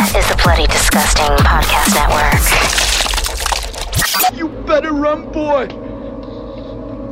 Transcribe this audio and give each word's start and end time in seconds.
is 0.00 0.28
the 0.28 0.40
Bloody 0.44 0.66
Disgusting 0.68 1.26
Podcast 1.38 1.92
Network. 1.92 2.38
You 4.38 4.48
better 4.64 4.92
run, 4.92 5.28
boy. 5.32 5.66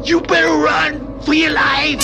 You 0.04 0.20
better 0.20 0.56
run 0.56 1.15
for 1.26 1.34
your 1.34 1.50
life. 1.50 1.98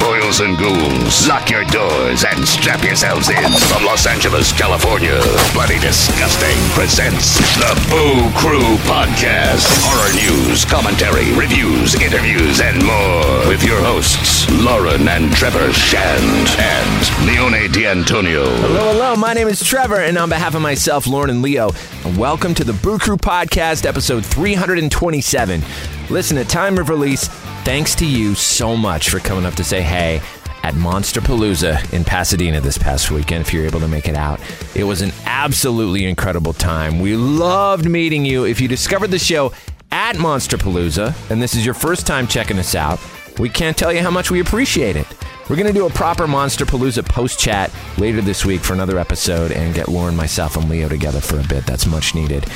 Boils 0.00 0.40
and 0.40 0.56
ghouls, 0.56 1.28
lock 1.28 1.50
your 1.50 1.62
doors 1.64 2.24
and 2.24 2.48
strap 2.48 2.82
yourselves 2.82 3.28
in. 3.28 3.52
From 3.68 3.84
Los 3.84 4.06
Angeles, 4.06 4.50
California, 4.52 5.20
Bloody 5.52 5.78
Disgusting 5.78 6.56
presents 6.72 7.36
the 7.60 7.72
Boo 7.92 8.32
Crew 8.40 8.76
Podcast. 8.88 9.68
Horror 9.84 10.12
news, 10.16 10.64
commentary, 10.64 11.30
reviews, 11.36 11.94
interviews, 12.00 12.62
and 12.62 12.82
more. 12.82 13.46
With 13.46 13.62
your 13.62 13.78
hosts, 13.78 14.48
Lauren 14.50 15.06
and 15.06 15.30
Trevor 15.32 15.70
Shand 15.74 16.48
and 16.58 17.26
Leone 17.28 17.70
D'Antonio. 17.72 18.46
Hello, 18.46 18.92
hello. 18.92 19.16
My 19.16 19.34
name 19.34 19.48
is 19.48 19.62
Trevor, 19.62 20.00
and 20.00 20.16
on 20.16 20.30
behalf 20.30 20.54
of 20.54 20.62
myself, 20.62 21.06
Lauren, 21.06 21.28
and 21.28 21.42
Leo, 21.42 21.72
welcome 22.16 22.54
to 22.54 22.64
the 22.64 22.72
Boo 22.72 22.98
Crew 22.98 23.18
Podcast, 23.18 23.84
episode 23.84 24.24
327. 24.24 25.62
Listen, 26.10 26.36
to 26.36 26.44
time 26.44 26.78
of 26.78 26.88
release, 26.88 27.28
thanks 27.64 27.94
to 27.94 28.06
you 28.06 28.34
so 28.34 28.76
much 28.76 29.08
for 29.08 29.18
coming 29.18 29.46
up 29.46 29.54
to 29.54 29.64
say 29.64 29.80
hey 29.80 30.20
at 30.62 30.74
Monster 30.74 31.20
Palooza 31.20 31.92
in 31.92 32.04
Pasadena 32.04 32.60
this 32.60 32.78
past 32.78 33.10
weekend, 33.10 33.42
if 33.42 33.52
you're 33.52 33.64
able 33.64 33.80
to 33.80 33.88
make 33.88 34.08
it 34.08 34.14
out. 34.14 34.40
It 34.74 34.84
was 34.84 35.00
an 35.02 35.12
absolutely 35.24 36.04
incredible 36.04 36.52
time. 36.52 37.00
We 37.00 37.16
loved 37.16 37.88
meeting 37.88 38.24
you. 38.24 38.44
If 38.44 38.60
you 38.60 38.68
discovered 38.68 39.10
the 39.10 39.18
show 39.18 39.52
at 39.90 40.18
Monster 40.18 40.56
Palooza, 40.56 41.14
and 41.30 41.42
this 41.42 41.54
is 41.54 41.64
your 41.64 41.74
first 41.74 42.06
time 42.06 42.26
checking 42.26 42.58
us 42.58 42.74
out, 42.74 43.00
we 43.38 43.48
can't 43.48 43.76
tell 43.76 43.92
you 43.92 44.00
how 44.00 44.10
much 44.10 44.30
we 44.30 44.40
appreciate 44.40 44.96
it. 44.96 45.06
We're 45.48 45.56
going 45.56 45.66
to 45.66 45.72
do 45.72 45.86
a 45.86 45.90
proper 45.90 46.26
Monster 46.26 46.64
Palooza 46.64 47.04
post 47.04 47.38
chat 47.38 47.72
later 47.98 48.20
this 48.20 48.44
week 48.44 48.60
for 48.60 48.74
another 48.74 48.98
episode 48.98 49.50
and 49.50 49.74
get 49.74 49.88
Lauren, 49.88 50.14
myself, 50.14 50.56
and 50.56 50.68
Leo 50.68 50.88
together 50.88 51.20
for 51.20 51.40
a 51.40 51.44
bit. 51.44 51.66
That's 51.66 51.86
much 51.86 52.14
needed. 52.14 52.46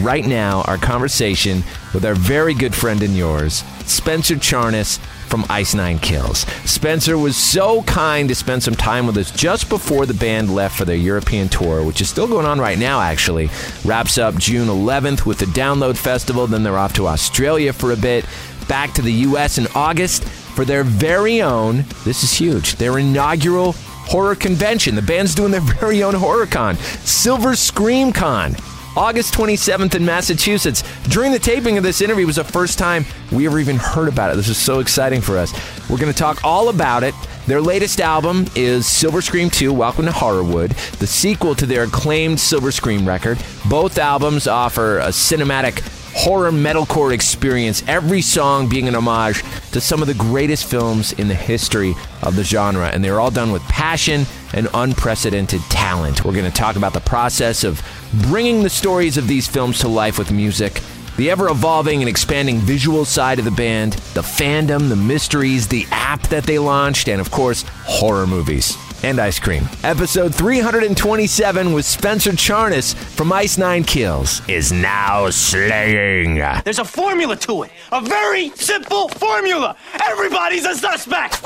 Right 0.00 0.26
now, 0.26 0.62
our 0.62 0.76
conversation 0.76 1.62
with 1.92 2.04
our 2.04 2.16
very 2.16 2.52
good 2.52 2.74
friend 2.74 3.00
and 3.02 3.16
yours, 3.16 3.62
Spencer 3.86 4.34
Charnas 4.34 4.98
from 5.28 5.44
Ice 5.48 5.72
Nine 5.72 6.00
Kills. 6.00 6.40
Spencer 6.64 7.16
was 7.16 7.36
so 7.36 7.82
kind 7.84 8.28
to 8.28 8.34
spend 8.34 8.64
some 8.64 8.74
time 8.74 9.06
with 9.06 9.16
us 9.16 9.30
just 9.30 9.68
before 9.68 10.04
the 10.04 10.14
band 10.14 10.52
left 10.52 10.76
for 10.76 10.84
their 10.84 10.96
European 10.96 11.48
tour, 11.48 11.84
which 11.84 12.00
is 12.00 12.08
still 12.08 12.26
going 12.26 12.44
on 12.44 12.58
right 12.58 12.78
now, 12.78 13.00
actually. 13.00 13.50
Wraps 13.84 14.18
up 14.18 14.34
June 14.36 14.66
11th 14.66 15.26
with 15.26 15.38
the 15.38 15.46
Download 15.46 15.96
Festival, 15.96 16.48
then 16.48 16.64
they're 16.64 16.78
off 16.78 16.94
to 16.94 17.06
Australia 17.06 17.72
for 17.72 17.92
a 17.92 17.96
bit, 17.96 18.26
back 18.68 18.94
to 18.94 19.02
the 19.02 19.12
US 19.12 19.58
in 19.58 19.68
August 19.76 20.24
for 20.24 20.64
their 20.64 20.82
very 20.82 21.40
own, 21.40 21.84
this 22.04 22.24
is 22.24 22.32
huge, 22.32 22.74
their 22.76 22.98
inaugural 22.98 23.72
horror 24.06 24.34
convention. 24.34 24.96
The 24.96 25.02
band's 25.02 25.36
doing 25.36 25.52
their 25.52 25.60
very 25.80 26.02
own 26.02 26.14
horror 26.14 26.46
con, 26.46 26.76
Silver 26.76 27.54
Scream 27.54 28.12
Con. 28.12 28.56
August 28.96 29.34
27th 29.34 29.96
in 29.96 30.04
Massachusetts. 30.04 30.84
During 31.08 31.32
the 31.32 31.38
taping 31.38 31.76
of 31.76 31.82
this 31.82 32.00
interview 32.00 32.26
was 32.26 32.36
the 32.36 32.44
first 32.44 32.78
time 32.78 33.04
we 33.32 33.46
ever 33.46 33.58
even 33.58 33.76
heard 33.76 34.08
about 34.08 34.32
it. 34.32 34.36
This 34.36 34.48
is 34.48 34.56
so 34.56 34.78
exciting 34.78 35.20
for 35.20 35.36
us. 35.36 35.52
We're 35.90 35.98
going 35.98 36.12
to 36.12 36.18
talk 36.18 36.44
all 36.44 36.68
about 36.68 37.02
it. 37.02 37.14
Their 37.48 37.60
latest 37.60 38.00
album 38.00 38.46
is 38.54 38.86
Silver 38.86 39.20
Scream 39.20 39.50
2, 39.50 39.72
Welcome 39.72 40.06
to 40.06 40.12
Horrorwood, 40.12 40.70
the 40.98 41.06
sequel 41.08 41.56
to 41.56 41.66
their 41.66 41.82
acclaimed 41.82 42.38
Silver 42.38 42.70
Scream 42.70 43.06
record. 43.06 43.38
Both 43.68 43.98
albums 43.98 44.46
offer 44.46 45.00
a 45.00 45.08
cinematic 45.08 45.82
horror 46.14 46.52
metalcore 46.52 47.12
experience, 47.12 47.82
every 47.88 48.22
song 48.22 48.68
being 48.68 48.88
an 48.88 48.94
homage 48.94 49.42
to 49.72 49.80
some 49.80 50.00
of 50.00 50.08
the 50.08 50.14
greatest 50.14 50.64
films 50.64 51.12
in 51.12 51.28
the 51.28 51.34
history 51.34 51.94
of 52.22 52.36
the 52.36 52.44
genre. 52.44 52.88
And 52.88 53.04
they're 53.04 53.20
all 53.20 53.30
done 53.30 53.52
with 53.52 53.62
passion 53.62 54.24
and 54.52 54.68
unprecedented 54.74 55.60
talent. 55.62 56.24
We're 56.24 56.32
going 56.32 56.50
to 56.50 56.56
talk 56.56 56.76
about 56.76 56.92
the 56.92 57.00
process 57.00 57.64
of 57.64 57.82
bringing 58.22 58.62
the 58.62 58.70
stories 58.70 59.16
of 59.16 59.26
these 59.26 59.48
films 59.48 59.80
to 59.80 59.88
life 59.88 60.18
with 60.18 60.30
music. 60.30 60.80
The 61.16 61.30
ever 61.30 61.48
evolving 61.48 62.00
and 62.00 62.08
expanding 62.08 62.58
visual 62.58 63.04
side 63.04 63.38
of 63.38 63.44
the 63.44 63.50
band, 63.50 63.94
the 64.14 64.22
fandom, 64.22 64.88
the 64.88 64.96
mysteries, 64.96 65.68
the 65.68 65.86
app 65.90 66.22
that 66.28 66.44
they 66.44 66.58
launched, 66.58 67.08
and 67.08 67.20
of 67.20 67.30
course, 67.30 67.64
horror 67.84 68.26
movies 68.26 68.76
and 69.04 69.20
ice 69.20 69.38
cream. 69.38 69.68
Episode 69.82 70.34
327 70.34 71.72
with 71.72 71.84
Spencer 71.84 72.30
Charnas 72.32 72.94
from 72.94 73.32
Ice 73.32 73.58
Nine 73.58 73.84
Kills 73.84 74.40
is 74.48 74.72
now 74.72 75.28
slaying. 75.28 76.36
There's 76.64 76.78
a 76.78 76.84
formula 76.84 77.36
to 77.36 77.64
it. 77.64 77.70
A 77.92 78.00
very 78.00 78.48
simple 78.50 79.10
formula. 79.10 79.76
Everybody's 80.02 80.64
a 80.64 80.74
suspect. 80.74 81.40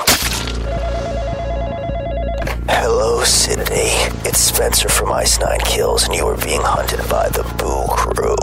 Hello, 2.69 3.23
Sydney. 3.25 3.91
It's 4.23 4.39
Spencer 4.39 4.87
from 4.87 5.11
Ice 5.11 5.37
Nine 5.39 5.59
Kills, 5.59 6.05
and 6.05 6.15
you 6.15 6.25
are 6.27 6.37
being 6.37 6.61
hunted 6.63 6.99
by 7.09 7.27
the 7.29 7.43
Boo 7.57 7.87
Crew. 7.89 8.35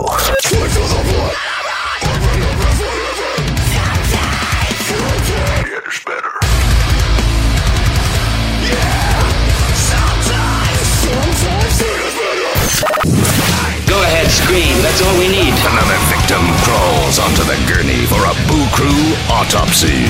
Ahead, 14.07 14.27
scream. 14.31 14.75
That's 14.81 15.01
all 15.01 15.17
we 15.19 15.27
need. 15.27 15.53
Another 15.67 15.99
victim 16.07 16.43
crawls 16.63 17.19
onto 17.19 17.43
the 17.43 17.57
gurney 17.67 18.05
for 18.07 18.23
a 18.23 18.33
Boo 18.47 18.65
Crew 18.71 19.03
autopsy. 19.29 20.07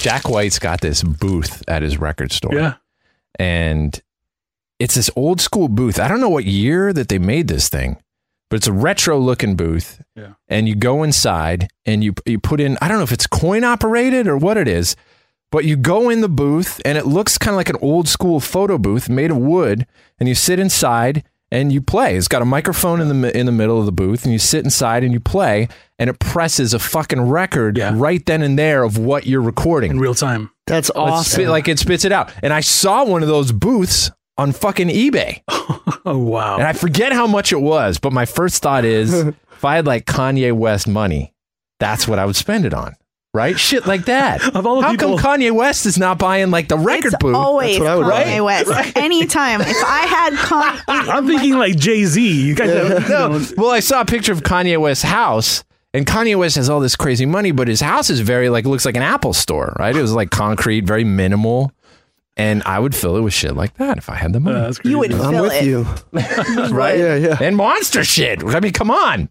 Jack 0.00 0.28
White's 0.28 0.58
got 0.58 0.80
this 0.80 1.02
booth 1.02 1.62
at 1.66 1.82
his 1.82 1.98
record 1.98 2.32
store. 2.32 2.54
Yeah. 2.54 2.74
And 3.38 4.00
it's 4.78 4.94
this 4.94 5.10
old 5.16 5.40
school 5.40 5.68
booth. 5.68 5.98
I 5.98 6.08
don't 6.08 6.20
know 6.20 6.28
what 6.28 6.44
year 6.44 6.92
that 6.92 7.08
they 7.08 7.18
made 7.18 7.48
this 7.48 7.68
thing, 7.68 7.96
but 8.50 8.56
it's 8.56 8.66
a 8.66 8.72
retro 8.72 9.18
looking 9.18 9.56
booth. 9.56 10.02
Yeah. 10.14 10.34
And 10.48 10.68
you 10.68 10.74
go 10.74 11.02
inside 11.02 11.68
and 11.86 12.04
you 12.04 12.14
you 12.26 12.38
put 12.38 12.60
in 12.60 12.76
I 12.82 12.88
don't 12.88 12.98
know 12.98 13.04
if 13.04 13.12
it's 13.12 13.26
coin 13.26 13.64
operated 13.64 14.28
or 14.28 14.36
what 14.36 14.56
it 14.58 14.68
is, 14.68 14.94
but 15.50 15.64
you 15.64 15.76
go 15.76 16.10
in 16.10 16.20
the 16.20 16.28
booth 16.28 16.80
and 16.84 16.98
it 16.98 17.06
looks 17.06 17.38
kind 17.38 17.54
of 17.54 17.56
like 17.56 17.70
an 17.70 17.78
old 17.80 18.06
school 18.08 18.40
photo 18.40 18.76
booth 18.76 19.08
made 19.08 19.30
of 19.30 19.38
wood 19.38 19.86
and 20.18 20.28
you 20.28 20.34
sit 20.34 20.58
inside 20.58 21.24
and 21.54 21.72
you 21.72 21.80
play. 21.80 22.16
It's 22.16 22.28
got 22.28 22.42
a 22.42 22.44
microphone 22.44 23.00
in 23.00 23.20
the 23.20 23.36
in 23.38 23.46
the 23.46 23.52
middle 23.52 23.78
of 23.80 23.86
the 23.86 23.92
booth 23.92 24.24
and 24.24 24.32
you 24.32 24.38
sit 24.38 24.64
inside 24.64 25.04
and 25.04 25.12
you 25.12 25.20
play 25.20 25.68
and 25.98 26.10
it 26.10 26.18
presses 26.18 26.74
a 26.74 26.78
fucking 26.78 27.20
record 27.22 27.78
Yeah. 27.78 27.92
right 27.94 28.24
then 28.26 28.42
and 28.42 28.58
there 28.58 28.82
of 28.82 28.98
what 28.98 29.26
you're 29.26 29.40
recording. 29.42 29.92
In 29.92 29.98
real 30.00 30.14
time. 30.14 30.50
That's 30.66 30.88
It 30.90 30.96
awesome. 30.96 31.24
spit- 31.32 31.48
like 31.48 31.68
it 31.68 31.78
spits 31.78 32.04
it 32.04 32.12
out. 32.12 32.32
And 32.42 32.52
I 32.52 32.60
saw 32.60 33.04
one 33.04 33.22
of 33.22 33.28
those 33.28 33.52
booths 33.52 34.10
on 34.36 34.52
fucking 34.52 34.88
eBay. 34.88 35.42
Oh 36.06 36.18
wow. 36.18 36.56
And 36.56 36.64
I 36.64 36.74
forget 36.74 37.12
how 37.12 37.26
much 37.26 37.50
it 37.50 37.60
was, 37.62 37.96
but 37.98 38.12
my 38.12 38.26
first 38.26 38.62
thought 38.62 38.84
is 38.84 39.12
if 39.52 39.64
I 39.64 39.76
had 39.76 39.86
like 39.86 40.04
Kanye 40.04 40.52
West 40.52 40.86
money, 40.86 41.32
that's 41.80 42.06
what 42.06 42.18
I 42.18 42.26
would 42.26 42.36
spend 42.36 42.66
it 42.66 42.74
on. 42.74 42.94
Right? 43.34 43.58
Shit 43.58 43.84
like 43.86 44.04
that. 44.04 44.40
Of 44.54 44.64
all 44.64 44.76
the 44.76 44.82
how 44.82 44.90
people- 44.92 45.18
come 45.18 45.40
Kanye 45.40 45.50
West 45.52 45.84
is 45.86 45.98
not 45.98 46.18
buying 46.18 46.50
like 46.52 46.68
the 46.68 46.78
record 46.78 47.12
it's 47.14 47.16
booth? 47.20 47.34
always 47.34 47.78
what 47.80 47.88
I 47.88 47.96
would 47.96 48.06
Kanye 48.06 48.36
buy. 48.38 48.40
West. 48.40 48.96
Anytime. 48.96 49.60
If 49.60 49.76
I 49.84 50.06
had 50.06 50.32
Kanye, 50.34 50.80
I'm 50.88 51.26
thinking 51.26 51.54
like 51.58 51.76
Jay 51.76 52.04
Z. 52.04 52.46
You 52.46 52.54
guys 52.54 52.70
have, 52.70 53.08
no. 53.10 53.44
Well, 53.56 53.70
I 53.72 53.80
saw 53.80 54.00
a 54.02 54.04
picture 54.04 54.32
of 54.32 54.42
Kanye 54.42 54.80
West's 54.80 55.02
house, 55.04 55.64
and 55.92 56.06
Kanye 56.06 56.36
West 56.38 56.54
has 56.54 56.70
all 56.70 56.78
this 56.78 56.94
crazy 56.94 57.26
money, 57.26 57.50
but 57.50 57.66
his 57.66 57.80
house 57.80 58.08
is 58.08 58.20
very 58.20 58.48
like 58.48 58.66
looks 58.66 58.84
like 58.86 58.96
an 58.96 59.02
Apple 59.02 59.32
store, 59.32 59.74
right? 59.80 59.94
It 59.96 60.00
was 60.00 60.12
like 60.12 60.30
concrete, 60.30 60.84
very 60.84 61.02
minimal. 61.04 61.72
And 62.36 62.62
I 62.64 62.78
would 62.80 62.94
fill 62.96 63.16
it 63.16 63.20
with 63.20 63.32
shit 63.32 63.54
like 63.54 63.74
that 63.78 63.96
if 63.98 64.08
I 64.10 64.14
had 64.16 64.32
the 64.32 64.40
money. 64.40 64.58
Uh, 64.58 64.72
you 64.84 64.98
would 64.98 65.12
I'm 65.12 65.32
fill 65.32 65.42
with 65.42 65.52
it. 65.54 65.64
you. 65.64 65.82
right? 66.76 66.98
Yeah, 66.98 67.14
yeah. 67.14 67.38
And 67.40 67.56
monster 67.56 68.02
shit. 68.02 68.42
I 68.44 68.58
mean, 68.60 68.72
come 68.72 68.90
on. 68.90 69.28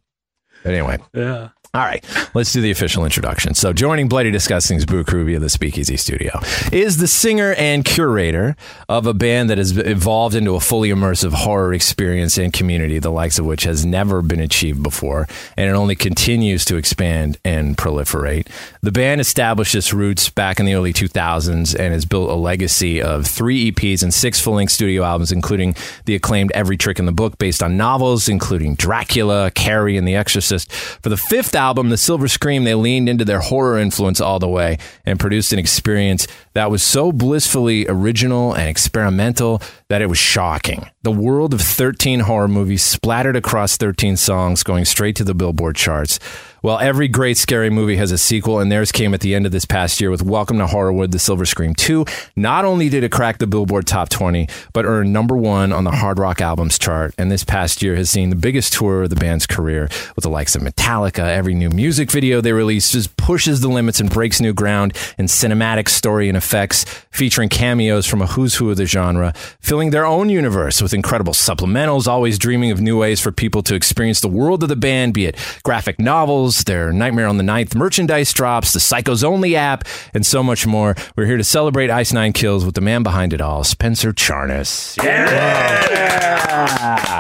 But 0.63 0.73
anyway, 0.73 0.97
Yeah. 1.13 1.49
All 1.75 1.81
right, 1.81 2.05
let's 2.35 2.53
do 2.53 2.61
the 2.61 2.69
official 2.69 3.03
introduction. 3.03 3.55
So, 3.55 3.73
joining 3.73 4.07
Bloody 4.07 4.29
Disgusting's 4.29 4.85
Boo 4.85 5.03
Crew 5.03 5.25
via 5.25 5.39
the 5.39 5.49
Speakeasy 5.49 5.97
Studio 5.97 6.39
is 6.71 6.97
the 6.97 7.07
singer 7.07 7.55
and 7.55 7.83
curator 7.83 8.55
of 8.87 9.07
a 9.07 9.13
band 9.15 9.49
that 9.49 9.57
has 9.57 9.75
evolved 9.75 10.35
into 10.35 10.53
a 10.53 10.59
fully 10.59 10.89
immersive 10.89 11.33
horror 11.33 11.73
experience 11.73 12.37
and 12.37 12.53
community, 12.53 12.99
the 12.99 13.09
likes 13.09 13.39
of 13.39 13.47
which 13.47 13.63
has 13.63 13.83
never 13.87 14.21
been 14.21 14.39
achieved 14.39 14.83
before, 14.83 15.27
and 15.57 15.67
it 15.67 15.73
only 15.73 15.95
continues 15.95 16.63
to 16.65 16.75
expand 16.75 17.39
and 17.43 17.75
proliferate. 17.75 18.45
The 18.83 18.91
band 18.91 19.19
established 19.19 19.73
its 19.73 19.91
roots 19.91 20.29
back 20.29 20.59
in 20.59 20.67
the 20.67 20.75
early 20.75 20.93
2000s 20.93 21.73
and 21.73 21.91
has 21.91 22.05
built 22.05 22.29
a 22.29 22.35
legacy 22.35 23.01
of 23.01 23.25
three 23.25 23.71
EPs 23.71 24.03
and 24.03 24.13
six 24.13 24.39
full 24.39 24.53
length 24.53 24.73
studio 24.73 25.01
albums, 25.01 25.31
including 25.31 25.75
the 26.05 26.13
acclaimed 26.13 26.51
Every 26.51 26.77
Trick 26.77 26.99
in 26.99 27.07
the 27.07 27.11
Book, 27.11 27.39
based 27.39 27.63
on 27.63 27.77
novels, 27.77 28.29
including 28.29 28.75
Dracula, 28.75 29.49
Carrie, 29.49 29.97
and 29.97 30.07
The 30.07 30.15
Exorcist. 30.15 30.71
For 30.71 31.09
the 31.09 31.17
fifth 31.17 31.55
The 31.63 31.97
Silver 31.97 32.27
Scream, 32.27 32.65
they 32.65 32.75
leaned 32.75 33.07
into 33.07 33.23
their 33.23 33.39
horror 33.39 33.77
influence 33.79 34.19
all 34.19 34.37
the 34.37 34.49
way 34.49 34.79
and 35.05 35.17
produced 35.17 35.53
an 35.53 35.59
experience 35.59 36.27
that 36.55 36.69
was 36.69 36.83
so 36.83 37.13
blissfully 37.13 37.87
original 37.87 38.53
and 38.53 38.67
experimental 38.67 39.61
that 39.87 40.01
it 40.01 40.07
was 40.07 40.17
shocking. 40.17 40.89
The 41.03 41.11
world 41.11 41.53
of 41.53 41.61
13 41.61 42.19
horror 42.21 42.49
movies 42.49 42.83
splattered 42.83 43.37
across 43.37 43.77
13 43.77 44.17
songs, 44.17 44.61
going 44.61 44.83
straight 44.83 45.15
to 45.15 45.23
the 45.23 45.33
Billboard 45.33 45.77
charts. 45.77 46.19
Well, 46.63 46.79
every 46.79 47.09
great 47.09 47.35
scary 47.35 47.69
movie 47.69 47.97
has 47.97 48.13
a 48.13 48.17
sequel, 48.17 48.59
and 48.59 48.71
theirs 48.71 48.93
came 48.93 49.13
at 49.13 49.19
the 49.19 49.35
end 49.35 49.45
of 49.45 49.51
this 49.51 49.65
past 49.65 49.99
year 49.99 50.09
with 50.09 50.23
Welcome 50.23 50.59
to 50.59 50.65
Horrorwood, 50.65 51.11
The 51.11 51.19
Silver 51.19 51.43
Scream 51.43 51.75
2. 51.75 52.05
Not 52.37 52.63
only 52.63 52.87
did 52.87 53.03
it 53.03 53.11
crack 53.11 53.39
the 53.39 53.47
Billboard 53.47 53.85
Top 53.85 54.07
20, 54.07 54.47
but 54.71 54.85
earned 54.85 55.11
number 55.11 55.35
one 55.35 55.73
on 55.73 55.83
the 55.83 55.91
Hard 55.91 56.19
Rock 56.19 56.39
Albums 56.39 56.79
chart, 56.79 57.13
and 57.17 57.29
this 57.29 57.43
past 57.43 57.81
year 57.81 57.97
has 57.97 58.09
seen 58.09 58.29
the 58.29 58.37
biggest 58.37 58.71
tour 58.71 59.03
of 59.03 59.09
the 59.09 59.17
band's 59.17 59.45
career 59.45 59.89
with 60.15 60.23
the 60.23 60.29
likes 60.29 60.55
of 60.55 60.61
Metallica. 60.61 61.27
Every 61.27 61.53
new 61.53 61.69
music 61.69 62.09
video 62.09 62.39
they 62.39 62.53
release 62.53 62.93
just 62.93 63.17
pushes 63.17 63.59
the 63.59 63.67
limits 63.67 63.99
and 63.99 64.09
breaks 64.09 64.39
new 64.39 64.53
ground 64.53 64.95
in 65.17 65.25
cinematic 65.25 65.89
story 65.89 66.29
and 66.29 66.37
effects, 66.37 66.85
featuring 67.11 67.49
cameos 67.49 68.05
from 68.05 68.21
a 68.21 68.27
who's 68.27 68.55
who 68.55 68.71
of 68.71 68.77
the 68.77 68.85
genre, 68.85 69.33
filling 69.59 69.89
their 69.89 70.05
own 70.05 70.29
universe 70.29 70.81
with 70.81 70.93
incredible 70.93 71.33
supplementals, 71.33 72.07
always 72.07 72.39
dreaming 72.39 72.71
of 72.71 72.79
new 72.79 72.97
ways 72.97 73.19
for 73.19 73.33
people 73.33 73.61
to 73.63 73.75
experience 73.75 74.21
the 74.21 74.29
world 74.29 74.63
of 74.63 74.69
the 74.69 74.77
band, 74.77 75.13
be 75.13 75.25
it 75.25 75.35
graphic 75.63 75.99
novels, 75.99 76.52
their 76.63 76.91
Nightmare 76.93 77.27
on 77.27 77.37
the 77.37 77.43
Ninth 77.43 77.75
merchandise 77.75 78.33
drops, 78.33 78.73
the 78.73 78.79
Psychos 78.79 79.23
Only 79.23 79.55
app, 79.55 79.85
and 80.13 80.25
so 80.25 80.43
much 80.43 80.67
more. 80.67 80.95
We're 81.15 81.25
here 81.25 81.37
to 81.37 81.43
celebrate 81.43 81.89
Ice 81.89 82.13
Nine 82.13 82.33
Kills 82.33 82.65
with 82.65 82.75
the 82.75 82.81
man 82.81 83.03
behind 83.03 83.33
it 83.33 83.41
all, 83.41 83.63
Spencer 83.63 84.13
Charnas. 84.13 85.01
Yeah, 85.03 86.33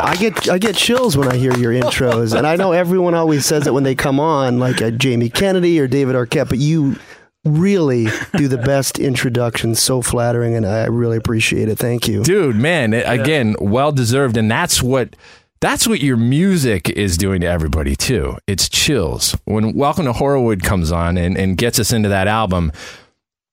I 0.05 0.15
get 0.15 0.49
I 0.49 0.57
get 0.57 0.75
chills 0.75 1.17
when 1.17 1.27
I 1.27 1.37
hear 1.37 1.57
your 1.57 1.71
intros, 1.73 2.37
and 2.37 2.45
I 2.45 2.55
know 2.55 2.71
everyone 2.71 3.13
always 3.15 3.45
says 3.45 3.65
it 3.65 3.73
when 3.73 3.83
they 3.83 3.95
come 3.95 4.19
on, 4.19 4.59
like 4.59 4.81
uh, 4.81 4.91
Jamie 4.91 5.29
Kennedy 5.29 5.79
or 5.79 5.87
David 5.87 6.15
Arquette, 6.15 6.49
but 6.49 6.59
you 6.59 6.97
really 7.45 8.07
do 8.37 8.47
the 8.47 8.57
best 8.57 8.99
introduction. 8.99 9.75
So 9.75 10.01
flattering, 10.01 10.55
and 10.55 10.65
I 10.65 10.85
really 10.85 11.17
appreciate 11.17 11.67
it. 11.69 11.77
Thank 11.77 12.07
you, 12.07 12.23
dude. 12.23 12.55
Man, 12.55 12.93
again, 12.93 13.55
well 13.59 13.91
deserved, 13.91 14.37
and 14.37 14.49
that's 14.49 14.81
what. 14.83 15.15
That's 15.63 15.87
what 15.87 16.01
your 16.01 16.17
music 16.17 16.89
is 16.89 17.17
doing 17.17 17.39
to 17.39 17.47
everybody 17.47 17.95
too. 17.95 18.35
It's 18.47 18.67
chills. 18.67 19.33
When 19.45 19.71
Welcome 19.71 20.03
to 20.03 20.11
Horrorwood 20.11 20.61
comes 20.61 20.91
on 20.91 21.17
and, 21.17 21.37
and 21.37 21.55
gets 21.55 21.79
us 21.79 21.93
into 21.93 22.09
that 22.09 22.27
album, 22.27 22.73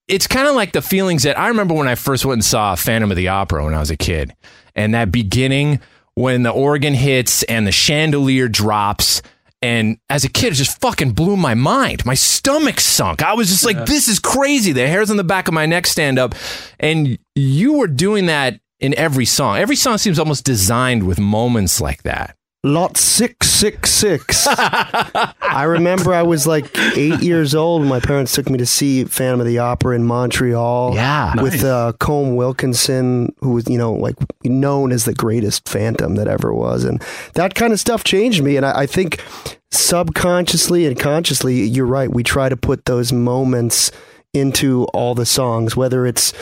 it's 0.08 0.26
kind 0.26 0.48
of 0.48 0.56
like 0.56 0.72
the 0.72 0.82
feelings 0.82 1.22
that 1.22 1.38
I 1.38 1.46
remember 1.46 1.72
when 1.72 1.86
I 1.86 1.94
first 1.94 2.24
went 2.24 2.38
and 2.38 2.44
saw 2.44 2.74
Phantom 2.74 3.12
of 3.12 3.16
the 3.16 3.28
Opera 3.28 3.64
when 3.64 3.74
I 3.74 3.78
was 3.78 3.92
a 3.92 3.96
kid. 3.96 4.34
And 4.74 4.92
that 4.92 5.12
beginning 5.12 5.78
when 6.16 6.42
the 6.42 6.50
organ 6.50 6.94
hits 6.94 7.44
and 7.44 7.64
the 7.64 7.70
chandelier 7.70 8.48
drops. 8.48 9.22
And 9.62 9.98
as 10.08 10.24
a 10.24 10.28
kid, 10.28 10.54
it 10.54 10.56
just 10.56 10.80
fucking 10.80 11.12
blew 11.12 11.36
my 11.36 11.54
mind. 11.54 12.04
My 12.04 12.14
stomach 12.14 12.80
sunk. 12.80 13.22
I 13.22 13.34
was 13.34 13.50
just 13.50 13.64
like, 13.64 13.86
this 13.86 14.08
is 14.08 14.18
crazy. 14.18 14.72
The 14.72 14.88
hairs 14.88 15.12
on 15.12 15.16
the 15.16 15.22
back 15.22 15.46
of 15.46 15.54
my 15.54 15.64
neck 15.64 15.86
stand 15.86 16.18
up. 16.18 16.34
And 16.80 17.20
you 17.36 17.74
were 17.74 17.86
doing 17.86 18.26
that 18.26 18.58
in 18.80 18.94
every 18.98 19.24
song. 19.26 19.58
Every 19.58 19.76
song 19.76 19.98
seems 19.98 20.18
almost 20.18 20.44
designed 20.44 21.06
with 21.06 21.18
moments 21.20 21.80
like 21.80 22.02
that. 22.02 22.36
Lot 22.62 22.98
666. 22.98 24.46
I 24.50 25.62
remember 25.66 26.12
I 26.12 26.22
was 26.22 26.46
like 26.46 26.66
eight 26.94 27.22
years 27.22 27.54
old. 27.54 27.86
My 27.86 28.00
parents 28.00 28.34
took 28.34 28.50
me 28.50 28.58
to 28.58 28.66
see 28.66 29.04
Phantom 29.04 29.40
of 29.40 29.46
the 29.46 29.58
Opera 29.58 29.96
in 29.96 30.04
Montreal. 30.04 30.94
Yeah. 30.94 31.40
With 31.40 31.54
Nice. 31.54 31.64
uh, 31.64 31.92
Colm 32.00 32.36
Wilkinson, 32.36 33.34
who 33.40 33.52
was, 33.52 33.66
you 33.66 33.78
know, 33.78 33.94
like 33.94 34.16
known 34.44 34.92
as 34.92 35.06
the 35.06 35.14
greatest 35.14 35.66
Phantom 35.70 36.16
that 36.16 36.28
ever 36.28 36.52
was. 36.52 36.84
And 36.84 37.02
that 37.32 37.54
kind 37.54 37.72
of 37.72 37.80
stuff 37.80 38.04
changed 38.04 38.42
me. 38.42 38.58
And 38.58 38.66
I, 38.66 38.80
I 38.80 38.86
think 38.86 39.24
subconsciously 39.70 40.84
and 40.86 40.98
consciously, 40.98 41.62
you're 41.62 41.86
right. 41.86 42.10
We 42.12 42.22
try 42.22 42.50
to 42.50 42.56
put 42.58 42.84
those 42.84 43.10
moments 43.10 43.90
into 44.34 44.84
all 44.92 45.14
the 45.14 45.26
songs, 45.26 45.76
whether 45.76 46.06
it's 46.06 46.32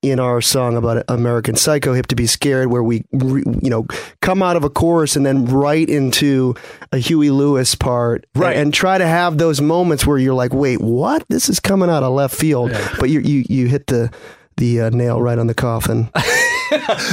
in 0.00 0.20
our 0.20 0.40
song 0.40 0.76
about 0.76 1.04
American 1.08 1.56
Psycho, 1.56 1.92
Hip 1.92 2.06
to 2.08 2.14
Be 2.14 2.26
Scared, 2.26 2.70
where 2.70 2.82
we, 2.84 3.04
you 3.12 3.68
know, 3.70 3.86
come 4.22 4.42
out 4.42 4.56
of 4.56 4.62
a 4.62 4.70
chorus 4.70 5.16
and 5.16 5.26
then 5.26 5.44
right 5.46 5.88
into 5.88 6.54
a 6.92 6.98
Huey 6.98 7.30
Lewis 7.30 7.74
part, 7.74 8.24
Right. 8.36 8.56
and, 8.56 8.72
try 8.72 8.96
to 8.98 9.06
have 9.06 9.38
those 9.38 9.60
moments 9.60 10.06
where 10.06 10.18
you're 10.18 10.34
like, 10.34 10.52
wait, 10.52 10.80
what? 10.80 11.24
This 11.28 11.48
is 11.48 11.58
coming 11.58 11.90
out 11.90 12.02
of 12.04 12.12
left 12.14 12.34
field, 12.36 12.70
but 13.00 13.10
you 13.10 13.18
you 13.20 13.44
you 13.48 13.66
hit 13.66 13.88
the 13.88 14.10
the 14.56 14.82
uh, 14.82 14.90
nail 14.90 15.20
right 15.20 15.38
on 15.38 15.48
the 15.48 15.54
coffin. 15.54 16.10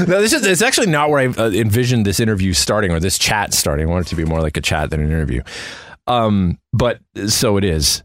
no, 0.07 0.21
this 0.21 0.33
is 0.33 0.45
it's 0.45 0.61
actually 0.61 0.87
not 0.87 1.09
where 1.09 1.19
I 1.21 1.25
uh, 1.27 1.49
envisioned 1.51 2.05
this 2.05 2.19
interview 2.19 2.53
starting 2.53 2.91
or 2.91 2.99
this 2.99 3.17
chat 3.17 3.53
starting. 3.53 3.87
I 3.87 3.89
want 3.89 4.05
it 4.05 4.09
to 4.09 4.15
be 4.15 4.25
more 4.25 4.41
like 4.41 4.57
a 4.57 4.61
chat 4.61 4.91
than 4.91 4.99
an 5.01 5.07
interview. 5.07 5.41
Um, 6.07 6.59
but 6.71 6.99
so 7.27 7.57
it 7.57 7.63
is. 7.63 8.03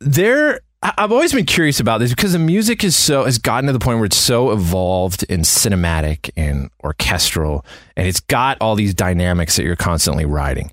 There, 0.00 0.60
I've 0.82 1.10
always 1.10 1.32
been 1.32 1.46
curious 1.46 1.80
about 1.80 1.98
this 1.98 2.10
because 2.10 2.32
the 2.32 2.38
music 2.38 2.84
is 2.84 2.94
so 2.94 3.24
has 3.24 3.38
gotten 3.38 3.66
to 3.66 3.72
the 3.72 3.78
point 3.78 3.98
where 3.98 4.06
it's 4.06 4.16
so 4.16 4.52
evolved 4.52 5.24
and 5.28 5.42
cinematic 5.42 6.30
and 6.36 6.70
orchestral, 6.84 7.64
and 7.96 8.06
it's 8.06 8.20
got 8.20 8.58
all 8.60 8.74
these 8.74 8.94
dynamics 8.94 9.56
that 9.56 9.64
you're 9.64 9.74
constantly 9.74 10.24
riding. 10.24 10.70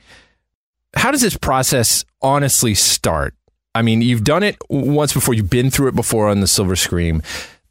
How 0.95 1.11
does 1.11 1.21
this 1.21 1.38
process 1.38 2.05
honestly 2.21 2.75
start? 2.75 3.33
I 3.73 3.81
mean, 3.81 4.01
you've 4.01 4.23
done 4.23 4.44
it 4.44 4.57
once 4.69 5.13
before. 5.13 5.33
You've 5.33 5.50
been 5.50 5.71
through 5.71 5.88
it 5.88 5.95
before 5.95 6.29
on 6.29 6.41
the 6.41 6.47
Silver 6.47 6.75
Scream. 6.75 7.23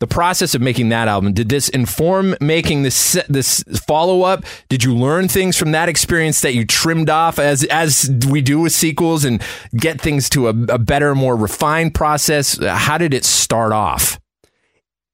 The 0.03 0.09
process 0.09 0.57
of 0.57 0.61
making 0.61 0.89
that 0.89 1.07
album 1.07 1.33
did 1.33 1.49
this 1.49 1.69
inform 1.69 2.35
making 2.41 2.83
this 2.83 3.17
this 3.29 3.63
follow 3.87 4.23
up? 4.23 4.43
Did 4.69 4.83
you 4.83 4.97
learn 4.97 5.29
things 5.29 5.57
from 5.57 5.71
that 5.71 5.89
experience 5.89 6.41
that 6.41 6.55
you 6.55 6.65
trimmed 6.65 7.09
off 7.09 7.39
as 7.39 7.63
as 7.67 8.11
we 8.29 8.41
do 8.41 8.59
with 8.59 8.73
sequels 8.73 9.25
and 9.25 9.41
get 9.77 10.01
things 10.01 10.29
to 10.31 10.49
a, 10.49 10.51
a 10.71 10.79
better, 10.81 11.15
more 11.15 11.37
refined 11.37 11.95
process? 11.95 12.59
How 12.61 12.99
did 12.99 13.15
it 13.15 13.25
start 13.25 13.71
off? 13.71 14.19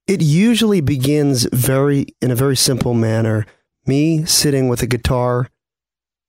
It 0.07 0.23
usually 0.23 0.81
begins 0.81 1.47
very 1.53 2.07
in 2.19 2.31
a 2.31 2.35
very 2.35 2.55
simple 2.55 2.95
manner. 2.95 3.45
Me 3.85 4.25
sitting 4.25 4.69
with 4.69 4.81
a 4.81 4.87
guitar, 4.87 5.51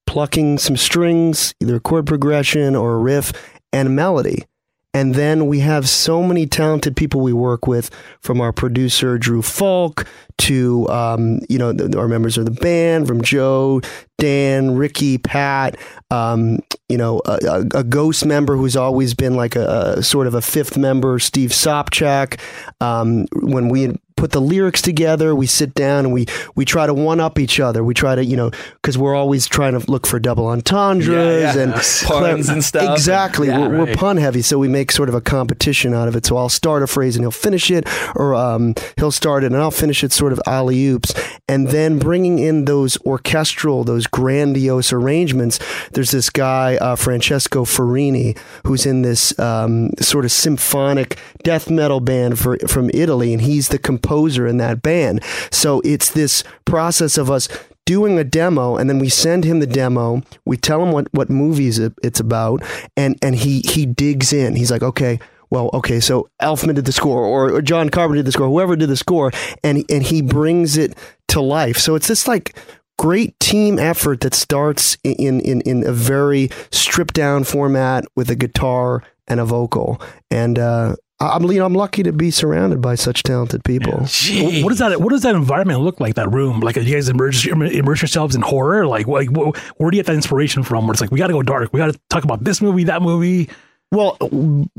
plucking 0.07 0.59
some 0.59 0.77
strings, 0.77 1.55
either 1.61 1.77
a 1.77 1.81
chord 1.81 2.07
progression 2.07 2.77
or 2.77 2.93
a 2.93 2.99
riff 2.99 3.33
and 3.73 3.89
a 3.89 3.91
melody. 3.91 4.45
And 4.93 5.15
then 5.15 5.47
we 5.47 5.61
have 5.61 5.89
so 5.89 6.23
many 6.23 6.47
talented 6.47 6.97
people 6.97 7.21
we 7.21 7.33
work 7.33 7.67
with, 7.67 7.91
from 8.21 8.41
our 8.41 8.53
producer 8.53 9.19
Drew 9.19 9.41
Falk 9.41 10.07
to 10.39 10.89
um, 10.89 11.41
you 11.49 11.59
know 11.59 11.73
the, 11.73 11.99
our 11.99 12.09
members 12.09 12.39
of 12.39 12.45
the 12.45 12.51
band, 12.51 13.07
from 13.07 13.23
Joe, 13.23 13.83
Dan, 14.19 14.75
Ricky, 14.75 15.19
Pat, 15.19 15.77
um, 16.11 16.59
you 16.89 16.97
know 16.97 17.21
a, 17.25 17.67
a, 17.75 17.85
ghost 17.85 18.25
member 18.25 18.57
who's 18.57 18.75
always 18.75 19.15
been 19.15 19.37
like 19.37 19.55
a, 19.55 19.95
a 19.99 20.03
sort 20.03 20.27
of 20.27 20.35
a 20.35 20.43
fifth 20.43 20.77
member, 20.77 21.19
Steve 21.19 21.51
Sopchak. 21.51 22.41
Um, 22.81 23.27
when 23.35 23.69
we 23.69 23.97
put 24.21 24.33
the 24.33 24.41
lyrics 24.41 24.83
together, 24.83 25.35
we 25.35 25.47
sit 25.47 25.73
down 25.73 26.05
and 26.05 26.13
we 26.13 26.27
we 26.55 26.67
try 26.67 26.87
to 26.87 26.93
one 26.93 27.21
up 27.21 27.39
each 27.39 27.59
other. 27.59 27.83
We 27.83 27.95
try 27.95 28.15
to 28.15 28.23
you 28.23 28.37
know 28.37 28.51
because 28.75 28.99
we're 28.99 29.15
always 29.15 29.47
trying 29.49 29.81
to 29.81 29.91
look 29.91 30.07
for 30.07 30.21
double 30.21 30.47
entendres 30.47 31.09
Yeah, 31.09 31.55
yeah. 31.55 31.63
and 31.63 31.75
Puns 32.05 32.51
and 32.51 32.63
stuff. 32.63 32.93
Exactly, 32.93 33.49
Yeah, 33.49 33.67
we're, 33.67 33.87
we're 33.87 33.95
pun 33.97 34.19
heavy, 34.19 34.43
so 34.43 34.59
we 34.59 34.69
make 34.69 34.93
sort 34.93 35.09
of 35.09 35.15
a 35.15 35.23
competition 35.23 35.95
out 35.95 36.07
of 36.07 36.15
it. 36.17 36.27
So 36.27 36.37
I'll 36.37 36.51
start 36.51 36.83
a 36.83 36.87
phrase 36.87 37.17
and 37.17 37.25
he'll 37.25 37.31
finish 37.31 37.71
it, 37.71 37.89
or 38.15 38.35
um, 38.35 38.75
he'll 38.97 39.11
start 39.11 39.43
it 39.43 39.47
and 39.53 39.57
I'll 39.57 39.71
finish 39.71 40.05
it, 40.05 40.13
sort 40.13 40.33
of 40.35 40.41
alley 40.47 40.85
oops. 40.87 41.15
And 41.49 41.69
then 41.69 41.99
bringing 41.99 42.39
in 42.39 42.67
those 42.67 43.01
orchestral, 43.07 43.85
those 43.85 44.07
grandiose 44.07 44.93
arrangements. 44.93 45.59
There's 45.93 46.11
this 46.11 46.29
guy 46.29 46.77
uh, 46.77 46.95
Francesco 46.97 47.65
Ferrini 47.65 48.37
who's 48.67 48.85
in 48.85 49.01
this 49.01 49.37
um, 49.39 49.91
sort 49.99 50.27
of 50.27 50.33
symphonic 50.33 51.19
death 51.43 51.71
metal 51.71 52.01
band 52.01 52.39
for, 52.39 52.59
from 52.69 52.91
Italy, 52.93 53.33
and 53.33 53.41
he's 53.41 53.69
the 53.69 53.79
composer 53.79 54.10
in 54.47 54.57
that 54.59 54.83
band. 54.83 55.23
So 55.51 55.81
it's 55.85 56.11
this 56.11 56.45
process 56.65 57.19
of 57.19 57.31
us 57.31 57.49
doing 57.87 58.19
a 58.19 58.25
demo 58.25 58.77
and 58.77 58.89
then 58.89 58.99
we 58.99 59.09
send 59.09 59.45
him 59.45 59.61
the 59.61 59.67
demo. 59.67 60.23
We 60.45 60.57
tell 60.57 60.83
him 60.83 60.93
what 60.93 61.09
what 61.13 61.31
movies 61.31 61.79
it's 61.79 62.21
about 62.21 62.63
and 62.97 63.19
and 63.23 63.35
he 63.35 63.61
he 63.61 63.87
digs 63.87 64.33
in. 64.33 64.57
He's 64.57 64.71
like 64.71 64.83
okay 64.83 65.19
well 65.53 65.71
okay 65.75 65.99
so 65.99 66.29
elfman 66.41 66.77
did 66.77 66.85
the 66.85 66.93
score 66.93 67.25
or, 67.25 67.53
or 67.53 67.61
john 67.61 67.89
carpenter 67.89 68.19
did 68.19 68.27
the 68.27 68.31
score 68.31 68.47
whoever 68.47 68.77
did 68.77 68.89
the 68.89 68.97
score 68.97 69.33
and 69.65 69.85
and 69.91 70.05
he 70.05 70.23
brings 70.23 70.77
it 70.77 70.97
to 71.31 71.41
life. 71.41 71.79
So 71.79 71.95
it's 71.95 72.09
this 72.09 72.29
like 72.29 72.57
great 72.99 73.39
team 73.41 73.79
effort 73.79 74.21
that 74.21 74.35
starts 74.35 74.99
in 75.03 75.41
in 75.41 75.61
in 75.63 75.87
a 75.87 75.93
very 75.93 76.51
stripped 76.71 77.15
down 77.15 77.45
format 77.45 78.05
with 78.15 78.31
a 78.31 78.35
guitar 78.35 79.03
and 79.27 79.41
a 79.41 79.45
vocal. 79.45 80.01
And 80.31 80.59
uh 80.59 80.97
I'm, 81.21 81.45
you 81.51 81.59
know, 81.59 81.67
I'm 81.67 81.75
lucky 81.75 82.03
to 82.05 82.13
be 82.13 82.31
surrounded 82.31 82.81
by 82.81 82.95
such 82.95 83.23
talented 83.23 83.63
people. 83.65 83.93
Wh- 84.07 84.65
What 84.65 84.71
does 84.71 84.79
that? 84.79 85.01
What 85.01 85.11
does 85.11 85.23
that 85.23 85.35
environment 85.35 85.81
look 85.81 86.01
like? 86.01 86.15
That 86.15 86.31
room, 86.33 86.61
like, 86.61 86.77
you 86.77 86.85
guys 86.95 87.09
immerse, 87.11 87.47
immerse 87.47 88.01
yourselves 88.01 88.35
in 88.35 88.41
horror. 88.43 88.87
Like, 88.87 89.07
like, 89.07 89.29
wh- 89.29 89.55
where 89.79 89.91
do 89.91 89.97
you 89.97 90.03
get 90.03 90.07
that 90.07 90.15
inspiration 90.15 90.63
from? 90.63 90.87
Where 90.87 90.93
it's 90.93 91.01
like, 91.01 91.11
we 91.11 91.19
got 91.19 91.27
to 91.27 91.35
go 91.35 91.43
dark. 91.43 91.73
We 91.73 91.79
got 91.79 91.93
to 91.93 92.01
talk 92.09 92.25
about 92.25 92.45
this 92.45 92.63
movie, 92.63 92.85
that 92.85 93.03
movie. 93.03 93.51
Well, 93.93 94.17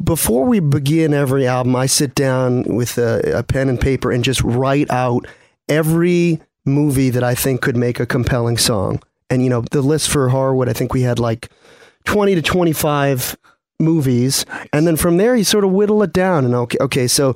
before 0.04 0.46
we 0.46 0.60
begin 0.62 1.14
every 1.14 1.46
album, 1.46 1.76
I 1.76 1.86
sit 1.86 2.16
down 2.16 2.64
with 2.64 2.98
a, 2.98 3.40
a 3.40 3.44
pen 3.44 3.70
and 3.70 3.80
paper 3.80 4.12
and 4.12 4.24
just 4.24 4.42
write 4.42 4.90
out 4.90 5.28
every 5.70 6.40
movie 6.66 7.10
that 7.10 7.24
I 7.24 7.36
think 7.36 7.62
could 7.62 7.76
make 7.78 8.00
a 8.00 8.06
compelling 8.06 8.58
song. 8.58 9.02
And, 9.30 9.44
you 9.44 9.50
know, 9.50 9.62
the 9.72 9.82
list 9.82 10.10
for 10.10 10.30
Horrorwood, 10.30 10.70
I 10.70 10.74
think 10.74 10.94
we 10.94 11.02
had 11.02 11.20
like 11.20 11.50
20 12.06 12.36
to 12.36 12.42
25 12.42 13.38
movies. 13.82 14.46
And 14.72 14.88
then 14.88 14.96
from 14.96 15.18
there, 15.18 15.36
you 15.36 15.44
sort 15.44 15.64
of 15.64 15.72
whittle 15.72 16.04
it 16.04 16.14
down. 16.14 16.46
And 16.46 16.56
okay, 16.56 16.78
okay, 16.80 17.08
so 17.08 17.34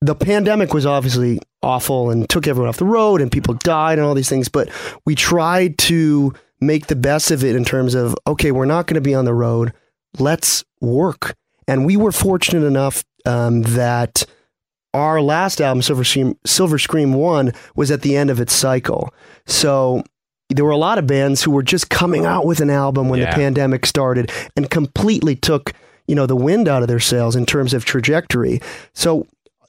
the 0.00 0.14
pandemic 0.14 0.74
was 0.74 0.86
obviously 0.86 1.38
awful 1.62 2.10
and 2.10 2.28
took 2.28 2.46
everyone 2.46 2.68
off 2.68 2.76
the 2.76 2.84
road 2.84 3.20
and 3.20 3.30
people 3.30 3.54
died 3.54 3.98
and 3.98 4.06
all 4.06 4.14
these 4.14 4.28
things, 4.28 4.48
but 4.48 4.68
we 5.04 5.14
tried 5.14 5.78
to 5.78 6.32
make 6.60 6.86
the 6.86 6.96
best 6.96 7.30
of 7.30 7.44
it 7.44 7.56
in 7.56 7.64
terms 7.64 7.94
of 7.94 8.14
okay, 8.26 8.52
we're 8.52 8.64
not 8.64 8.86
going 8.86 8.94
to 8.96 9.00
be 9.00 9.14
on 9.14 9.24
the 9.24 9.34
road. 9.34 9.72
Let's 10.18 10.64
work. 10.80 11.36
And 11.68 11.86
we 11.86 11.96
were 11.96 12.12
fortunate 12.12 12.66
enough 12.66 13.04
um, 13.24 13.62
that 13.62 14.24
our 14.94 15.22
last 15.22 15.60
album, 15.60 15.82
Silver 15.82 16.04
Scream, 16.04 16.36
Silver 16.44 16.78
Scream 16.78 17.14
One, 17.14 17.52
was 17.74 17.90
at 17.90 18.02
the 18.02 18.16
end 18.16 18.30
of 18.30 18.40
its 18.40 18.52
cycle. 18.52 19.14
So 19.46 20.04
there 20.52 20.64
were 20.64 20.70
a 20.70 20.76
lot 20.76 20.98
of 20.98 21.06
bands 21.06 21.42
who 21.42 21.50
were 21.50 21.62
just 21.62 21.90
coming 21.90 22.24
out 22.26 22.46
with 22.46 22.60
an 22.60 22.70
album 22.70 23.08
when 23.08 23.20
Yeah. 23.20 23.30
the 23.30 23.36
pandemic 23.36 23.86
started 23.86 24.30
and 24.56 24.68
completely 24.70 25.34
took 25.36 25.72
you 26.08 26.14
know 26.14 26.26
the 26.26 26.36
wind 26.36 26.68
out 26.68 26.82
of 26.82 26.88
their 26.88 27.00
sails 27.00 27.36
in 27.36 27.46
terms 27.46 27.72
of 27.72 27.84
trajectory. 27.84 28.60
So 28.92 29.26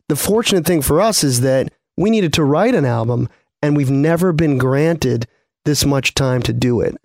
the 0.10 0.16
fortunate 0.16 0.66
thing 0.66 0.82
for 0.82 1.00
us 1.00 1.24
is 1.24 1.42
that 1.42 1.72
we 1.96 2.10
needed 2.10 2.34
to 2.34 2.44
write 2.44 2.76
an 2.76 2.86
album 2.86 3.30
and 3.62 3.78
we've 3.78 3.92
never 3.92 4.34
been 4.34 4.58
granted 4.58 5.28
this 5.66 5.86
much 5.86 6.14
time 6.16 6.42
to 6.42 6.52
do 6.52 6.82
it. 6.82 6.96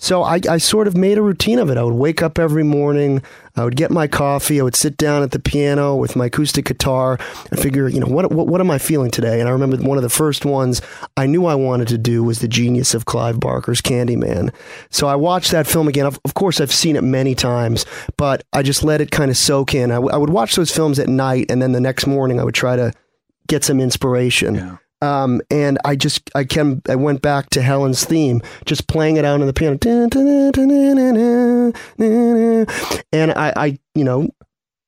So 0.00 0.22
I, 0.22 0.40
I 0.48 0.58
sort 0.58 0.86
of 0.86 0.96
made 0.96 1.18
a 1.18 1.22
routine 1.22 1.58
of 1.58 1.70
it. 1.70 1.76
I 1.76 1.82
would 1.82 1.94
wake 1.94 2.22
up 2.22 2.38
every 2.38 2.62
morning, 2.62 3.20
I 3.56 3.64
would 3.64 3.74
get 3.74 3.90
my 3.90 4.06
coffee, 4.06 4.60
I 4.60 4.62
would 4.62 4.76
sit 4.76 4.96
down 4.96 5.24
at 5.24 5.32
the 5.32 5.40
piano 5.40 5.96
with 5.96 6.14
my 6.14 6.26
acoustic 6.26 6.66
guitar 6.66 7.18
and 7.50 7.58
figure, 7.58 7.88
you 7.88 7.98
know, 7.98 8.06
what, 8.06 8.30
what 8.30 8.46
what 8.46 8.60
am 8.60 8.70
I 8.70 8.78
feeling 8.78 9.10
today? 9.10 9.40
And 9.40 9.48
I 9.48 9.52
remember 9.52 9.76
one 9.78 9.98
of 9.98 10.02
the 10.02 10.08
first 10.08 10.44
ones 10.44 10.80
I 11.16 11.26
knew 11.26 11.46
I 11.46 11.56
wanted 11.56 11.88
to 11.88 11.98
do 11.98 12.22
was 12.22 12.38
the 12.38 12.46
genius 12.46 12.94
of 12.94 13.06
Clive 13.06 13.40
Barker's 13.40 13.82
Candyman. 13.82 14.54
So 14.90 15.08
I 15.08 15.16
watched 15.16 15.50
that 15.50 15.66
film 15.66 15.88
again. 15.88 16.06
Of, 16.06 16.20
of 16.24 16.34
course, 16.34 16.60
I've 16.60 16.72
seen 16.72 16.94
it 16.94 17.02
many 17.02 17.34
times, 17.34 17.84
but 18.16 18.44
I 18.52 18.62
just 18.62 18.84
let 18.84 19.00
it 19.00 19.10
kind 19.10 19.32
of 19.32 19.36
soak 19.36 19.74
in. 19.74 19.90
I, 19.90 19.96
w- 19.96 20.14
I 20.14 20.16
would 20.16 20.30
watch 20.30 20.54
those 20.54 20.70
films 20.70 21.00
at 21.00 21.08
night, 21.08 21.50
and 21.50 21.60
then 21.60 21.72
the 21.72 21.80
next 21.80 22.06
morning 22.06 22.38
I 22.38 22.44
would 22.44 22.54
try 22.54 22.76
to 22.76 22.92
get 23.48 23.64
some 23.64 23.80
inspiration. 23.80 24.78
Um, 25.00 25.40
and 25.50 25.78
I 25.84 25.94
just 25.94 26.30
I 26.34 26.44
came 26.44 26.82
I 26.88 26.96
went 26.96 27.22
back 27.22 27.50
to 27.50 27.62
Helen's 27.62 28.04
theme, 28.04 28.42
just 28.64 28.88
playing 28.88 29.16
it 29.16 29.24
out 29.24 29.40
on 29.40 29.46
the 29.46 29.52
piano, 29.52 29.78
and 33.12 33.32
I, 33.32 33.52
I 33.56 33.78
you 33.94 34.02
know 34.04 34.28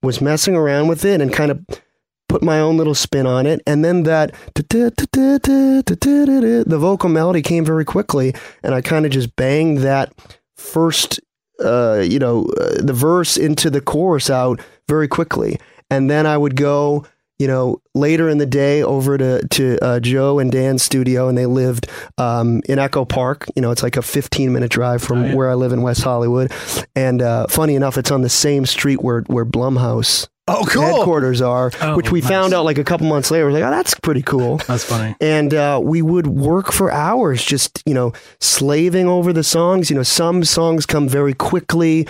was 0.02 0.20
messing 0.20 0.56
around 0.56 0.88
with 0.88 1.04
it 1.04 1.20
and 1.20 1.32
kind 1.32 1.50
of 1.52 1.64
put 2.28 2.42
my 2.42 2.58
own 2.58 2.76
little 2.76 2.94
spin 2.94 3.26
on 3.26 3.46
it. 3.46 3.60
And 3.66 3.84
then 3.84 4.04
that 4.04 4.34
the 6.66 6.78
vocal 6.78 7.08
melody 7.08 7.42
came 7.42 7.64
very 7.64 7.84
quickly, 7.84 8.34
and 8.62 8.74
I 8.74 8.80
kind 8.80 9.06
of 9.06 9.12
just 9.12 9.36
banged 9.36 9.78
that 9.78 10.12
first 10.56 11.20
uh, 11.62 12.04
you 12.04 12.18
know 12.18 12.46
uh, 12.60 12.82
the 12.82 12.92
verse 12.92 13.36
into 13.36 13.70
the 13.70 13.80
chorus 13.80 14.28
out 14.28 14.60
very 14.88 15.06
quickly, 15.06 15.60
and 15.88 16.10
then 16.10 16.26
I 16.26 16.36
would 16.36 16.56
go 16.56 17.06
you 17.40 17.46
know, 17.48 17.80
later 17.94 18.28
in 18.28 18.36
the 18.38 18.44
day 18.46 18.82
over 18.82 19.16
to 19.16 19.40
to 19.48 19.78
uh, 19.82 19.98
Joe 20.00 20.38
and 20.38 20.52
Dan's 20.52 20.82
studio, 20.82 21.26
and 21.28 21.38
they 21.38 21.46
lived 21.46 21.88
um, 22.18 22.60
in 22.68 22.78
Echo 22.78 23.06
Park. 23.06 23.46
You 23.56 23.62
know, 23.62 23.70
it's 23.70 23.82
like 23.82 23.96
a 23.96 24.02
15 24.02 24.52
minute 24.52 24.70
drive 24.70 25.02
from 25.02 25.32
where 25.32 25.48
I 25.50 25.54
live 25.54 25.72
in 25.72 25.80
West 25.80 26.02
Hollywood. 26.02 26.52
And 26.94 27.22
uh, 27.22 27.46
funny 27.48 27.74
enough, 27.74 27.96
it's 27.96 28.10
on 28.10 28.20
the 28.20 28.28
same 28.28 28.66
street 28.66 29.00
where 29.02 29.22
where 29.22 29.46
Blumhouse. 29.46 30.28
Oh, 30.48 30.64
cool. 30.68 30.82
Headquarters 30.82 31.40
are, 31.40 31.70
Oh, 31.80 31.94
which 31.96 32.10
we 32.10 32.20
nice. 32.20 32.28
found 32.28 32.52
out 32.54 32.64
like 32.64 32.76
a 32.76 32.82
couple 32.82 33.06
months 33.06 33.30
later. 33.30 33.44
We're 33.46 33.52
like, 33.52 33.62
oh, 33.62 33.70
that's 33.70 33.94
pretty 33.94 34.22
cool. 34.22 34.56
That's 34.66 34.82
funny. 34.82 35.14
And 35.20 35.54
uh, 35.54 35.80
we 35.80 36.02
would 36.02 36.26
work 36.26 36.72
for 36.72 36.90
hours, 36.90 37.44
just 37.44 37.80
you 37.86 37.94
know, 37.94 38.12
slaving 38.40 39.06
over 39.06 39.32
the 39.32 39.44
songs. 39.44 39.90
You 39.90 39.96
know, 39.96 40.02
some 40.02 40.42
songs 40.42 40.86
come 40.86 41.08
very 41.08 41.34
quickly. 41.34 42.08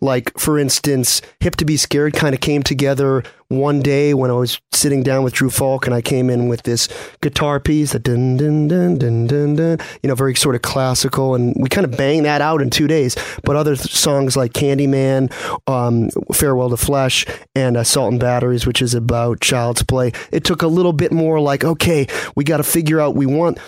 Like 0.00 0.38
for 0.38 0.58
instance, 0.58 1.22
"Hip 1.40 1.56
to 1.56 1.64
Be 1.64 1.76
Scared" 1.76 2.14
kind 2.14 2.34
of 2.34 2.40
came 2.40 2.62
together 2.62 3.22
one 3.48 3.80
day 3.80 4.14
when 4.14 4.30
I 4.30 4.34
was 4.34 4.60
sitting 4.72 5.02
down 5.02 5.24
with 5.24 5.34
Drew 5.34 5.50
Falk, 5.50 5.86
and 5.86 5.94
I 5.94 6.00
came 6.00 6.30
in 6.30 6.48
with 6.48 6.62
this 6.62 6.88
guitar 7.20 7.58
piece, 7.58 7.92
that 7.92 8.04
dun 8.04 8.36
dun 8.36 8.68
dun 8.68 8.96
dun 8.96 9.26
dun 9.26 9.56
dun, 9.56 9.78
you 10.02 10.08
know, 10.08 10.14
very 10.14 10.34
sort 10.36 10.54
of 10.54 10.62
classical, 10.62 11.34
and 11.34 11.54
we 11.58 11.68
kind 11.68 11.84
of 11.84 11.96
banged 11.96 12.24
that 12.24 12.40
out 12.40 12.62
in 12.62 12.70
two 12.70 12.86
days. 12.86 13.16
But 13.44 13.56
other 13.56 13.76
th- 13.76 13.92
songs 13.92 14.36
like 14.36 14.52
"Candyman," 14.52 15.32
um, 15.66 16.10
"Farewell 16.32 16.70
to 16.70 16.76
Flesh," 16.76 17.26
and 17.54 17.76
uh, 17.76 17.84
"Salt 17.84 18.12
and 18.12 18.20
Batteries," 18.20 18.66
which 18.66 18.80
is 18.80 18.94
about 18.94 19.40
child's 19.40 19.82
play, 19.82 20.12
it 20.32 20.44
took 20.44 20.62
a 20.62 20.68
little 20.68 20.92
bit 20.92 21.12
more. 21.12 21.40
Like, 21.40 21.64
okay, 21.64 22.06
we 22.36 22.44
got 22.44 22.58
to 22.58 22.64
figure 22.64 23.00
out. 23.00 23.14
We 23.14 23.26
want. 23.26 23.58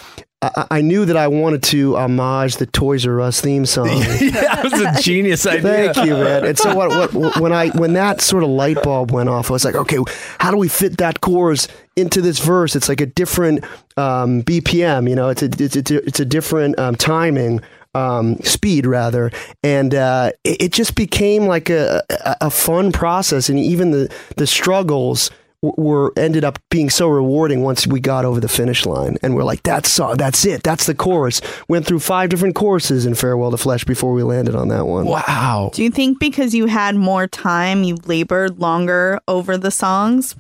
I, 0.43 0.67
I 0.71 0.81
knew 0.81 1.05
that 1.05 1.17
I 1.17 1.29
wanted 1.29 1.63
to 1.65 1.97
homage 1.97 2.57
the 2.57 2.67
Toys 2.67 3.07
R 3.07 3.21
Us 3.21 3.41
theme 3.41 3.65
song. 3.65 3.87
yeah, 3.87 3.95
that 4.31 4.61
was 4.65 4.73
a 4.73 5.01
genius 5.01 5.47
idea. 5.47 5.93
Thank 5.93 6.07
you, 6.07 6.15
man. 6.15 6.45
And 6.45 6.59
so 6.59 6.75
what, 6.75 7.15
what 7.15 7.41
when 7.41 7.53
I 7.53 7.69
when 7.71 7.93
that 7.93 8.21
sort 8.21 8.43
of 8.43 8.51
light 8.51 8.83
bulb 8.83 9.13
went 9.13 9.29
off, 9.29 9.51
I 9.51 9.53
was 9.53 9.65
like, 9.65 9.77
okay, 9.77 9.99
how 10.39 10.51
do 10.51 10.57
we 10.57 10.69
fit 10.69 10.99
that 10.99 11.21
chorus 11.21 11.69
into 11.97 12.21
this 12.21 12.41
verse? 12.41 12.75
It's 12.75 12.89
like 12.89 13.01
a 13.01 13.07
different 13.07 13.65
um, 13.97 14.43
BPM, 14.43 15.09
you 15.09 15.15
know. 15.15 15.29
It's 15.29 15.43
a 15.43 15.51
it's 15.59 15.77
it's 15.77 15.91
a, 15.91 16.05
it's 16.05 16.21
a 16.21 16.25
different 16.25 16.79
um, 16.79 16.97
timing. 16.97 17.61
Um, 17.95 18.39
speed 18.39 18.87
rather, 18.87 19.31
and 19.63 19.95
uh, 19.95 20.33
it, 20.45 20.63
it 20.63 20.73
just 20.73 20.95
became 20.95 21.45
like 21.45 21.69
a, 21.69 22.03
a 22.09 22.37
a 22.47 22.51
fun 22.51 22.91
process, 22.91 23.51
and 23.51 23.59
even 23.59 23.91
the 23.91 24.11
the 24.39 24.47
struggles 24.47 25.31
were 25.63 26.13
ended 26.17 26.45
up 26.45 26.59
being 26.71 26.91
so 26.91 27.09
rewarding 27.09 27.63
once 27.63 27.87
we 27.87 28.01
got 28.01 28.25
over 28.25 28.41
the 28.41 28.49
finish 28.49 28.85
line, 28.85 29.17
and 29.23 29.35
we're 29.35 29.45
like, 29.45 29.63
that's 29.63 29.89
so, 29.89 30.15
that's 30.17 30.45
it, 30.45 30.63
that's 30.63 30.87
the 30.87 30.95
chorus. 30.95 31.41
Went 31.69 31.87
through 31.87 32.01
five 32.01 32.31
different 32.31 32.55
choruses 32.55 33.07
in 33.07 33.15
Farewell 33.15 33.53
to 33.53 33.57
Flesh 33.57 33.85
before 33.85 34.13
we 34.13 34.23
landed 34.23 34.57
on 34.57 34.69
that 34.69 34.87
one. 34.87 35.07
Wow. 35.07 35.71
Do 35.73 35.83
you 35.83 35.91
think 35.91 36.19
because 36.19 36.55
you 36.55 36.67
had 36.67 36.97
more 36.97 37.27
time, 37.27 37.85
you 37.85 37.97
labored 38.07 38.59
longer 38.59 39.21
over 39.29 39.57
the 39.57 39.71
songs? 39.71 40.35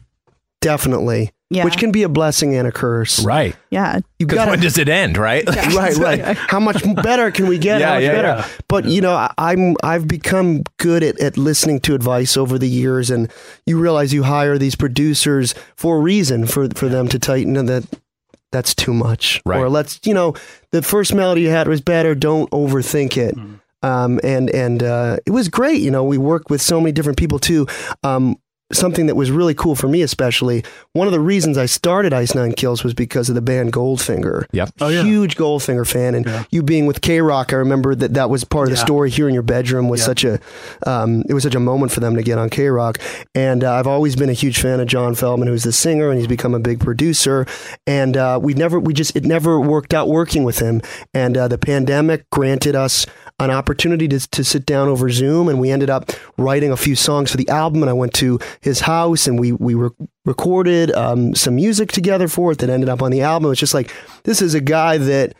Definitely. 0.60 1.30
Yeah. 1.52 1.64
Which 1.64 1.76
can 1.76 1.92
be 1.92 2.02
a 2.02 2.08
blessing 2.08 2.54
and 2.56 2.66
a 2.66 2.72
curse. 2.72 3.22
Right. 3.24 3.54
Yeah. 3.70 3.96
You 4.18 4.26
Because 4.26 4.36
got 4.36 4.48
when 4.48 4.60
does 4.60 4.78
it 4.78 4.88
end, 4.88 5.16
right? 5.18 5.44
right, 5.74 5.94
right. 5.96 6.36
How 6.36 6.58
much 6.58 6.82
better 7.02 7.30
can 7.30 7.46
we 7.46 7.58
get? 7.58 7.80
Yeah, 7.80 7.86
How 7.88 7.94
much 7.94 8.02
yeah, 8.04 8.12
better? 8.12 8.28
yeah. 8.28 8.48
But 8.68 8.84
you 8.86 9.00
know, 9.00 9.12
I, 9.14 9.32
I'm 9.38 9.76
I've 9.82 10.08
become 10.08 10.62
good 10.78 11.02
at, 11.02 11.20
at 11.20 11.36
listening 11.36 11.80
to 11.80 11.94
advice 11.94 12.36
over 12.36 12.58
the 12.58 12.68
years, 12.68 13.10
and 13.10 13.30
you 13.66 13.78
realize 13.78 14.12
you 14.14 14.22
hire 14.22 14.56
these 14.58 14.74
producers 14.76 15.54
for 15.76 15.98
a 15.98 16.00
reason 16.00 16.46
for 16.46 16.68
for 16.70 16.88
them 16.88 17.06
to 17.08 17.18
tighten 17.18 17.52
that 17.66 17.84
that's 18.50 18.74
too 18.74 18.92
much, 18.94 19.40
Right. 19.46 19.58
or 19.60 19.68
let's 19.70 20.00
you 20.04 20.14
know 20.14 20.34
the 20.72 20.82
first 20.82 21.14
melody 21.14 21.42
you 21.42 21.50
had 21.50 21.68
was 21.68 21.80
better. 21.80 22.14
Don't 22.14 22.50
overthink 22.50 23.16
it. 23.16 23.34
Um, 23.84 24.20
and 24.22 24.48
and 24.50 24.82
uh, 24.82 25.16
it 25.26 25.30
was 25.32 25.48
great. 25.48 25.80
You 25.80 25.90
know, 25.90 26.04
we 26.04 26.16
worked 26.18 26.50
with 26.50 26.62
so 26.62 26.80
many 26.80 26.92
different 26.92 27.18
people 27.18 27.38
too. 27.40 27.66
Um, 28.04 28.36
something 28.72 29.06
that 29.06 29.14
was 29.14 29.30
really 29.30 29.54
cool 29.54 29.74
for 29.74 29.88
me, 29.88 30.02
especially 30.02 30.64
one 30.92 31.06
of 31.06 31.12
the 31.12 31.20
reasons 31.20 31.58
I 31.58 31.66
started 31.66 32.12
Ice 32.12 32.34
Nine 32.34 32.52
Kills 32.52 32.82
was 32.84 32.94
because 32.94 33.28
of 33.28 33.34
the 33.34 33.42
band 33.42 33.72
Goldfinger. 33.72 34.44
Yep. 34.52 34.70
Oh, 34.80 34.88
yeah. 34.88 35.02
Huge 35.02 35.36
Goldfinger 35.36 35.86
fan, 35.86 36.14
and 36.14 36.26
Yeah. 36.26 36.44
you 36.50 36.62
being 36.62 36.86
with 36.86 37.00
K 37.00 37.20
Rock, 37.20 37.52
I 37.52 37.56
remember 37.56 37.94
that 37.94 38.14
that 38.14 38.30
was 38.30 38.44
part 38.44 38.68
of 38.68 38.70
the 38.70 38.76
story 38.76 39.10
here 39.10 39.28
in 39.28 39.34
your 39.34 39.42
bedroom 39.42 39.88
was 39.88 40.00
Yeah. 40.00 40.06
such 40.06 40.24
a, 40.24 40.40
um, 40.86 41.22
it 41.28 41.34
was 41.34 41.42
such 41.42 41.54
a 41.54 41.60
moment 41.60 41.92
for 41.92 42.00
them 42.00 42.16
to 42.16 42.22
get 42.22 42.38
on 42.38 42.48
K 42.50 42.68
Rock, 42.68 42.98
and 43.34 43.64
uh, 43.64 43.74
I've 43.74 43.86
always 43.86 44.16
been 44.16 44.28
a 44.28 44.34
huge 44.34 44.60
fan 44.60 44.80
of 44.80 44.86
John 44.86 45.14
Feldmann, 45.14 45.46
who's 45.48 45.64
the 45.64 45.72
singer, 45.72 46.10
and 46.10 46.18
he's 46.18 46.26
become 46.28 46.54
a 46.54 46.60
big 46.60 46.80
producer, 46.80 47.46
and 47.86 48.16
uh, 48.16 48.38
we 48.42 48.54
never, 48.54 48.78
we 48.80 48.92
just, 48.94 49.14
it 49.16 49.24
never 49.24 49.60
worked 49.60 49.94
out 49.94 50.08
working 50.08 50.44
with 50.44 50.58
him, 50.58 50.80
and 51.14 51.36
uh, 51.36 51.48
the 51.48 51.58
pandemic 51.58 52.28
granted 52.30 52.74
us 52.74 53.06
an 53.38 53.50
opportunity 53.50 54.08
to, 54.08 54.20
to 54.30 54.44
sit 54.44 54.66
down 54.66 54.88
over 54.88 55.10
Zoom, 55.10 55.48
and 55.48 55.60
we 55.60 55.70
ended 55.70 55.90
up 55.90 56.10
writing 56.36 56.70
a 56.70 56.76
few 56.76 56.94
songs 56.94 57.30
for 57.30 57.36
the 57.36 57.48
album. 57.48 57.82
And 57.82 57.90
I 57.90 57.92
went 57.92 58.14
to 58.14 58.38
his 58.60 58.80
house, 58.80 59.26
and 59.26 59.38
we 59.38 59.52
we 59.52 59.74
re- 59.74 59.90
recorded 60.24 60.92
um, 60.92 61.34
some 61.34 61.56
music 61.56 61.92
together 61.92 62.28
for 62.28 62.52
it 62.52 62.58
that 62.58 62.70
ended 62.70 62.88
up 62.88 63.02
on 63.02 63.10
the 63.10 63.22
album. 63.22 63.50
It's 63.50 63.60
just 63.60 63.74
like 63.74 63.92
this 64.24 64.42
is 64.42 64.54
a 64.54 64.60
guy 64.60 64.98
that 64.98 65.34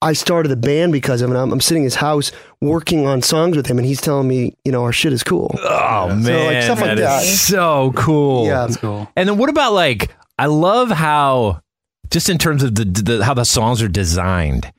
I 0.00 0.12
started 0.12 0.48
the 0.48 0.56
band 0.56 0.92
because 0.92 1.22
of, 1.22 1.30
and 1.30 1.38
I'm, 1.38 1.52
I'm 1.52 1.60
sitting 1.60 1.82
in 1.82 1.86
his 1.86 1.96
house 1.96 2.30
working 2.60 3.06
on 3.06 3.20
songs 3.22 3.56
with 3.56 3.66
him, 3.66 3.78
and 3.78 3.86
he's 3.86 4.00
telling 4.00 4.28
me, 4.28 4.54
you 4.64 4.70
know, 4.70 4.84
our 4.84 4.92
shit 4.92 5.12
is 5.12 5.24
cool. 5.24 5.54
Oh 5.60 6.14
man, 6.14 6.54
like 6.54 6.62
stuff 6.62 6.80
like 6.80 6.96
that 6.98 7.22
is 7.22 7.28
that. 7.30 7.36
so 7.36 7.92
cool. 7.96 8.46
Yeah. 8.46 8.66
That's 8.66 8.76
cool. 8.76 9.08
And 9.16 9.28
then 9.28 9.38
what 9.38 9.50
about 9.50 9.72
like 9.72 10.14
I 10.38 10.46
love 10.46 10.90
how 10.90 11.62
just 12.10 12.28
in 12.28 12.38
terms 12.38 12.62
of 12.62 12.74
the, 12.74 12.84
the 12.84 13.24
how 13.24 13.34
the 13.34 13.44
songs 13.44 13.82
are 13.82 13.88
designed. 13.88 14.72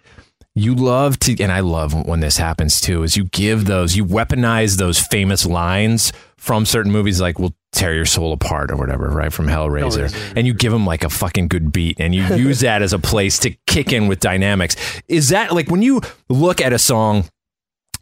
You 0.59 0.75
love 0.75 1.17
to 1.19 1.41
and 1.41 1.51
I 1.51 1.61
love 1.61 1.93
when 2.05 2.19
this 2.19 2.35
happens 2.35 2.81
too 2.81 3.03
is 3.03 3.15
you 3.15 3.25
give 3.25 3.65
those 3.65 3.95
you 3.95 4.05
weaponize 4.05 4.77
those 4.77 4.99
famous 4.99 5.45
lines 5.45 6.11
from 6.35 6.65
certain 6.65 6.91
movies 6.91 7.21
like 7.21 7.39
we'll 7.39 7.55
tear 7.71 7.93
your 7.93 8.05
soul 8.05 8.33
apart 8.33 8.71
or 8.71 8.75
whatever, 8.75 9.09
right? 9.09 9.31
From 9.31 9.47
Hellraiser. 9.47 10.13
And 10.35 10.45
you 10.45 10.53
give 10.53 10.71
them 10.71 10.85
like 10.85 11.03
a 11.03 11.09
fucking 11.09 11.47
good 11.47 11.71
beat 11.71 11.99
and 11.99 12.13
you 12.13 12.23
use 12.35 12.59
that 12.59 12.81
as 12.81 12.91
a 12.91 12.99
place 12.99 13.39
to 13.39 13.51
kick 13.67 13.93
in 13.93 14.07
with 14.07 14.19
dynamics. 14.19 14.75
Is 15.07 15.29
that 15.29 15.53
like 15.53 15.69
when 15.69 15.81
you 15.81 16.01
look 16.27 16.59
at 16.59 16.73
a 16.73 16.79
song 16.79 17.25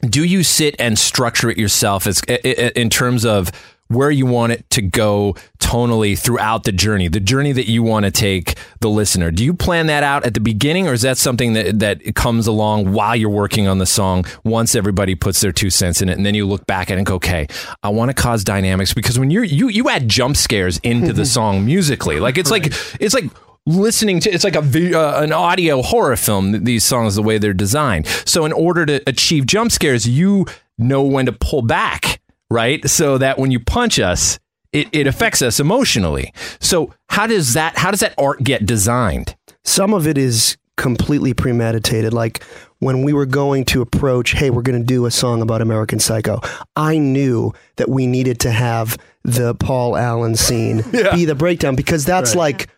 do 0.01 0.23
you 0.23 0.43
sit 0.43 0.75
and 0.79 0.97
structure 0.97 1.49
it 1.49 1.57
yourself 1.57 2.05
as 2.05 2.21
in 2.21 2.89
terms 2.89 3.25
of 3.25 3.51
where 3.87 4.11
you 4.11 4.25
want 4.25 4.51
it 4.51 4.69
to 4.71 4.81
go 4.81 5.35
tonally 5.59 6.17
throughout 6.17 6.63
the 6.63 6.71
journey, 6.71 7.07
the 7.07 7.19
journey 7.19 7.51
that 7.51 7.67
you 7.67 7.83
want 7.83 8.05
to 8.05 8.11
take 8.11 8.55
the 8.79 8.89
listener. 8.89 9.31
Do 9.31 9.43
you 9.43 9.53
plan 9.53 9.87
that 9.87 10.03
out 10.03 10.25
at 10.25 10.33
the 10.33 10.39
beginning, 10.39 10.87
or 10.87 10.93
is 10.93 11.01
that 11.01 11.17
something 11.17 11.53
that 11.53 11.79
that 11.79 12.15
comes 12.15 12.47
along 12.47 12.93
while 12.93 13.15
you're 13.15 13.29
working 13.29 13.67
on 13.67 13.77
the 13.77 13.85
song? 13.85 14.25
Once 14.43 14.75
everybody 14.75 15.15
puts 15.15 15.41
their 15.41 15.51
two 15.51 15.69
cents 15.69 16.01
in 16.01 16.09
it, 16.09 16.17
and 16.17 16.25
then 16.25 16.35
you 16.35 16.45
look 16.45 16.65
back 16.65 16.89
at 16.89 16.95
it 16.95 16.97
and 16.97 17.05
go, 17.05 17.15
"Okay, 17.15 17.47
I 17.83 17.89
want 17.89 18.09
to 18.09 18.13
cause 18.13 18.43
dynamics." 18.43 18.93
Because 18.93 19.19
when 19.19 19.31
you're 19.31 19.43
you 19.43 19.67
you 19.69 19.89
add 19.89 20.07
jump 20.07 20.37
scares 20.37 20.77
into 20.79 21.13
the 21.13 21.25
song 21.37 21.65
musically, 21.65 22.19
like 22.19 22.37
it's 22.37 22.51
like 22.51 22.67
it's 22.99 23.13
like 23.13 23.25
listening 23.65 24.21
to 24.21 24.29
it's 24.31 24.45
like 24.45 24.55
a 24.55 24.59
uh, 24.59 25.21
an 25.21 25.33
audio 25.33 25.81
horror 25.81 26.15
film 26.15 26.63
these 26.63 26.85
songs 26.85 27.15
the 27.15 27.21
way 27.21 27.37
they're 27.37 27.53
designed 27.53 28.07
so 28.25 28.45
in 28.45 28.53
order 28.53 28.85
to 28.85 29.03
achieve 29.07 29.45
jump 29.45 29.73
scares 29.73 30.07
you 30.07 30.45
know 30.77 31.03
when 31.03 31.25
to 31.25 31.33
pull 31.33 31.61
back 31.61 32.21
right 32.49 32.87
so 32.89 33.17
that 33.17 33.37
when 33.37 33.51
you 33.51 33.59
punch 33.59 33.99
us 33.99 34.39
it, 34.73 34.87
it 34.91 35.07
affects 35.07 35.41
us 35.41 35.59
emotionally 35.59 36.33
so 36.59 36.93
how 37.09 37.25
does 37.27 37.53
that 37.53 37.77
how 37.77 37.91
does 37.91 38.01
that 38.01 38.13
art 38.17 38.43
get 38.43 38.65
designed 38.65 39.35
Some 39.63 39.93
of 39.93 40.07
it 40.07 40.17
is 40.17 40.57
completely 40.77 41.33
premeditated. 41.33 42.13
Like 42.13 42.43
when 42.79 43.03
we 43.03 43.11
were 43.11 43.25
going 43.25 43.65
to 43.65 43.81
approach, 43.81 44.31
hey, 44.31 44.49
we're 44.49 44.61
going 44.61 44.79
to 44.79 44.85
do 44.85 45.05
a 45.05 45.11
song 45.11 45.41
about 45.41 45.61
American 45.61 45.99
Psycho, 45.99 46.39
I 46.75 46.97
knew 46.99 47.51
that 47.75 47.89
we 47.89 48.07
needed 48.07 48.39
to 48.41 48.51
have 48.51 48.97
the 49.23 49.55
Paul 49.55 49.97
Allen 49.97 50.37
scene 50.37 50.83
be 51.13 51.25
the 51.25 51.35
breakdown 51.35 51.75
because 51.75 52.05
that's 52.05 52.33
like. 52.35 52.69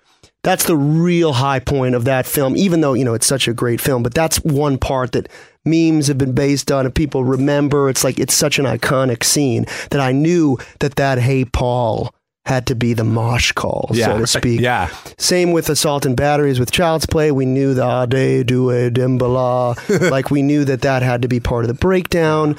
That's 0.41 0.63
the 0.63 0.77
real 0.77 1.33
high 1.33 1.59
point 1.59 1.95
of 1.95 2.05
that 2.05 2.25
film, 2.25 2.55
even 2.55 2.79
though, 2.79 2.93
you 2.93 3.03
know, 3.03 3.13
it's 3.13 3.27
such 3.27 3.49
a 3.49 3.53
great 3.53 3.81
film, 3.81 4.03
but 4.03 4.13
that's 4.13 4.37
one 4.37 4.77
part 4.77 5.11
that 5.11 5.27
memes 5.69 6.07
have 6.07 6.17
been 6.17 6.33
based 6.33 6.71
on 6.71 6.85
and 6.85 6.93
people 6.93 7.23
remember. 7.23 7.89
It's 7.89 8.03
like, 8.03 8.19
it's 8.19 8.33
such 8.33 8.59
an 8.59 8.65
iconic 8.65 9.23
scene 9.23 9.65
that 9.91 9.99
I 9.99 10.11
knew 10.11 10.57
that 10.79 10.95
that 10.95 11.19
Hey 11.19 11.45
Paul 11.45 12.13
had 12.45 12.65
to 12.65 12.75
be 12.75 12.93
the 12.93 13.03
mosh 13.03 13.51
call, 13.51 13.91
Yeah, 13.93 14.07
so 14.07 14.17
to 14.19 14.27
speak. 14.27 14.59
Yeah. 14.59 14.89
Same 15.17 15.51
with 15.51 15.69
assault 15.69 16.05
and 16.05 16.15
batteries 16.17 16.59
with 16.59 16.71
child's 16.71 17.05
play. 17.05 17.31
We 17.31 17.45
knew 17.45 17.73
the 17.75 17.83
Ade 17.85 18.47
Due 18.47 18.89
Damballa. 18.89 20.09
like 20.11 20.31
we 20.31 20.41
knew 20.41 20.65
that 20.65 20.81
that 20.81 21.03
had 21.03 21.21
to 21.21 21.27
be 21.27 21.39
part 21.39 21.63
of 21.63 21.67
the 21.67 21.75
breakdown. 21.75 22.57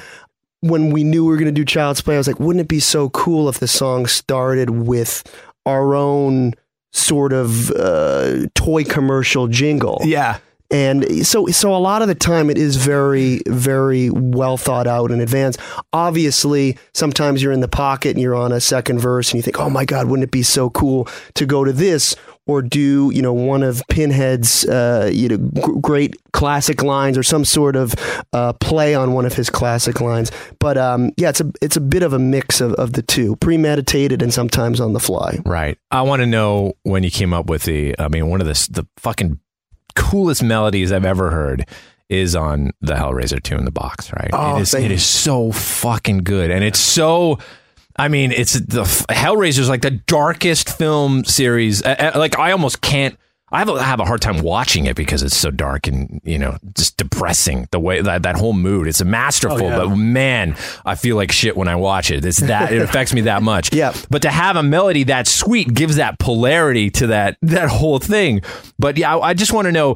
When 0.61 0.91
we 0.91 1.03
knew 1.03 1.25
we 1.25 1.31
were 1.31 1.37
going 1.37 1.53
to 1.53 1.59
do 1.59 1.65
child's 1.65 2.01
play, 2.01 2.15
I 2.15 2.19
was 2.19 2.27
like, 2.27 2.39
wouldn't 2.39 2.61
it 2.61 2.67
be 2.67 2.79
so 2.79 3.09
cool 3.09 3.49
if 3.49 3.59
the 3.59 3.67
song 3.67 4.05
started 4.05 4.69
with 4.69 5.23
our 5.65 5.95
own 5.95 6.53
sort 6.93 7.33
of 7.33 7.71
uh, 7.71 8.45
toy 8.55 8.83
commercial 8.83 9.47
jingle? 9.47 9.99
yeah 10.05 10.37
And 10.71 11.25
so, 11.27 11.47
so 11.47 11.75
a 11.75 11.77
lot 11.77 12.01
of 12.01 12.07
the 12.07 12.15
time 12.15 12.49
it 12.49 12.57
is 12.57 12.77
very, 12.77 13.41
very 13.47 14.09
well 14.09 14.57
thought 14.57 14.87
out 14.87 15.11
in 15.11 15.19
advance. 15.19 15.57
Obviously, 15.91 16.77
sometimes 16.93 17.43
you're 17.43 17.51
in 17.51 17.59
the 17.59 17.67
pocket 17.67 18.11
and 18.11 18.19
you're 18.21 18.35
on 18.35 18.51
a 18.51 18.61
second 18.61 18.99
verse 18.99 19.31
and 19.31 19.37
you 19.37 19.41
think, 19.41 19.59
oh 19.59 19.69
my 19.69 19.85
God, 19.85 20.07
wouldn't 20.07 20.23
it 20.23 20.31
be 20.31 20.43
so 20.43 20.69
cool 20.69 21.07
to 21.35 21.45
go 21.45 21.63
to 21.63 21.73
this 21.73 22.15
or 22.47 22.61
do, 22.61 23.11
you 23.13 23.21
know, 23.21 23.33
one 23.33 23.63
of 23.63 23.83
Pinhead's, 23.89 24.65
uh, 24.65 25.09
you 25.13 25.29
know, 25.29 25.37
g- 25.37 25.79
great 25.79 26.15
classic 26.33 26.81
lines 26.81 27.17
or 27.17 27.23
some 27.23 27.45
sort 27.45 27.75
of 27.75 27.93
uh, 28.33 28.53
play 28.53 28.95
on 28.95 29.13
one 29.13 29.25
of 29.25 29.33
his 29.33 29.49
classic 29.49 30.01
lines. 30.01 30.31
But 30.59 30.77
um, 30.77 31.11
yeah, 31.17 31.29
it's 31.29 31.41
a, 31.41 31.51
it's 31.61 31.77
a 31.77 31.81
bit 31.81 32.03
of 32.03 32.13
a 32.13 32.19
mix 32.19 32.59
of, 32.61 32.73
of 32.75 32.93
the 32.93 33.03
two, 33.03 33.35
premeditated 33.37 34.21
and 34.21 34.33
sometimes 34.33 34.79
on 34.79 34.93
the 34.93 34.99
fly. 34.99 35.39
Right. 35.45 35.77
I 35.91 36.01
want 36.01 36.21
to 36.21 36.25
know 36.25 36.73
when 36.83 37.03
you 37.03 37.11
came 37.11 37.33
up 37.33 37.47
with 37.47 37.63
the. 37.63 37.95
I 37.99 38.07
mean, 38.07 38.27
one 38.27 38.41
of 38.41 38.47
the 38.47 38.69
the 38.71 38.87
fucking 38.97 39.39
coolest 39.95 40.43
melodies 40.43 40.91
I've 40.91 41.05
ever 41.05 41.29
heard 41.31 41.65
is 42.09 42.35
on 42.35 42.71
the 42.81 42.93
Hellraiser 42.95 43.41
two 43.41 43.55
in 43.55 43.65
the 43.65 43.71
box. 43.71 44.11
Right. 44.13 44.29
Oh, 44.33 44.57
it 44.57 44.61
is. 44.61 44.73
It 44.73 44.91
is 44.91 45.05
so 45.05 45.51
fucking 45.51 46.19
good, 46.19 46.51
and 46.51 46.63
it's 46.63 46.79
so. 46.79 47.39
I 47.97 48.07
mean, 48.07 48.31
it's 48.31 48.53
the 48.53 48.81
f- 48.81 49.05
Hellraiser's 49.07 49.69
like 49.69 49.81
the 49.81 49.91
darkest 49.91 50.69
film 50.77 51.23
series. 51.25 51.83
Uh, 51.83 52.11
uh, 52.15 52.19
Like 52.19 52.39
I 52.39 52.51
almost 52.51 52.81
can't. 52.81 53.17
I 53.51 53.59
have 53.59 53.69
a, 53.69 53.73
I 53.73 53.83
have 53.83 53.99
a 53.99 54.05
hard 54.05 54.21
time 54.21 54.41
watching 54.41 54.85
it 54.85 54.95
because 54.95 55.23
it's 55.23 55.35
so 55.35 55.51
dark 55.51 55.87
and 55.87 56.21
you 56.23 56.37
know 56.37 56.57
just 56.75 56.97
depressing. 56.97 57.67
The 57.71 57.79
way 57.79 58.01
that 58.01 58.23
that 58.23 58.35
whole 58.37 58.53
mood. 58.53 58.87
It's 58.87 59.01
a 59.01 59.05
masterful, 59.05 59.57
Oh, 59.61 59.69
yeah. 59.69 59.77
but 59.77 59.95
man, 59.95 60.55
I 60.85 60.95
feel 60.95 61.15
like 61.15 61.31
shit 61.31 61.57
when 61.57 61.67
I 61.67 61.75
watch 61.75 62.11
it. 62.11 62.23
It's 62.25 62.39
that 62.39 62.71
it 62.71 62.81
affects 62.87 63.13
me 63.13 63.21
that 63.21 63.43
much. 63.43 63.73
Yeah. 63.73 63.93
But 64.09 64.21
to 64.23 64.29
have 64.29 64.55
a 64.55 64.63
melody 64.63 65.03
that 65.05 65.27
sweet 65.27 65.73
gives 65.73 65.97
that 65.97 66.17
polarity 66.19 66.89
to 66.91 67.07
that 67.07 67.37
that 67.41 67.69
whole 67.69 67.99
thing. 67.99 68.41
But 68.79 68.97
yeah, 68.97 69.15
I, 69.17 69.29
I 69.29 69.33
just 69.33 69.51
want 69.53 69.65
to 69.65 69.71
know 69.71 69.95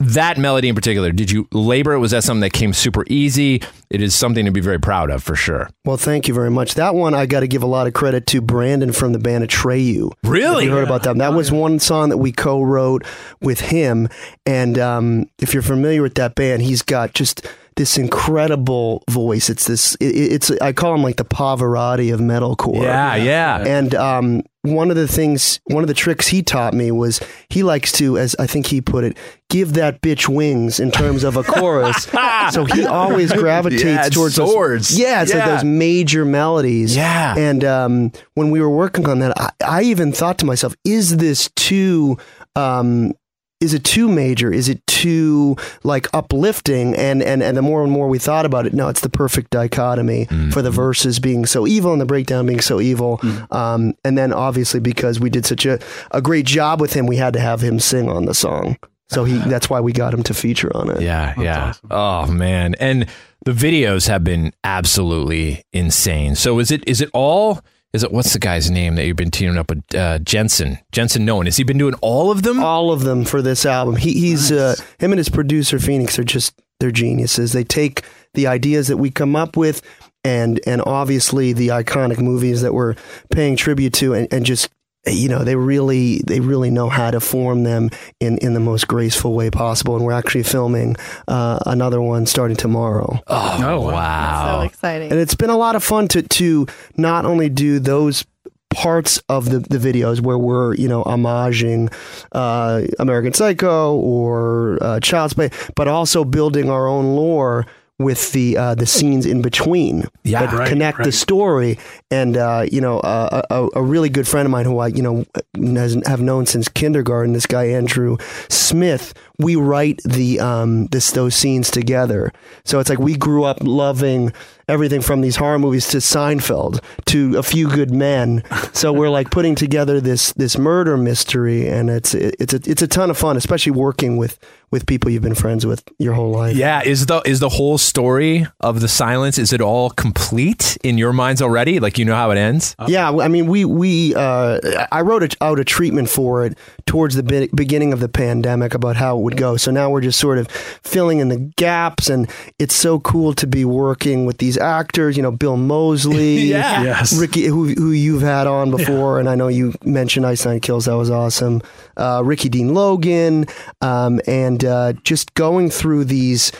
that 0.00 0.38
melody 0.38 0.68
in 0.68 0.74
particular. 0.74 1.12
Did 1.12 1.30
you 1.30 1.48
labor 1.52 1.92
it? 1.92 1.98
Was 1.98 2.10
that 2.10 2.24
something 2.24 2.40
that 2.40 2.52
came 2.52 2.72
super 2.72 3.04
easy? 3.08 3.62
It 3.90 4.02
is 4.02 4.14
something 4.14 4.44
to 4.44 4.50
be 4.50 4.60
very 4.60 4.80
proud 4.80 5.10
of 5.10 5.22
for 5.22 5.36
sure. 5.36 5.70
Well, 5.84 5.96
thank 5.96 6.26
you 6.26 6.34
very 6.34 6.50
much. 6.50 6.74
That 6.74 6.94
one 6.94 7.14
I 7.14 7.26
got 7.26 7.40
to 7.40 7.48
give 7.48 7.62
a 7.62 7.66
lot 7.66 7.86
of 7.86 7.94
credit 7.94 8.26
to 8.28 8.40
Brandon 8.40 8.92
from 8.92 9.12
the 9.12 9.18
band 9.18 9.48
Atreyu. 9.48 10.12
Really? 10.24 10.64
You 10.64 10.72
heard 10.72 10.84
about 10.84 11.04
them? 11.04 11.18
That 11.18 11.32
was 11.32 11.52
one 11.52 11.78
song 11.78 12.08
that 12.08 12.18
we 12.18 12.32
co-wrote 12.32 13.04
with 13.40 13.60
him. 13.60 14.08
And 14.44 14.78
um, 14.78 15.30
if 15.38 15.54
you're 15.54 15.62
familiar 15.62 16.02
with 16.02 16.14
that 16.14 16.34
band, 16.34 16.62
he's 16.62 16.82
got 16.82 17.14
just 17.14 17.46
this 17.76 17.96
incredible 17.98 19.02
voice. 19.10 19.50
It's 19.50 19.66
this. 19.66 19.94
It, 19.96 20.06
it's 20.32 20.50
I 20.60 20.72
call 20.72 20.94
him 20.94 21.02
like 21.02 21.16
the 21.16 21.24
Pavarotti 21.24 22.12
of 22.12 22.20
metalcore. 22.20 22.82
Yeah, 22.82 23.14
yeah. 23.16 23.58
And 23.66 23.94
um, 23.94 24.42
one 24.62 24.90
of 24.90 24.96
the 24.96 25.08
things, 25.08 25.60
one 25.64 25.82
of 25.82 25.88
the 25.88 25.94
tricks 25.94 26.28
he 26.28 26.42
taught 26.42 26.72
me 26.74 26.90
was 26.90 27.20
he 27.50 27.62
likes 27.62 27.92
to, 27.92 28.16
as 28.18 28.34
I 28.38 28.46
think 28.46 28.66
he 28.66 28.80
put 28.80 29.04
it, 29.04 29.16
give 29.50 29.74
that 29.74 30.00
bitch 30.02 30.28
wings 30.28 30.80
in 30.80 30.90
terms 30.90 31.24
of 31.24 31.36
a 31.36 31.42
chorus. 31.44 32.04
so 32.52 32.64
he 32.64 32.84
always 32.86 33.32
gravitates 33.32 33.84
Yeah, 33.84 34.06
it's 34.06 34.14
towards 34.16 34.36
those- 34.36 34.50
swords. 34.50 34.98
yeah, 34.98 35.22
it's 35.22 35.34
like 35.34 35.44
those 35.44 35.64
major 35.64 36.24
melodies. 36.24 36.96
Yeah. 36.96 37.34
And 37.36 37.64
um, 37.64 38.12
when 38.34 38.50
we 38.50 38.60
were 38.60 38.70
working 38.70 39.08
on 39.08 39.18
that, 39.18 39.38
I, 39.38 39.50
I 39.64 39.82
even 39.82 40.12
thought 40.12 40.38
to 40.38 40.46
myself, 40.46 40.74
is 40.84 41.16
this 41.16 41.50
too. 41.56 42.16
Um, 42.56 43.14
is 43.64 43.74
it 43.74 43.82
too 43.82 44.08
major? 44.08 44.52
Is 44.52 44.68
it 44.68 44.86
too 44.86 45.56
like 45.82 46.06
uplifting? 46.14 46.94
And 46.94 47.22
and 47.22 47.42
and 47.42 47.56
the 47.56 47.62
more 47.62 47.82
and 47.82 47.90
more 47.90 48.08
we 48.08 48.18
thought 48.18 48.46
about 48.46 48.66
it, 48.66 48.74
no, 48.74 48.88
it's 48.88 49.00
the 49.00 49.08
perfect 49.08 49.50
dichotomy 49.50 50.26
for 50.52 50.62
the 50.62 50.70
verses 50.70 51.18
being 51.18 51.46
so 51.46 51.66
evil 51.66 51.92
and 51.92 52.00
the 52.00 52.06
breakdown 52.06 52.46
being 52.46 52.60
so 52.60 52.80
evil. 52.80 53.20
Um, 53.50 53.94
and 54.04 54.16
then 54.16 54.32
obviously 54.32 54.80
because 54.80 55.18
we 55.18 55.30
did 55.30 55.46
such 55.46 55.66
a, 55.66 55.78
a 56.10 56.20
great 56.20 56.46
job 56.46 56.80
with 56.80 56.92
him, 56.92 57.06
we 57.06 57.16
had 57.16 57.32
to 57.32 57.40
have 57.40 57.60
him 57.60 57.80
sing 57.80 58.08
on 58.08 58.26
the 58.26 58.34
song. 58.34 58.76
So 59.08 59.24
he 59.24 59.38
that's 59.48 59.70
why 59.70 59.80
we 59.80 59.92
got 59.92 60.12
him 60.14 60.22
to 60.24 60.34
feature 60.34 60.74
on 60.76 60.90
it. 60.90 61.00
Yeah, 61.00 61.34
yeah. 61.40 61.72
Oh 61.90 62.26
man, 62.26 62.74
and 62.78 63.06
the 63.44 63.52
videos 63.52 64.08
have 64.08 64.24
been 64.24 64.52
absolutely 64.62 65.64
insane. 65.72 66.34
So 66.34 66.58
is 66.58 66.70
it 66.70 66.86
is 66.86 67.00
it 67.00 67.10
all? 67.12 67.60
Is 67.94 68.02
it 68.02 68.10
what's 68.10 68.32
the 68.32 68.40
guy's 68.40 68.72
name 68.72 68.96
that 68.96 69.06
you've 69.06 69.16
been 69.16 69.30
teaming 69.30 69.56
up 69.56 69.70
with? 69.70 69.94
Uh, 69.94 70.18
Jensen, 70.18 70.80
Jensen 70.90 71.24
Noen. 71.24 71.44
Has 71.44 71.56
he 71.56 71.62
been 71.62 71.78
doing 71.78 71.94
all 72.02 72.32
of 72.32 72.42
them? 72.42 72.58
all 72.58 72.90
of 72.90 73.02
them 73.02 73.24
for 73.24 73.40
this 73.40 73.64
album. 73.64 73.94
He, 73.94 74.12
he's 74.14 74.50
uh, 74.50 74.74
him 74.98 75.12
and 75.12 75.18
his 75.18 75.28
producer 75.28 75.78
Phoenix 75.78 76.18
are 76.18 76.24
just 76.24 76.60
they're 76.80 76.90
geniuses. 76.90 77.52
They 77.52 77.62
take 77.62 78.02
the 78.34 78.48
ideas 78.48 78.88
that 78.88 78.96
we 78.96 79.12
come 79.12 79.36
up 79.36 79.56
with 79.56 79.80
and 80.24 80.60
and 80.66 80.82
obviously 80.84 81.52
the 81.52 81.68
iconic 81.68 82.20
movies 82.20 82.62
that 82.62 82.74
we're 82.74 82.96
paying 83.30 83.54
tribute 83.54 83.92
to 83.94 84.12
and, 84.12 84.26
and 84.32 84.44
just 84.44 84.70
you 85.06 85.28
know 85.28 85.44
they 85.44 85.56
really 85.56 86.18
they 86.26 86.40
really 86.40 86.70
know 86.70 86.88
how 86.88 87.10
to 87.10 87.20
form 87.20 87.64
them 87.64 87.90
in 88.20 88.38
in 88.38 88.54
the 88.54 88.60
most 88.60 88.88
graceful 88.88 89.34
way 89.34 89.50
possible 89.50 89.96
and 89.96 90.04
we're 90.04 90.12
actually 90.12 90.42
filming 90.42 90.96
uh, 91.28 91.58
another 91.66 92.00
one 92.00 92.24
starting 92.26 92.56
tomorrow 92.56 93.20
Oh, 93.26 93.80
wow. 93.90 94.60
So 94.60 94.66
exciting. 94.66 95.10
and 95.10 95.20
it's 95.20 95.34
been 95.34 95.50
a 95.50 95.56
lot 95.58 95.76
of 95.76 95.84
fun 95.84 96.08
to 96.08 96.22
to 96.22 96.66
not 96.96 97.24
only 97.26 97.48
do 97.48 97.78
those 97.78 98.24
parts 98.70 99.22
of 99.28 99.50
the, 99.50 99.60
the 99.60 99.78
videos 99.78 100.20
where 100.20 100.36
we're 100.38 100.74
you 100.74 100.88
know 100.88 101.04
homaging 101.04 101.92
uh, 102.32 102.82
American 102.98 103.32
Psycho 103.32 103.94
or 103.96 104.78
uh, 104.80 105.00
Child's 105.00 105.34
Play, 105.34 105.50
but 105.76 105.86
also 105.86 106.24
building 106.24 106.68
our 106.70 106.88
own 106.88 107.14
lore 107.14 107.66
with 107.98 108.32
the 108.32 108.56
uh, 108.56 108.74
the 108.74 108.86
scenes 108.86 109.24
in 109.24 109.40
between 109.40 110.04
Yeah, 110.24 110.46
that 110.46 110.52
right, 110.52 110.68
connect 110.68 111.02
the 111.02 111.12
story. 111.12 111.78
And 112.10 112.36
uh, 112.36 112.66
you 112.70 112.80
know, 112.80 113.00
uh, 113.00 113.42
a, 113.50 113.68
a 113.74 113.82
really 113.82 114.08
good 114.08 114.26
friend 114.26 114.46
of 114.46 114.52
mine 114.52 114.64
who 114.64 114.78
I 114.78 114.88
you 114.88 115.02
know 115.02 115.24
has, 115.54 115.96
have 116.06 116.20
known 116.20 116.46
since 116.46 116.68
kindergarten. 116.68 117.32
This 117.32 117.46
guy 117.46 117.66
Andrew 117.66 118.16
Smith. 118.48 119.14
We 119.38 119.56
write 119.56 120.00
the 120.04 120.40
um, 120.40 120.86
this 120.86 121.10
those 121.10 121.34
scenes 121.34 121.70
together. 121.70 122.32
So 122.64 122.78
it's 122.78 122.88
like 122.88 122.98
we 122.98 123.16
grew 123.16 123.44
up 123.44 123.58
loving 123.62 124.32
everything 124.68 125.00
from 125.00 125.20
these 125.20 125.36
horror 125.36 125.58
movies 125.58 125.88
to 125.88 125.98
Seinfeld 125.98 126.82
to 127.06 127.36
A 127.36 127.42
Few 127.42 127.68
Good 127.68 127.90
Men. 127.90 128.42
So 128.74 128.92
we're 128.92 129.10
like 129.10 129.30
putting 129.30 129.54
together 129.54 130.00
this 130.00 130.32
this 130.32 130.58
murder 130.58 130.96
mystery, 130.96 131.68
and 131.68 131.88
it's 131.88 132.12
it's 132.12 132.52
a 132.52 132.60
it's 132.66 132.82
a 132.82 132.88
ton 132.88 133.08
of 133.08 133.16
fun, 133.16 133.36
especially 133.36 133.70
working 133.70 134.16
with 134.16 134.38
with 134.72 134.86
people 134.86 135.08
you've 135.08 135.22
been 135.22 135.36
friends 135.36 135.64
with 135.64 135.84
your 135.98 136.14
whole 136.14 136.32
life. 136.32 136.56
Yeah, 136.56 136.82
is 136.82 137.06
the 137.06 137.22
is 137.24 137.38
the 137.38 137.48
whole 137.48 137.78
story 137.78 138.46
of 138.58 138.80
the 138.80 138.88
silence 138.88 139.38
is 139.38 139.52
it 139.52 139.60
all 139.60 139.90
complete 139.90 140.76
in 140.82 140.98
your 140.98 141.12
minds 141.12 141.40
already? 141.40 141.78
Like 141.78 141.98
you 141.98 142.04
know 142.04 142.16
how 142.16 142.32
it 142.32 142.36
ends? 142.36 142.74
Yeah, 142.88 143.10
I 143.10 143.28
mean, 143.28 143.46
we 143.46 143.64
we 143.64 144.14
uh, 144.16 144.86
I 144.90 145.02
wrote 145.02 145.22
a, 145.22 145.36
out 145.40 145.60
a 145.60 145.64
treatment 145.64 146.10
for 146.10 146.44
it 146.44 146.58
towards 146.86 147.14
the 147.16 147.22
be- 147.22 147.48
beginning 147.54 147.92
of 147.92 148.00
the 148.00 148.08
pandemic 148.08 148.74
about 148.74 148.96
how 148.96 149.16
it 149.18 149.22
would 149.22 149.36
go. 149.36 149.56
So 149.56 149.70
now 149.70 149.90
we're 149.90 150.00
just 150.02 150.18
sort 150.20 150.38
of 150.38 150.48
filling 150.50 151.18
in 151.18 151.28
the 151.28 151.38
gaps, 151.56 152.08
and 152.08 152.28
it's 152.58 152.74
so 152.74 153.00
cool 153.00 153.32
to 153.34 153.46
be 153.46 153.64
working 153.64 154.26
with 154.26 154.38
these 154.38 154.56
actors. 154.58 155.16
You 155.16 155.22
know, 155.22 155.30
Bill 155.32 155.56
Moseley, 155.56 156.36
Yeah. 156.54 156.82
Yes. 156.82 157.18
Ricky, 157.18 157.44
who, 157.46 157.68
who 157.74 157.90
you've 157.92 158.22
had 158.22 158.46
on 158.46 158.70
before, 158.70 159.18
and 159.18 159.28
I 159.28 159.34
know 159.34 159.48
you 159.48 159.74
mentioned 159.84 160.26
Ice 160.26 160.44
Nine 160.44 160.60
Kills. 160.60 160.84
That 160.84 160.96
was 160.96 161.10
awesome. 161.10 161.62
Uh, 161.96 162.22
Ricky 162.24 162.48
Dean 162.48 162.74
Logan, 162.74 163.46
um, 163.80 164.20
and 164.26 164.64
uh, 164.64 164.92
just 165.04 165.32
going 165.34 165.70
through 165.70 166.04
these. 166.04 166.52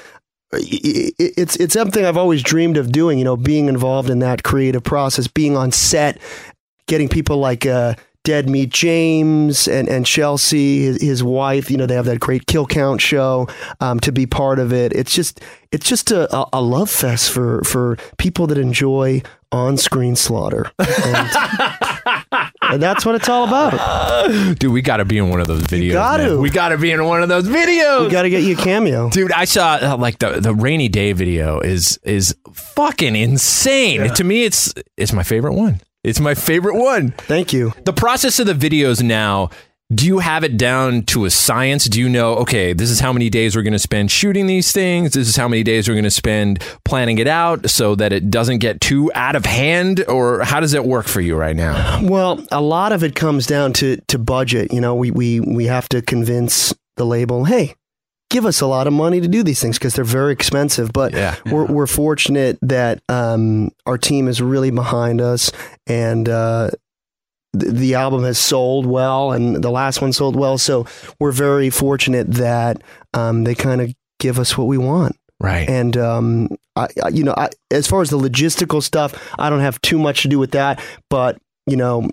i- 0.52 0.58
i- 0.58 1.12
It's 1.18 1.56
it's 1.56 1.74
something 1.74 2.04
I've 2.04 2.16
always 2.16 2.42
dreamed 2.42 2.76
of 2.76 2.92
doing. 2.92 3.18
You 3.18 3.24
know, 3.24 3.36
being 3.36 3.66
involved 3.68 4.10
in 4.10 4.20
that 4.20 4.42
creative 4.42 4.82
process, 4.84 5.26
being 5.26 5.56
on 5.56 5.72
set, 5.72 6.18
getting 6.86 7.08
people 7.08 7.38
like 7.38 7.66
uh, 7.66 7.94
Dead 8.24 8.48
Meat 8.48 8.70
James 8.70 9.68
and, 9.68 9.86
and 9.86 10.06
Chelsea, 10.06 10.80
his, 10.80 11.02
his 11.02 11.22
wife. 11.22 11.70
You 11.70 11.76
know, 11.76 11.84
they 11.84 11.94
have 11.94 12.06
that 12.06 12.20
great 12.20 12.46
Kill 12.46 12.66
Count 12.66 13.02
show 13.02 13.48
um, 13.80 14.00
to 14.00 14.12
be 14.12 14.24
part 14.24 14.58
of 14.58 14.72
it. 14.72 14.92
It's 14.94 15.14
just 15.14 15.42
it's 15.70 15.86
just 15.86 16.10
a, 16.10 16.34
a, 16.34 16.48
a 16.54 16.62
love 16.62 16.88
fest 16.90 17.30
for 17.30 17.62
for 17.64 17.98
people 18.16 18.46
that 18.46 18.56
enjoy 18.56 19.22
on 19.52 19.76
screen 19.76 20.16
slaughter, 20.16 20.72
and, 20.78 21.30
and 22.62 22.82
that's 22.82 23.04
what 23.04 23.14
it's 23.14 23.28
all 23.28 23.44
about. 23.46 24.58
Dude, 24.58 24.72
we 24.72 24.80
got 24.80 24.96
to 24.96 25.04
be 25.04 25.18
in 25.18 25.28
one 25.28 25.40
of 25.40 25.46
those 25.46 25.62
videos. 25.64 25.92
Got 25.92 26.16
to. 26.16 26.38
We 26.38 26.48
got 26.48 26.70
to 26.70 26.78
be 26.78 26.90
in 26.90 27.04
one 27.04 27.22
of 27.22 27.28
those 27.28 27.46
videos. 27.46 28.06
We 28.06 28.10
got 28.10 28.22
to 28.22 28.30
get 28.30 28.42
you 28.42 28.54
a 28.54 28.58
cameo. 28.58 29.10
Dude, 29.10 29.32
I 29.32 29.44
saw 29.44 29.78
uh, 29.80 29.96
like 29.98 30.18
the 30.18 30.40
the 30.40 30.54
rainy 30.54 30.88
day 30.88 31.12
video 31.12 31.60
is 31.60 32.00
is 32.02 32.34
fucking 32.54 33.16
insane. 33.16 34.08
To 34.14 34.24
me, 34.24 34.44
it's 34.44 34.72
it's 34.96 35.12
my 35.12 35.22
favorite 35.22 35.54
one. 35.54 35.80
It's 36.04 36.20
my 36.20 36.34
favorite 36.34 36.76
one. 36.76 37.12
Thank 37.12 37.52
you. 37.52 37.72
The 37.84 37.92
process 37.92 38.38
of 38.38 38.46
the 38.46 38.52
videos 38.52 39.02
now. 39.02 39.50
Do 39.92 40.06
you 40.06 40.18
have 40.18 40.44
it 40.44 40.56
down 40.56 41.02
to 41.04 41.24
a 41.26 41.30
science? 41.30 41.84
Do 41.84 42.00
you 42.00 42.08
know, 42.08 42.36
okay, 42.36 42.72
this 42.72 42.90
is 42.90 43.00
how 43.00 43.12
many 43.12 43.28
days 43.28 43.54
we're 43.54 43.62
going 43.62 43.74
to 43.74 43.78
spend 43.78 44.10
shooting 44.10 44.46
these 44.46 44.72
things? 44.72 45.12
This 45.12 45.28
is 45.28 45.36
how 45.36 45.46
many 45.46 45.62
days 45.62 45.88
we're 45.88 45.94
going 45.94 46.04
to 46.04 46.10
spend 46.10 46.64
planning 46.84 47.18
it 47.18 47.28
out 47.28 47.68
so 47.68 47.94
that 47.96 48.12
it 48.12 48.30
doesn't 48.30 48.58
get 48.58 48.80
too 48.80 49.12
out 49.14 49.36
of 49.36 49.44
hand? 49.44 50.02
Or 50.08 50.42
how 50.42 50.58
does 50.60 50.72
it 50.72 50.84
work 50.86 51.06
for 51.06 51.20
you 51.20 51.36
right 51.36 51.54
now? 51.54 52.00
Well, 52.02 52.44
a 52.50 52.62
lot 52.62 52.92
of 52.92 53.04
it 53.04 53.14
comes 53.14 53.46
down 53.46 53.74
to 53.74 53.96
to 54.08 54.18
budget. 54.18 54.72
You 54.72 54.80
know, 54.80 54.94
we 54.94 55.10
we 55.10 55.40
we 55.40 55.66
have 55.66 55.88
to 55.90 56.00
convince 56.00 56.74
the 56.96 57.04
label, 57.04 57.44
hey, 57.44 57.74
give 58.34 58.44
us 58.46 58.60
a 58.60 58.66
lot 58.66 58.88
of 58.88 58.92
money 58.92 59.20
to 59.20 59.28
do 59.28 59.44
these 59.44 59.60
things 59.62 59.78
because 59.78 59.94
they're 59.94 60.04
very 60.04 60.32
expensive. 60.32 60.92
But 60.92 61.12
Yeah. 61.12 61.36
we're 61.46 61.66
we're 61.66 61.86
fortunate 61.86 62.58
that 62.62 63.00
um, 63.08 63.70
our 63.86 63.96
team 63.96 64.26
is 64.28 64.40
really 64.42 64.70
behind 64.72 65.20
us, 65.20 65.52
and 65.86 66.28
uh, 66.28 66.70
the, 67.52 67.70
the 67.70 67.94
album 67.94 68.24
has 68.24 68.38
sold 68.38 68.86
well, 68.86 69.30
and 69.32 69.62
the 69.62 69.70
last 69.70 70.02
one 70.02 70.12
sold 70.12 70.34
well. 70.36 70.58
So 70.58 70.86
we're 71.20 71.32
very 71.32 71.70
fortunate 71.70 72.26
that 72.32 72.82
um, 73.12 73.44
they 73.44 73.54
kind 73.54 73.80
of 73.80 73.94
give 74.18 74.38
us 74.40 74.58
what 74.58 74.66
we 74.66 74.78
want. 74.78 75.16
Right. 75.40 75.68
And 75.68 75.96
um, 75.96 76.48
I, 76.74 76.88
I, 77.04 77.08
you 77.10 77.22
know, 77.22 77.34
I, 77.36 77.50
as 77.70 77.86
far 77.86 78.00
as 78.02 78.10
the 78.10 78.18
logistical 78.18 78.82
stuff, 78.82 79.12
I 79.38 79.48
don't 79.50 79.60
have 79.60 79.80
too 79.82 79.98
much 79.98 80.22
to 80.22 80.28
do 80.28 80.38
with 80.40 80.50
that. 80.52 80.82
But 81.10 81.38
you 81.66 81.76
know, 81.76 82.10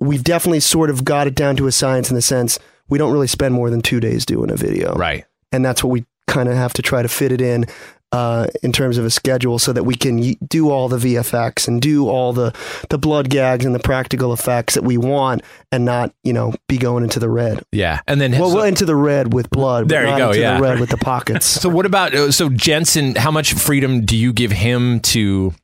we've 0.00 0.22
definitely 0.24 0.60
sort 0.60 0.90
of 0.90 1.04
got 1.04 1.26
it 1.26 1.34
down 1.34 1.56
to 1.56 1.66
a 1.66 1.72
science 1.72 2.10
in 2.10 2.16
the 2.16 2.22
sense 2.22 2.58
we 2.88 2.98
don't 2.98 3.12
really 3.12 3.28
spend 3.28 3.54
more 3.54 3.70
than 3.70 3.80
two 3.80 4.00
days 4.00 4.26
doing 4.26 4.50
a 4.50 4.56
video, 4.56 4.94
Right. 4.94 5.24
And 5.52 5.64
that's 5.64 5.84
what 5.84 5.90
we 5.90 6.04
kind 6.26 6.48
of 6.48 6.54
have 6.56 6.72
to 6.74 6.82
try 6.82 7.02
to 7.02 7.08
fit 7.08 7.32
it 7.32 7.40
in. 7.40 7.66
Uh, 8.14 8.46
in 8.62 8.72
terms 8.72 8.98
of 8.98 9.06
a 9.06 9.10
schedule, 9.10 9.58
so 9.58 9.72
that 9.72 9.84
we 9.84 9.94
can 9.94 10.18
y- 10.20 10.36
do 10.46 10.68
all 10.68 10.86
the 10.86 10.98
VFX 10.98 11.66
and 11.66 11.80
do 11.80 12.10
all 12.10 12.34
the 12.34 12.54
the 12.90 12.98
blood 12.98 13.30
gags 13.30 13.64
and 13.64 13.74
the 13.74 13.78
practical 13.78 14.34
effects 14.34 14.74
that 14.74 14.84
we 14.84 14.98
want, 14.98 15.40
and 15.72 15.86
not 15.86 16.12
you 16.22 16.30
know 16.34 16.52
be 16.68 16.76
going 16.76 17.04
into 17.04 17.18
the 17.18 17.30
red. 17.30 17.62
Yeah. 17.72 18.00
And 18.06 18.20
then 18.20 18.32
Well, 18.32 18.50
so- 18.50 18.56
well 18.56 18.64
into 18.66 18.84
the 18.84 18.94
red 18.96 19.32
with 19.32 19.48
blood. 19.48 19.88
There 19.88 20.06
you 20.06 20.18
go, 20.18 20.28
Into 20.28 20.40
yeah. 20.42 20.56
the 20.56 20.62
red 20.62 20.78
with 20.78 20.90
the 20.90 20.98
pockets. 21.12 21.46
So 21.46 21.70
what 21.70 21.86
about 21.86 22.14
uh, 22.14 22.30
so 22.30 22.50
Jensen? 22.50 23.14
How 23.14 23.30
much 23.30 23.54
freedom 23.54 24.04
do 24.04 24.14
you 24.14 24.34
give 24.34 24.52
him 24.52 25.00
to 25.00 25.54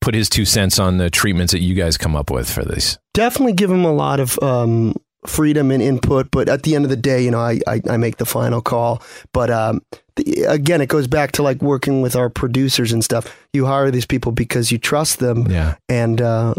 put 0.00 0.14
his 0.14 0.28
two 0.28 0.44
cents 0.44 0.78
on 0.78 0.98
the 0.98 1.10
treatments 1.10 1.50
that 1.52 1.62
you 1.62 1.74
guys 1.74 1.98
come 1.98 2.14
up 2.14 2.30
with 2.30 2.48
for 2.48 2.64
this? 2.64 2.96
definitely 3.12 3.54
give 3.54 3.68
him 3.72 3.84
a 3.84 3.92
lot 3.92 4.20
of 4.20 4.40
um, 4.40 4.94
freedom 5.26 5.70
and 5.70 5.82
input. 5.82 6.30
But 6.30 6.48
at 6.48 6.62
the 6.62 6.74
end 6.74 6.84
of 6.84 6.90
the 6.90 6.96
day, 6.96 7.22
you 7.24 7.30
know, 7.30 7.40
I, 7.40 7.60
I, 7.66 7.80
I 7.90 7.96
make 7.96 8.18
the 8.18 8.26
final 8.26 8.60
call. 8.60 9.02
But 9.32 9.50
um, 9.50 9.82
the, 10.16 10.44
again, 10.44 10.80
it 10.80 10.88
goes 10.88 11.06
back 11.06 11.32
to 11.32 11.42
like 11.42 11.60
working 11.60 12.00
with 12.02 12.14
our 12.14 12.30
producers 12.30 12.92
and 12.92 13.04
stuff. 13.04 13.36
You 13.52 13.66
hire 13.66 13.90
these 13.90 14.06
people 14.06 14.32
because 14.32 14.70
you 14.70 14.78
trust 14.78 15.18
them. 15.18 15.50
Yeah. 15.50 15.74
And, 15.88 16.20
uh, 16.20 16.54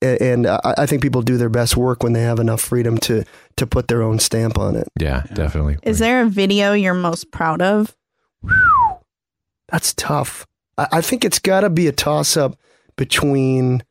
and 0.00 0.46
I, 0.46 0.74
I 0.78 0.86
think 0.86 1.02
people 1.02 1.22
do 1.22 1.36
their 1.36 1.48
best 1.48 1.76
work 1.76 2.02
when 2.02 2.12
they 2.12 2.22
have 2.22 2.38
enough 2.38 2.60
freedom 2.60 2.98
to, 2.98 3.24
to 3.56 3.66
put 3.66 3.88
their 3.88 4.02
own 4.02 4.18
stamp 4.18 4.58
on 4.58 4.76
it. 4.76 4.88
Yeah, 4.98 5.24
definitely. 5.32 5.78
Is 5.82 5.98
there 5.98 6.22
a 6.22 6.26
video 6.26 6.72
you're 6.72 6.94
most 6.94 7.30
proud 7.30 7.62
of? 7.62 7.96
That's 9.68 9.94
tough. 9.94 10.46
I, 10.76 10.88
I 10.92 11.00
think 11.00 11.24
it's 11.24 11.38
got 11.38 11.60
to 11.60 11.70
be 11.70 11.86
a 11.86 11.92
toss 11.92 12.36
up 12.36 12.56
between 12.96 13.82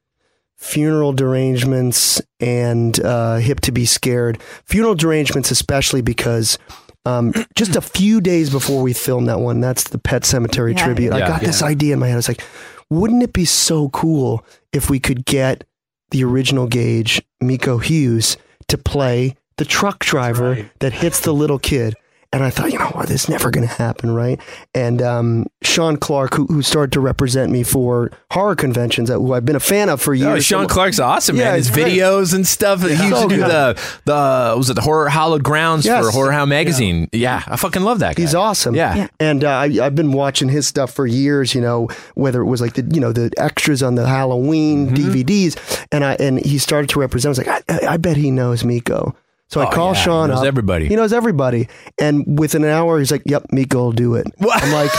funeral 0.61 1.11
derangements 1.11 2.21
and 2.39 2.99
uh, 3.03 3.37
hip 3.37 3.59
to 3.61 3.71
be 3.71 3.83
scared. 3.83 4.39
Funeral 4.65 4.93
derangements, 4.95 5.49
especially 5.49 6.01
because 6.01 6.59
um, 7.05 7.33
just 7.55 7.75
a 7.75 7.81
few 7.81 8.21
days 8.21 8.51
before 8.51 8.81
we 8.83 8.93
filmed 8.93 9.27
that 9.27 9.39
one, 9.39 9.59
that's 9.59 9.85
the 9.85 9.97
Pet 9.97 10.21
Sematary 10.21 10.77
Yeah. 10.77 10.85
tribute. 10.85 11.13
I 11.13 11.17
Yeah. 11.19 11.27
got 11.27 11.41
this 11.41 11.63
idea 11.63 11.93
in 11.93 11.99
my 11.99 12.07
head. 12.07 12.13
I 12.13 12.17
was 12.17 12.27
like, 12.27 12.43
wouldn't 12.91 13.23
it 13.23 13.33
be 13.33 13.43
so 13.45 13.89
cool 13.89 14.45
if 14.71 14.89
we 14.89 14.99
could 14.99 15.25
get 15.25 15.63
the 16.11 16.23
original 16.23 16.67
Gage, 16.67 17.21
Miko 17.41 17.79
Hughes, 17.79 18.37
to 18.67 18.77
play 18.77 19.35
the 19.57 19.65
truck 19.65 19.99
driver 19.99 20.51
right. 20.51 20.71
that 20.79 20.93
hits 20.93 21.21
the 21.21 21.33
little 21.33 21.57
kid? 21.59 21.95
And 22.33 22.43
I 22.45 22.49
thought, 22.49 22.71
you 22.71 22.79
know 22.79 22.85
what, 22.91 23.09
this 23.09 23.23
is 23.23 23.29
never 23.29 23.51
going 23.51 23.67
to 23.67 23.73
happen, 23.73 24.09
right? 24.11 24.39
And 24.73 25.01
um, 25.01 25.47
Sean 25.63 25.97
Clark, 25.97 26.33
who, 26.35 26.45
who 26.45 26.61
started 26.61 26.93
to 26.93 27.01
represent 27.01 27.51
me 27.51 27.61
for 27.61 28.09
horror 28.31 28.55
conventions, 28.55 29.09
who 29.09 29.33
I've 29.33 29.43
been 29.45 29.57
a 29.57 29.59
fan 29.59 29.89
of 29.89 30.01
for 30.01 30.13
years. 30.13 30.27
Oh, 30.37 30.39
Sean 30.39 30.67
Clark's 30.69 30.97
awesome, 30.97 31.35
Yeah, 31.35 31.43
man. 31.49 31.55
His 31.55 31.69
great. 31.69 31.87
videos 31.99 32.33
and 32.33 32.47
stuff. 32.47 32.83
He 32.83 32.91
used 32.91 33.09
So 33.09 33.27
to 33.27 33.35
do 33.35 33.41
the 33.41 33.81
the 34.05 34.53
was 34.57 34.69
it 34.69 34.75
the 34.75 34.81
horror 34.81 35.09
hallowed 35.09 35.43
grounds 35.43 35.85
Yes. 35.85 36.05
for 36.05 36.11
Horror 36.11 36.31
Hound 36.31 36.49
magazine. 36.49 37.09
Yeah. 37.11 37.43
I 37.47 37.57
fucking 37.57 37.81
love 37.83 37.99
that 37.99 38.15
guy. 38.15 38.21
He's 38.21 38.33
awesome. 38.33 38.75
Yeah. 38.75 38.95
Yeah. 38.95 39.07
And 39.19 39.43
uh, 39.43 39.49
I, 39.49 39.65
I've 39.81 39.95
been 39.95 40.13
watching 40.13 40.47
his 40.47 40.65
stuff 40.65 40.91
for 40.93 41.05
years. 41.05 41.53
You 41.53 41.59
know, 41.59 41.89
whether 42.15 42.39
it 42.41 42.45
was 42.45 42.61
like 42.61 42.75
the 42.75 42.83
you 42.95 43.01
know 43.01 43.11
the 43.11 43.29
extras 43.37 43.83
on 43.83 43.95
the 43.95 44.07
Halloween 44.07 44.61
Mm-hmm. 44.91 45.11
DVDs, 45.11 45.85
and 45.91 46.05
I 46.05 46.13
and 46.13 46.39
he 46.45 46.57
started 46.59 46.89
to 46.91 46.99
represent. 47.01 47.37
I 47.37 47.41
was 47.41 47.47
like, 47.47 47.63
I, 47.69 47.93
I 47.93 47.97
bet 47.97 48.15
he 48.15 48.31
knows 48.31 48.63
Miko. 48.63 49.15
So 49.51 49.59
I 49.61 49.65
Oh, 49.67 49.69
call 49.71 49.93
yeah. 49.93 50.01
Sean 50.01 50.29
He 50.29 50.35
knows 50.35 50.41
up. 50.41 50.47
everybody. 50.47 50.87
He 50.87 50.95
knows 50.95 51.13
everybody. 51.13 51.67
And 51.99 52.39
within 52.39 52.63
an 52.63 52.69
hour, 52.69 52.97
he's 52.99 53.11
like, 53.11 53.23
"Yep, 53.25 53.47
Miko 53.51 53.77
will 53.83 53.91
do 53.91 54.15
it." 54.15 54.27
I'm 54.49 54.71
like. 54.71 54.91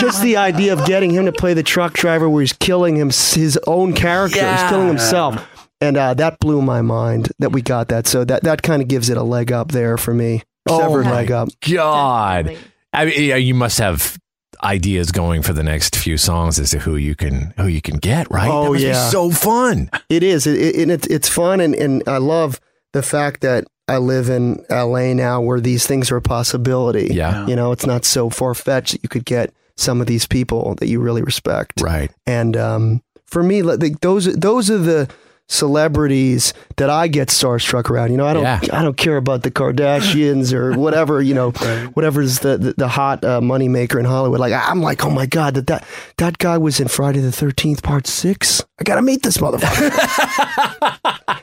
just 0.00 0.22
the 0.22 0.36
idea 0.36 0.72
of 0.72 0.84
getting 0.86 1.10
him 1.10 1.24
to 1.26 1.32
play 1.32 1.52
the 1.52 1.62
truck 1.64 1.92
driver 1.94 2.28
where 2.30 2.40
he's 2.42 2.52
killing 2.52 2.96
him 2.96 3.08
his 3.08 3.58
own 3.66 3.92
character 3.92 4.38
he's 4.48 4.70
killing 4.70 4.86
himself 4.86 5.66
and 5.80 5.96
uh, 5.96 6.14
that 6.14 6.38
blew 6.38 6.62
my 6.62 6.80
mind 6.80 7.28
that 7.40 7.50
we 7.50 7.60
got 7.60 7.88
that 7.88 8.06
so 8.06 8.24
that, 8.24 8.44
that 8.44 8.62
kind 8.62 8.80
of 8.80 8.86
gives 8.86 9.10
it 9.10 9.16
a 9.16 9.22
leg 9.22 9.50
up 9.50 9.72
there 9.72 9.96
for 9.96 10.14
me 10.14 10.42
severed 10.68 11.00
Oh 11.06 11.08
my 11.08 11.10
leg 11.12 11.30
up 11.32 11.48
God. 11.60 12.44
Definitely. 12.46 12.68
I 12.92 13.04
mean, 13.36 13.46
you 13.46 13.54
must 13.54 13.78
have 13.78 14.16
ideas 14.62 15.10
going 15.10 15.42
for 15.42 15.52
the 15.52 15.62
next 15.64 15.96
few 15.96 16.16
songs 16.16 16.58
as 16.60 16.70
to 16.70 16.78
who 16.78 16.96
you 16.96 17.14
can 17.16 17.52
who 17.56 17.66
you 17.66 17.80
can 17.82 17.96
get, 17.98 18.30
right? 18.30 18.48
Oh, 18.50 18.64
that 18.64 18.70
must 18.72 18.84
yeah. 18.84 18.92
be 18.92 19.10
so 19.10 19.30
fun. 19.30 19.90
It 20.08 20.22
is. 20.22 20.46
It, 20.46 20.58
it, 20.76 20.90
it, 20.90 21.06
it's 21.10 21.28
fun, 21.28 21.60
and, 21.60 21.74
and 21.74 22.02
I 22.06 22.18
love 22.18 22.60
the 22.92 23.02
fact 23.02 23.40
that 23.42 23.64
I 23.88 23.96
live 23.98 24.28
in 24.28 24.64
LA 24.70 25.14
now, 25.14 25.40
where 25.40 25.60
these 25.60 25.86
things 25.86 26.10
are 26.10 26.16
a 26.16 26.22
possibility. 26.22 27.08
Yeah. 27.12 27.46
you 27.46 27.56
know, 27.56 27.72
it's 27.72 27.86
not 27.86 28.04
so 28.04 28.28
far 28.28 28.54
fetched 28.54 28.92
that 28.92 29.02
you 29.02 29.08
could 29.08 29.24
get 29.24 29.52
some 29.76 30.00
of 30.00 30.06
these 30.06 30.26
people 30.26 30.74
that 30.76 30.88
you 30.88 31.00
really 31.00 31.22
respect. 31.22 31.80
Right. 31.80 32.10
And 32.26 32.56
um, 32.56 33.02
for 33.26 33.42
me, 33.42 33.62
like, 33.62 34.00
those 34.00 34.34
those 34.36 34.70
are 34.70 34.78
the 34.78 35.08
celebrities 35.48 36.52
that 36.76 36.90
I 36.90 37.08
get 37.08 37.28
starstruck 37.28 37.90
around. 37.90 38.10
You 38.10 38.18
know, 38.18 38.26
I 38.26 38.34
don't 38.34 38.42
Yeah. 38.42 38.60
I 38.72 38.82
don't 38.82 38.96
care 38.96 39.16
about 39.16 39.42
the 39.42 39.50
Kardashians 39.50 40.52
or 40.52 40.78
whatever. 40.78 41.20
You 41.20 41.34
know, 41.34 41.50
whatever's 41.94 42.40
the 42.40 42.58
the, 42.58 42.74
the 42.76 42.88
hot 42.88 43.24
uh, 43.24 43.40
money 43.40 43.68
maker 43.68 43.98
in 43.98 44.04
Hollywood. 44.04 44.40
Like 44.40 44.52
I'm 44.52 44.80
like, 44.82 45.04
oh 45.04 45.10
my 45.10 45.26
god, 45.26 45.54
that 45.54 45.66
that 45.66 45.84
that 46.18 46.38
guy 46.38 46.58
was 46.58 46.80
in 46.80 46.88
Friday 46.88 47.20
the 47.20 47.32
Thirteenth 47.32 47.82
Part 47.82 48.06
Six. 48.06 48.62
I 48.78 48.84
gotta 48.84 49.02
meet 49.02 49.22
this 49.22 49.38
motherfucker. 49.38 49.88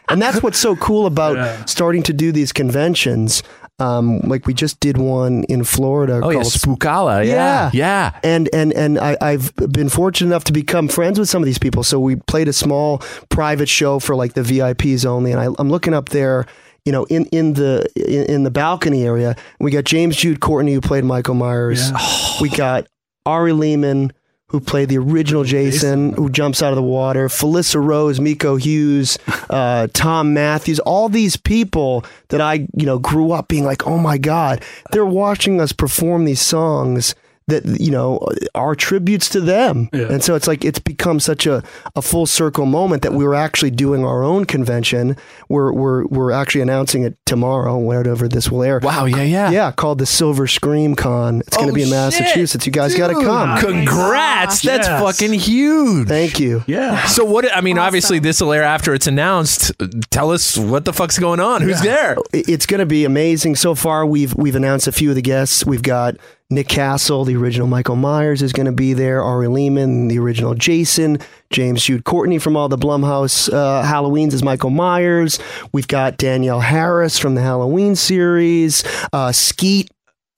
and 0.10 0.22
that's 0.22 0.42
what's 0.42 0.60
so 0.60 0.76
cool 0.76 1.06
about 1.06 1.70
starting 1.70 2.04
to 2.04 2.14
do 2.14 2.32
these 2.32 2.54
conventions. 2.54 3.44
Um, 3.78 4.20
like 4.22 4.48
we 4.48 4.54
just 4.54 4.80
did 4.80 4.98
one 4.98 5.44
in 5.50 5.64
Florida. 5.66 6.22
Oh 6.24 6.30
yeah, 6.30 6.36
called 6.42 6.54
Spookala. 6.54 7.26
Yeah. 7.26 7.34
Yeah. 7.34 7.70
Yeah. 7.74 8.20
and 8.24 8.50
and 8.54 8.72
and 8.74 8.98
I, 8.98 9.18
I've 9.20 9.54
been 9.56 9.90
fortunate 9.90 10.30
enough 10.30 10.46
to 10.46 10.54
become 10.54 10.88
friends 10.88 11.20
with 11.20 11.28
some 11.28 11.42
of 11.42 11.46
these 11.46 11.58
people. 11.60 11.84
So 11.84 12.00
we 12.00 12.16
played 12.16 12.48
a 12.48 12.54
small 12.54 13.00
private 13.30 13.68
show 13.68 14.00
for 14.00 14.16
like 14.16 14.34
the 14.34 14.42
VIPs 14.44 15.06
only, 15.06 15.32
and 15.34 15.42
I, 15.42 15.48
I'm 15.60 15.70
looking 15.70 15.94
up 15.94 16.10
there, 16.10 16.46
you 16.86 16.94
know, 16.94 17.04
in 17.06 17.26
in 17.28 17.54
the 17.54 17.86
in, 17.98 18.34
in 18.36 18.44
the 18.44 18.52
balcony 18.52 19.04
area. 19.04 19.36
We 19.60 19.72
got 19.72 19.84
James 19.84 20.16
Jude 20.16 20.40
Courtney 20.40 20.74
who 20.74 20.80
played 20.82 21.04
Michael 21.04 21.36
Myers. 21.36 21.92
We 22.40 22.50
got 22.50 22.88
Ari 23.26 23.52
Lehman 23.52 24.14
who 24.48 24.60
played 24.60 24.90
the 24.90 24.98
original 24.98 25.44
Jason, 25.44 26.14
who 26.14 26.30
jumps 26.30 26.62
out 26.62 26.72
of 26.72 26.76
the 26.76 26.84
water, 26.84 27.28
Felissa 27.28 27.84
Rose, 27.84 28.20
Miko 28.20 28.56
Hughes, 28.56 29.18
uh, 29.50 29.88
Thom 29.94 30.34
Mathews, 30.34 30.80
all 30.80 31.10
these 31.10 31.36
people 31.36 32.06
that 32.30 32.42
I, 32.42 32.68
you 32.76 32.86
know, 32.86 33.00
grew 33.00 33.32
up 33.32 33.48
being 33.48 33.66
like, 33.66 33.88
oh 33.88 33.98
my 33.98 34.18
God, 34.18 34.64
they're 34.92 35.06
watching 35.06 35.60
us 35.60 35.72
perform 35.72 36.26
these 36.26 36.42
songs 36.42 37.16
that 37.48 37.64
you 37.80 37.92
know 37.92 38.20
are 38.56 38.74
tributes 38.76 39.30
to 39.30 39.40
them 39.40 39.88
Yeah. 39.94 40.08
and 40.12 40.24
so 40.24 40.34
it's 40.34 40.48
like 40.48 40.66
it's 40.66 40.80
become 40.80 41.20
such 41.20 41.46
a, 41.46 41.62
a 41.96 42.02
full 42.02 42.26
circle 42.26 42.66
moment 42.66 43.04
that 43.04 43.14
we 43.14 43.24
were 43.24 43.36
actually 43.36 43.70
doing 43.70 44.04
our 44.04 44.24
own 44.24 44.46
convention 44.46 45.16
we're, 45.48 45.72
we're 45.72 46.06
we're 46.08 46.32
actually 46.32 46.62
announcing 46.62 47.04
it 47.04 47.18
tomorrow 47.26 47.78
whenever 47.78 48.28
this 48.28 48.50
will 48.50 48.64
air 48.64 48.80
Wow, 48.82 49.06
yeah, 49.06 49.22
yeah. 49.22 49.52
yeah 49.52 49.72
called 49.72 50.00
the 50.00 50.08
silver 50.08 50.48
scream 50.48 50.96
con 50.96 51.42
it's 51.42 51.56
going 51.56 51.68
to 51.68 51.72
Oh, 51.72 51.76
be 51.76 51.82
in 51.84 51.88
shit. 51.90 51.96
massachusetts 51.96 52.66
you 52.66 52.72
guys 52.72 52.96
got 52.96 53.10
to 53.10 53.14
come 53.14 53.60
Congrats. 53.60 54.62
That's 54.64 54.88
Yes. 54.88 55.02
fucking 55.02 55.34
huge. 55.40 56.08
thank 56.08 56.40
you 56.40 56.64
Yeah. 56.68 57.06
So 57.06 57.24
what? 57.26 57.46
I 57.56 57.62
mean, 57.62 57.78
obviously 57.78 58.20
this 58.20 58.42
will 58.42 58.54
air 58.54 58.64
after 58.64 58.94
it's 58.94 59.08
announced. 59.08 59.72
Tell 60.10 60.32
us 60.32 60.58
what 60.58 60.86
the 60.86 60.94
fuck's 60.94 61.20
going 61.20 61.40
on. 61.40 61.62
Who's 61.62 61.82
there? 61.82 62.18
It's 62.34 62.66
going 62.66 62.80
to 62.80 62.86
be 62.86 63.06
amazing. 63.06 63.56
So 63.56 63.76
far, 63.76 64.06
we've 64.06 64.34
we've 64.36 64.56
announced 64.56 64.88
a 64.88 64.92
few 64.92 65.10
of 65.10 65.16
the 65.16 65.22
guests. 65.22 65.66
We've 65.66 65.82
got 65.84 66.16
Nick 66.52 66.68
Castle, 66.68 67.26
the 67.26 67.36
original 67.36 67.66
Michael 67.66 67.96
Myers, 67.96 68.44
is 68.44 68.54
going 68.54 68.68
to 68.68 68.72
be 68.72 68.94
there. 68.94 69.24
Ari 69.24 69.48
Lehman, 69.48 70.10
the 70.10 70.20
original 70.20 70.54
Jason. 70.54 71.18
James 71.50 71.84
Jude 71.84 72.04
Courtney 72.04 72.38
from 72.38 72.56
all 72.56 72.70
the 72.70 72.78
Blumhouse 72.78 73.52
uh, 73.52 73.84
Halloweens 73.84 74.32
is 74.32 74.44
Michael 74.44 74.70
Myers. 74.70 75.40
We've 75.72 75.88
got 75.88 76.18
Danielle 76.18 76.60
Harris 76.60 77.18
from 77.18 77.34
the 77.34 77.42
Halloween 77.42 77.96
series. 77.96 78.84
Uh, 79.12 79.32
Skeet. 79.32 79.90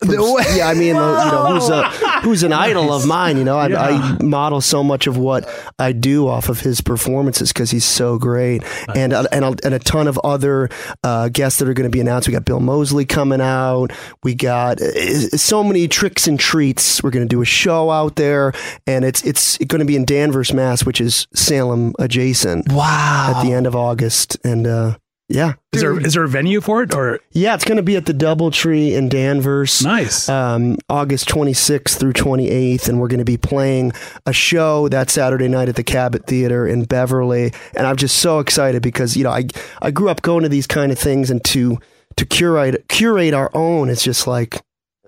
Yeah, 0.04 0.68
I 0.68 0.76
mean, 0.76 0.96
uh, 0.96 1.26
you 1.26 1.32
know, 1.32 1.54
who's 1.54 1.70
a 1.70 1.84
who's 2.22 2.44
an 2.44 2.54
idol 2.54 2.94
of 2.94 3.08
mine. 3.08 3.38
You 3.38 3.44
know, 3.44 3.58
I, 3.58 3.68
I 3.90 4.18
model 4.22 4.62
so 4.62 4.84
much 4.84 5.08
of 5.08 5.18
what 5.18 5.50
I 5.80 5.92
do 5.92 6.28
off 6.28 6.50
of 6.50 6.60
his 6.60 6.82
performances 6.82 7.52
because 7.52 7.72
he's 7.72 7.86
so 7.86 8.20
great, 8.20 8.64
and 8.96 9.12
uh, 9.12 9.26
and 9.32 9.44
a, 9.44 9.56
and 9.64 9.74
a 9.74 9.80
ton 9.80 10.08
of 10.08 10.20
other 10.20 10.70
uh, 11.04 11.30
guests 11.30 11.58
that 11.60 11.68
are 11.68 11.74
going 11.74 11.90
to 11.90 11.96
be 11.96 12.00
announced. 12.00 12.28
We 12.28 12.34
got 12.34 12.46
Bill 12.46 12.60
Moseley 12.60 13.06
coming 13.06 13.42
out. 13.42 13.92
We 14.22 14.36
got 14.36 14.80
uh, 14.80 15.30
so 15.30 15.64
many 15.64 15.88
tricks 15.88 16.28
and 16.28 16.40
treats. 16.40 17.02
We're 17.02 17.12
going 17.12 17.28
to 17.28 17.36
do 17.36 17.42
a 17.42 17.46
show 17.46 17.90
out 17.90 18.18
there, 18.18 18.54
and 18.86 19.04
it's 19.04 19.26
it's 19.26 19.58
going 19.58 19.80
to 19.80 19.86
be 19.86 19.96
in 19.96 20.06
Danvers, 20.06 20.54
Mass, 20.54 20.86
which 20.86 21.02
is 21.02 21.28
Salem 21.34 21.96
adjacent. 21.98 22.72
Wow. 22.72 23.34
At 23.36 23.44
the 23.44 23.52
end 23.52 23.66
of 23.66 23.76
August, 23.76 24.38
and 24.44 24.68
uh, 24.68 24.98
yeah, 25.30 25.54
Is 25.74 25.82
there 25.82 26.00
is 26.00 26.13
there 26.13 26.24
a 26.24 26.28
venue 26.28 26.62
for 26.62 26.84
it 26.84 26.96
or 26.96 27.20
yeah, 27.32 27.54
it's 27.54 27.66
going 27.66 27.76
to 27.76 27.84
be 27.84 27.98
at 27.98 28.06
the 28.06 28.13
DoubleTree 28.13 28.94
in 28.94 29.10
Danvers. 29.10 29.84
nice? 29.84 30.30
Um, 30.30 30.78
August 30.90 31.28
26th 31.28 31.98
through 31.98 32.13
28th, 32.13 32.88
and 32.88 33.00
we're 33.00 33.10
going 33.10 33.20
to 33.20 33.26
be 33.26 33.36
playing 33.38 33.92
a 34.26 34.32
show 34.32 34.88
that 34.88 35.10
Saturday 35.10 35.50
night 35.50 35.68
at 35.68 35.76
the 35.76 35.84
Cabot 35.84 36.26
Theater 36.26 36.66
in 36.66 36.86
Beverly. 36.86 37.52
And 37.76 37.86
I'm 37.86 37.98
just 37.98 38.20
so 38.20 38.40
excited 38.40 38.82
because 38.82 39.18
you 39.18 39.26
know 39.26 39.32
I 39.32 39.48
I 39.82 39.92
grew 39.92 40.10
up 40.10 40.22
going 40.22 40.44
to 40.44 40.50
these 40.50 40.68
kind 40.68 40.94
of 40.94 41.00
things, 41.00 41.30
and 41.30 41.44
to 41.46 41.78
to 42.16 42.26
curate 42.26 42.88
curate 42.88 43.34
our 43.34 43.52
own, 43.54 43.90
it's 43.90 44.04
just 44.04 44.28
like 44.28 44.62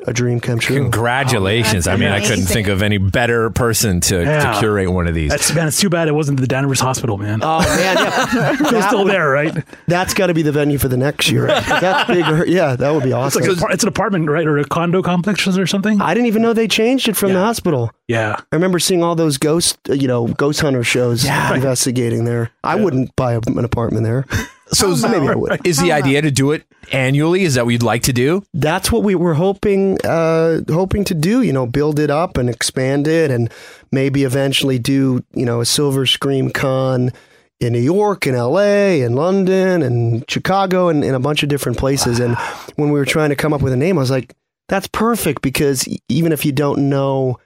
a 0.07 0.13
dream 0.13 0.39
come 0.39 0.59
true. 0.59 0.77
Congratulations. 0.77 1.87
I 1.87 1.95
mean, 1.95 2.09
I 2.09 2.19
couldn't 2.25 2.45
think 2.45 2.67
of 2.67 2.81
any 2.81 2.97
better 2.97 3.49
person 3.49 3.99
to, 4.01 4.21
Yeah. 4.21 4.53
to 4.53 4.59
curate 4.59 4.91
one 4.91 5.07
of 5.07 5.13
these. 5.13 5.29
That's 5.29 5.53
man. 5.53 5.67
It's 5.67 5.79
too 5.79 5.89
bad 5.89 6.07
it 6.07 6.13
wasn't 6.13 6.39
the 6.39 6.47
Danvers 6.47 6.79
Hospital, 6.79 7.17
man. 7.17 7.41
Oh 7.43 7.59
man, 7.59 7.97
yeah. 7.97 8.55
it's 8.77 8.87
still 8.87 9.05
there, 9.05 9.29
right? 9.29 9.63
That's 9.87 10.13
got 10.13 10.27
to 10.27 10.33
be 10.33 10.41
the 10.41 10.51
venue 10.51 10.77
for 10.77 10.87
the 10.87 10.97
next 10.97 11.29
year. 11.29 11.47
That's 11.47 12.07
bigger. 12.09 12.45
Yeah, 12.45 12.75
that 12.75 12.91
would 12.91 13.03
be 13.03 13.11
awesome. 13.11 13.41
like 13.43 13.61
a, 13.61 13.65
it's 13.73 13.83
an 13.83 13.89
apartment, 13.89 14.29
right, 14.29 14.47
or 14.47 14.57
a 14.57 14.65
condo 14.65 15.01
complex 15.01 15.45
or 15.47 15.67
something. 15.67 16.01
I 16.01 16.13
didn't 16.13 16.27
even 16.27 16.41
know 16.41 16.53
they 16.53 16.67
changed 16.67 17.07
it 17.07 17.15
from 17.15 17.33
the 17.33 17.39
hospital. 17.39 17.91
Yeah. 18.07 18.35
I 18.51 18.55
remember 18.55 18.79
seeing 18.79 19.03
all 19.03 19.15
those 19.15 19.37
ghost, 19.37 19.77
uh, 19.89 19.93
you 19.93 20.07
know, 20.07 20.27
ghost 20.27 20.61
hunter 20.61 20.83
shows 20.83 21.25
investigating 21.25 22.25
there. 22.25 22.51
I 22.63 22.75
wouldn't 22.75 23.15
buy 23.15 23.33
a, 23.33 23.39
an 23.45 23.63
apartment 23.65 24.03
there. 24.03 24.25
So 24.71 24.91
is, 24.91 25.03
Maybe 25.03 25.27
I 25.27 25.35
would. 25.35 25.65
is 25.65 25.77
the 25.77 25.91
idea 25.91 26.21
to 26.21 26.31
do 26.31 26.51
it 26.51 26.63
annually? 26.91 27.43
Is 27.43 27.55
that 27.55 27.65
what 27.65 27.71
you'd 27.71 27.83
like 27.83 28.03
to 28.03 28.13
do? 28.13 28.43
That's 28.53 28.91
what 28.91 29.03
we 29.03 29.15
were 29.15 29.33
hoping, 29.33 29.97
uh, 30.05 30.61
hoping 30.69 31.03
to 31.05 31.13
do. 31.13 31.41
You 31.41 31.53
know, 31.53 31.65
build 31.65 31.99
it 31.99 32.09
up 32.09 32.37
and 32.37 32.49
expand 32.49 33.07
it, 33.07 33.31
and 33.31 33.51
maybe 33.91 34.23
eventually 34.23 34.79
do, 34.79 35.23
you 35.33 35.45
know, 35.45 35.61
a 35.61 35.65
Silver 35.65 36.05
Scream 36.05 36.49
Con 36.51 37.11
in 37.59 37.73
New 37.73 37.79
York, 37.79 38.25
and 38.25 38.37
L.A., 38.37 39.01
and 39.01 39.15
London, 39.15 39.81
and 39.81 40.23
Chicago, 40.29 40.87
and 40.87 41.03
in 41.03 41.13
a 41.13 41.19
bunch 41.19 41.43
of 41.43 41.49
different 41.49 41.77
places. 41.77 42.19
And 42.19 42.37
when 42.77 42.89
we 42.89 42.97
were 42.99 43.05
trying 43.05 43.29
to 43.29 43.35
come 43.35 43.51
up 43.53 43.61
with 43.61 43.73
a 43.73 43.77
name, 43.77 43.97
I 43.97 44.01
was 44.01 44.11
like, 44.11 44.33
that's 44.69 44.87
perfect 44.87 45.41
because 45.41 45.85
even 46.07 46.31
if 46.31 46.45
you 46.45 46.51
don't 46.53 46.89
know 46.89 47.37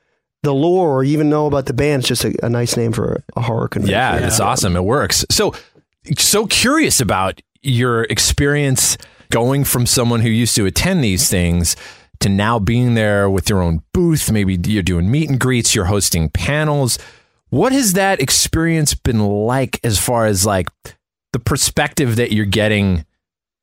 the 0.44 0.54
lore 0.54 0.92
or 0.92 1.04
even 1.04 1.30
know 1.30 1.48
about 1.48 1.66
the 1.66 1.74
band, 1.74 2.02
it's 2.02 2.10
just 2.10 2.26
a, 2.26 2.46
a 2.46 2.50
nice 2.50 2.76
name 2.78 2.92
for 2.92 3.24
a 3.36 3.42
horror 3.42 3.70
convention. 3.70 3.94
Yeah, 3.94 4.28
it's 4.28 4.40
awesome. 4.42 4.76
It 4.76 4.84
works. 4.84 5.26
So, 5.32 5.56
so 6.18 6.46
curious 6.48 7.00
about 7.00 7.42
your 7.62 8.04
experience 8.04 8.98
going 9.32 9.64
from 9.64 9.86
someone 9.86 10.22
who 10.22 10.30
used 10.30 10.56
to 10.56 10.66
attend 10.66 11.04
these 11.04 11.30
things 11.30 11.76
to 12.20 12.30
now 12.30 12.60
being 12.60 12.94
there 12.94 13.30
with 13.30 13.50
your 13.50 13.62
own 13.62 13.82
booth. 13.94 14.32
Maybe 14.32 14.60
you're 14.66 14.84
doing 14.84 15.10
meet 15.10 15.30
and 15.30 15.40
greets, 15.40 15.74
you're 15.74 15.86
hosting 15.86 16.30
panels. 16.30 17.00
What 17.50 17.72
has 17.72 17.94
that 17.94 18.22
experience 18.22 18.94
been 18.94 19.20
like 19.20 19.80
as 19.84 20.00
far 20.00 20.26
as 20.26 20.46
like 20.46 20.68
the 21.34 21.40
perspective 21.40 22.16
that 22.16 22.32
you're 22.32 22.46
getting 22.46 23.06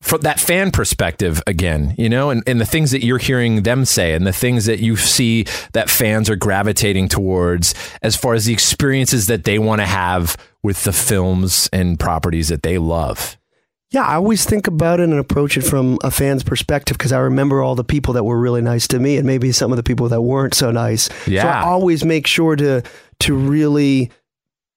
from 0.02 0.22
that 0.22 0.40
fan 0.40 0.70
perspective 0.70 1.42
again, 1.46 1.94
you 1.98 2.08
know, 2.08 2.30
and, 2.30 2.42
and 2.46 2.60
the 2.60 2.64
things 2.64 2.90
that 2.90 3.04
you're 3.04 3.18
hearing 3.18 3.62
them 3.62 3.84
say 3.84 4.14
and 4.14 4.26
the 4.26 4.32
things 4.32 4.64
that 4.64 4.80
you 4.80 4.96
see 4.96 5.44
that 5.72 5.90
fans 5.90 6.30
are 6.30 6.36
gravitating 6.36 7.06
towards 7.06 7.74
as 8.00 8.16
far 8.16 8.34
as 8.34 8.46
the 8.46 8.52
experiences 8.52 9.26
that 9.26 9.44
they 9.44 9.58
want 9.58 9.80
to 9.80 9.86
have 9.86 10.36
with 10.62 10.84
the 10.84 10.92
films 10.92 11.68
and 11.72 11.98
properties 11.98 12.48
that 12.48 12.62
they 12.62 12.78
love. 12.78 13.36
Yeah, 13.92 14.04
I 14.04 14.14
always 14.14 14.44
think 14.44 14.68
about 14.68 15.00
it 15.00 15.04
and 15.08 15.18
approach 15.18 15.56
it 15.56 15.62
from 15.62 15.98
a 16.04 16.12
fan's 16.12 16.44
perspective 16.44 16.96
because 16.96 17.10
I 17.12 17.18
remember 17.18 17.60
all 17.60 17.74
the 17.74 17.82
people 17.82 18.14
that 18.14 18.22
were 18.22 18.38
really 18.38 18.62
nice 18.62 18.86
to 18.88 19.00
me 19.00 19.16
and 19.16 19.26
maybe 19.26 19.50
some 19.50 19.72
of 19.72 19.76
the 19.76 19.82
people 19.82 20.08
that 20.10 20.22
weren't 20.22 20.54
so 20.54 20.70
nice. 20.70 21.04
So 21.24 21.30
Yeah. 21.30 21.60
I 21.60 21.64
always 21.64 22.04
make 22.04 22.26
sure 22.28 22.54
to 22.56 22.82
to 23.20 23.34
really 23.34 24.10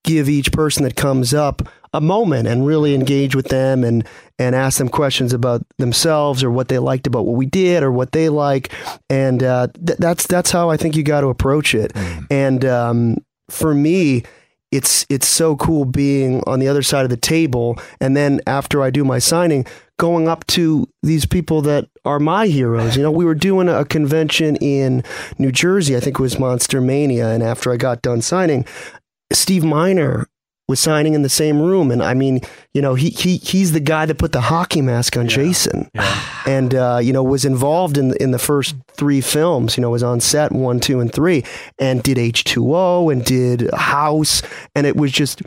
give 0.04 0.28
each 0.30 0.52
person 0.52 0.84
that 0.84 0.96
comes 0.96 1.34
up 1.34 1.62
a 1.93 2.02
moment 2.02 2.48
and 2.48 2.65
really 2.65 2.96
engage 2.96 3.36
with 3.36 3.50
them 3.50 3.84
and 3.84 4.04
and 4.39 4.56
ask 4.56 4.80
them 4.80 4.89
questions 4.89 5.32
about 5.32 5.62
themselves 5.78 6.43
or 6.43 6.50
what 6.50 6.67
they 6.67 6.80
liked 6.80 7.06
about 7.06 7.26
what 7.28 7.36
we 7.36 7.46
did 7.46 7.84
or 7.84 7.91
what 7.91 8.13
they 8.13 8.30
like 8.30 8.72
and 9.12 9.43
uh, 9.43 9.67
th- 9.86 10.00
that's 10.00 10.26
that's 10.26 10.50
how 10.50 10.72
I 10.72 10.76
think 10.78 10.96
you 10.98 11.04
got 11.04 11.22
to 11.22 11.28
approach 11.28 11.76
it 11.76 11.93
and 12.32 12.65
um, 12.65 13.17
for 13.52 13.76
me 13.76 14.24
it's 14.73 15.05
it's 15.07 15.27
so 15.27 15.55
cool 15.55 15.86
being 15.86 16.41
on 16.47 16.59
the 16.59 16.67
other 16.67 16.81
side 16.81 17.03
of 17.03 17.12
the 17.12 17.17
table. 17.17 17.77
And 18.01 18.17
then 18.17 18.41
after 18.47 18.81
I 18.81 18.89
do 18.89 19.05
my 19.05 19.19
signing 19.19 19.65
going 19.99 20.27
up 20.27 20.45
to 20.47 20.89
these 21.03 21.25
people 21.25 21.62
that 21.62 21.88
are 22.03 22.19
my 22.19 22.47
heroes. 22.47 22.97
You 22.97 23.03
know 23.03 23.12
we 23.12 23.25
were 23.25 23.36
doing 23.36 23.69
a 23.69 23.86
convention 23.86 24.55
in 24.57 25.03
New 25.38 25.51
Jersey 25.51 25.95
I 25.95 25.99
think 25.99 26.19
it 26.19 26.21
was 26.21 26.39
Monster 26.39 26.81
Mania. 26.81 27.29
And 27.29 27.43
after 27.43 27.71
I 27.71 27.77
got 27.77 28.01
done 28.01 28.21
signing 28.21 28.65
Steve 29.31 29.63
Miner 29.63 30.27
was 30.67 30.80
signing 30.80 31.13
in 31.13 31.21
the 31.21 31.30
same 31.30 31.62
room. 31.62 31.91
And 31.91 32.02
I 32.02 32.13
mean 32.13 32.41
you 32.73 32.82
know 32.82 32.95
he 32.95 33.10
he 33.10 33.38
he's 33.38 33.71
the 33.71 33.80
guy 33.80 34.06
that 34.06 34.17
put 34.17 34.32
the 34.32 34.41
hockey 34.41 34.82
mask 34.82 35.17
on 35.17 35.28
Jason. 35.28 35.89
And 36.45 36.76
uh, 36.76 36.99
you 37.02 37.13
know 37.13 37.23
was 37.23 37.45
involved 37.45 37.97
in 37.97 38.17
in 38.17 38.32
the 38.32 38.38
first 38.38 38.76
three 38.91 39.21
films 39.21 39.78
you 39.78 39.82
know 39.82 39.89
was 39.89 40.04
on 40.04 40.19
set 40.19 40.52
1 40.52 40.80
2 40.82 40.99
and 40.99 41.10
3 41.13 41.41
and 41.80 42.04
did 42.04 42.17
H2O 42.17 43.13
and 43.13 43.23
did 43.23 43.73
House. 43.73 44.41
And 44.76 44.86
it 44.86 44.97
was 44.97 45.13
just 45.13 45.41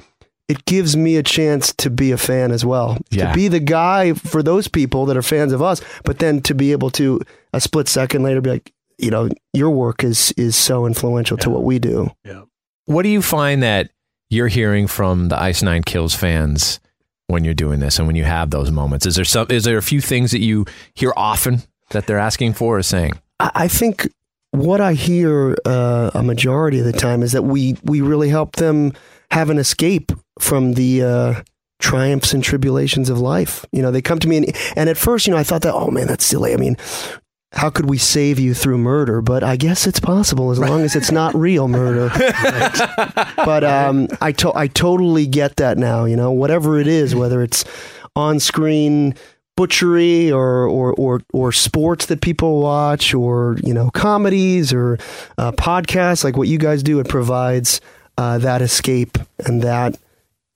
it 0.49 0.65
gives 0.65 0.97
me 0.97 1.17
a 1.17 1.23
chance 1.23 1.75
to 1.75 1.91
be 1.91 2.13
a 2.13 2.17
fan 2.17 2.51
as 2.51 2.65
well. 2.65 2.97
Yeah. 3.11 3.29
to 3.29 3.35
be 3.35 3.49
the 3.49 3.61
guy 3.61 4.15
for 4.15 4.43
those 4.43 4.69
people 4.69 5.05
that 5.07 5.19
are 5.19 5.23
fans 5.23 5.53
of 5.53 5.61
us 5.61 5.83
but 6.05 6.19
then 6.19 6.41
to 6.43 6.55
be 6.55 6.73
able 6.73 6.89
to 6.93 7.21
a 7.53 7.61
split 7.61 7.89
second 7.89 8.23
later 8.23 8.41
be 8.41 8.51
like 8.51 8.73
you 8.99 9.11
know 9.11 9.29
your 9.53 9.71
work 9.71 10.03
is 10.03 10.33
is 10.39 10.57
so 10.57 10.87
influential 10.87 11.37
to 11.39 11.51
what 11.51 11.63
we 11.65 11.79
do. 11.79 12.09
Yeah. 12.25 12.43
What 12.87 13.03
do 13.03 13.11
you 13.11 13.21
find 13.21 13.63
that 13.63 13.91
you're 14.29 14.49
hearing 14.49 14.87
from 14.87 15.29
the 15.29 15.41
Ice 15.41 15.63
Nine 15.63 15.83
Kills 15.83 16.15
fans 16.15 16.81
when 17.29 17.45
you're 17.45 17.55
doing 17.55 17.81
this 17.81 17.99
and 17.99 18.07
when 18.07 18.17
you 18.17 18.25
have 18.25 18.51
those 18.51 18.71
moments? 18.71 19.07
Is 19.07 19.17
there 19.17 19.25
some 19.25 19.47
is 19.51 19.65
there 19.65 19.79
a 19.79 19.83
few 19.83 20.01
things 20.01 20.31
that 20.31 20.41
you 20.41 20.65
hear 20.95 21.13
often 21.17 21.63
that 21.91 22.07
they're 22.07 22.19
asking 22.19 22.55
for 22.55 22.79
or 22.79 22.83
saying? 22.83 23.13
I 23.41 23.51
I 23.55 23.69
think 23.69 24.09
what 24.51 24.81
I 24.81 24.95
hear 24.95 25.57
uh, 25.65 26.11
a 26.15 26.23
majority 26.23 26.79
of 26.79 26.87
the 26.87 26.93
time 26.93 27.23
is 27.23 27.33
that 27.33 27.43
we 27.43 27.77
we 27.83 28.01
really 28.01 28.29
help 28.29 28.57
them 28.57 28.93
have 29.31 29.51
an 29.51 29.59
escape 29.59 30.13
from 30.39 30.75
the 30.75 31.03
uh, 31.03 31.43
triumphs 31.79 32.33
and 32.33 32.43
tribulations 32.43 33.11
of 33.11 33.19
life. 33.19 33.67
You 33.73 33.83
know, 33.83 33.91
they 33.91 34.03
come 34.03 34.19
to 34.21 34.29
me 34.29 34.39
and, 34.39 34.57
and 34.77 34.89
at 34.89 34.97
first, 34.97 35.27
you 35.27 35.33
know, 35.33 35.39
I 35.39 35.43
thought 35.43 35.63
that, 35.63 35.75
oh 35.75 35.91
man, 35.91 36.07
that's 36.07 36.25
silly. 36.25 36.53
I 36.53 36.57
mean, 36.57 36.77
how 37.53 37.71
could 37.71 37.89
we 37.89 37.97
save 37.99 38.39
you 38.39 38.55
through 38.55 38.79
murder? 38.79 39.21
But 39.23 39.43
I 39.45 39.57
guess 39.57 39.87
it's 39.87 40.01
possible 40.01 40.51
as 40.51 40.59
long 40.59 40.83
as 40.83 40.95
it's 40.97 41.11
not 41.13 41.35
real 41.49 41.69
murder. 41.69 42.11
but 43.37 43.65
um, 43.65 44.09
I 44.21 44.33
to- 44.33 44.57
I 44.57 44.67
totally 44.69 45.27
get 45.27 45.57
that 45.57 45.79
now. 45.79 46.05
You 46.05 46.17
know, 46.17 46.33
whatever 46.33 46.79
it 46.79 46.87
is, 46.87 47.15
whether 47.15 47.43
it's 47.43 47.65
on 48.15 48.41
screen 48.41 49.15
butchery 49.57 50.31
or, 50.31 50.67
or 50.69 50.93
or 50.95 51.23
or 51.33 51.51
sports 51.53 52.07
that 52.07 52.21
people 52.21 52.61
watch 52.61 53.15
or 53.15 53.57
you 53.63 53.73
know 53.73 53.91
comedies 53.91 54.73
or 54.73 54.99
uh, 55.39 55.51
podcasts 55.53 56.23
like 56.25 56.37
what 56.37 56.47
you 56.49 56.59
guys 56.59 56.83
do 56.83 57.01
it 57.01 57.09
provides 57.09 57.81
uh, 58.19 58.37
that 58.39 58.61
escape 58.61 59.17
and 59.47 59.63
that 59.63 59.97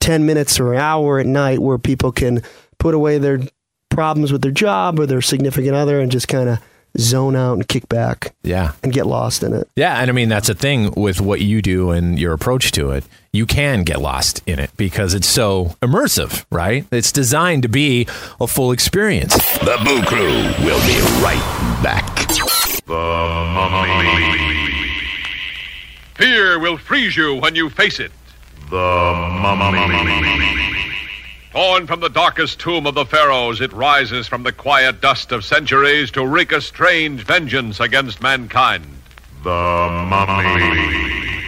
10 0.01 0.25
minutes 0.25 0.59
or 0.59 0.73
an 0.73 0.79
hour 0.79 1.19
at 1.19 1.25
night 1.25 1.59
where 1.59 1.77
people 1.79 2.11
can 2.11 2.43
put 2.77 2.93
away 2.93 3.17
their 3.17 3.39
problems 3.89 4.31
with 4.31 4.41
their 4.43 4.51
job 4.51 4.99
or 4.99 5.05
their 5.07 5.21
significant 5.21 5.75
other 5.75 5.99
and 5.99 6.11
just 6.11 6.27
kind 6.27 6.49
of 6.49 6.59
zone 6.97 7.35
out 7.35 7.53
and 7.53 7.67
kick 7.67 7.87
back 7.89 8.33
Yeah. 8.43 8.73
and 8.83 8.91
get 8.91 9.05
lost 9.05 9.43
in 9.43 9.53
it 9.53 9.67
Yeah, 9.75 9.99
and 10.01 10.09
I 10.09 10.13
mean 10.13 10.29
that's 10.29 10.49
a 10.49 10.53
thing 10.53 10.91
with 10.95 11.21
what 11.21 11.41
you 11.41 11.61
do 11.61 11.91
and 11.91 12.19
your 12.19 12.33
approach 12.33 12.71
to 12.73 12.91
it. 12.91 13.03
You 13.33 13.45
can 13.45 13.83
get 13.83 14.01
lost 14.01 14.41
in 14.45 14.59
it 14.59 14.71
because 14.75 15.13
it's 15.13 15.27
so 15.27 15.75
immersive, 15.81 16.43
right? 16.51 16.85
It's 16.91 17.11
designed 17.13 17.63
to 17.63 17.69
be 17.69 18.07
a 18.41 18.47
full 18.47 18.73
experience. 18.73 19.35
The 19.59 19.79
Boo 19.85 20.01
Crew 20.03 20.33
will 20.65 20.81
be 20.85 20.99
right 21.23 21.79
back. 21.81 22.27
the 22.85 22.93
mummy 22.93 23.87
Fear 26.15 26.59
will 26.59 26.77
freeze 26.77 27.15
you 27.15 27.35
when 27.35 27.55
you 27.55 27.69
face 27.69 27.99
it. 27.99 28.11
Torn 31.51 31.85
from 31.85 31.99
the 31.99 32.09
darkest 32.09 32.61
tomb 32.61 32.87
of 32.87 32.95
the 32.95 33.05
pharaohs, 33.05 33.59
it 33.59 33.73
rises 33.73 34.25
from 34.25 34.43
the 34.43 34.53
quiet 34.53 35.01
dust 35.01 35.33
of 35.33 35.43
centuries 35.43 36.09
to 36.11 36.25
wreak 36.25 36.53
a 36.53 36.61
strange 36.61 37.23
vengeance 37.23 37.81
against 37.81 38.21
mankind. 38.21 38.85
The 39.43 39.49
Mummy. 40.09 41.41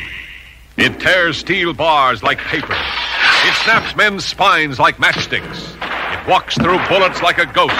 It 0.76 1.00
tears 1.00 1.38
steel 1.38 1.74
bars 1.74 2.22
like 2.22 2.40
paper. 2.40 2.76
It 2.76 3.56
snaps 3.64 3.96
men's 3.96 4.26
spines 4.26 4.78
like 4.78 4.98
matchsticks. 4.98 5.74
It 6.14 6.28
walks 6.28 6.56
through 6.56 6.86
bullets 6.90 7.22
like 7.22 7.38
a 7.38 7.46
ghost. 7.46 7.74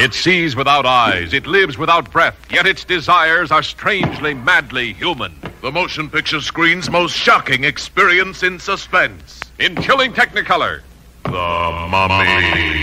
It 0.00 0.14
sees 0.14 0.54
without 0.54 0.86
eyes, 0.86 1.32
it 1.34 1.48
lives 1.48 1.76
without 1.76 2.12
breath, 2.12 2.36
yet 2.52 2.68
its 2.68 2.84
desires 2.84 3.50
are 3.50 3.64
strangely, 3.64 4.32
madly 4.32 4.92
human. 4.92 5.34
The 5.60 5.72
motion 5.72 6.08
picture 6.08 6.40
screen's 6.40 6.88
most 6.88 7.16
shocking 7.16 7.64
experience 7.64 8.44
in 8.44 8.60
suspense. 8.60 9.40
In 9.58 9.74
chilling 9.82 10.12
technicolor, 10.12 10.82
The 11.24 11.88
Mummy. 11.90 12.78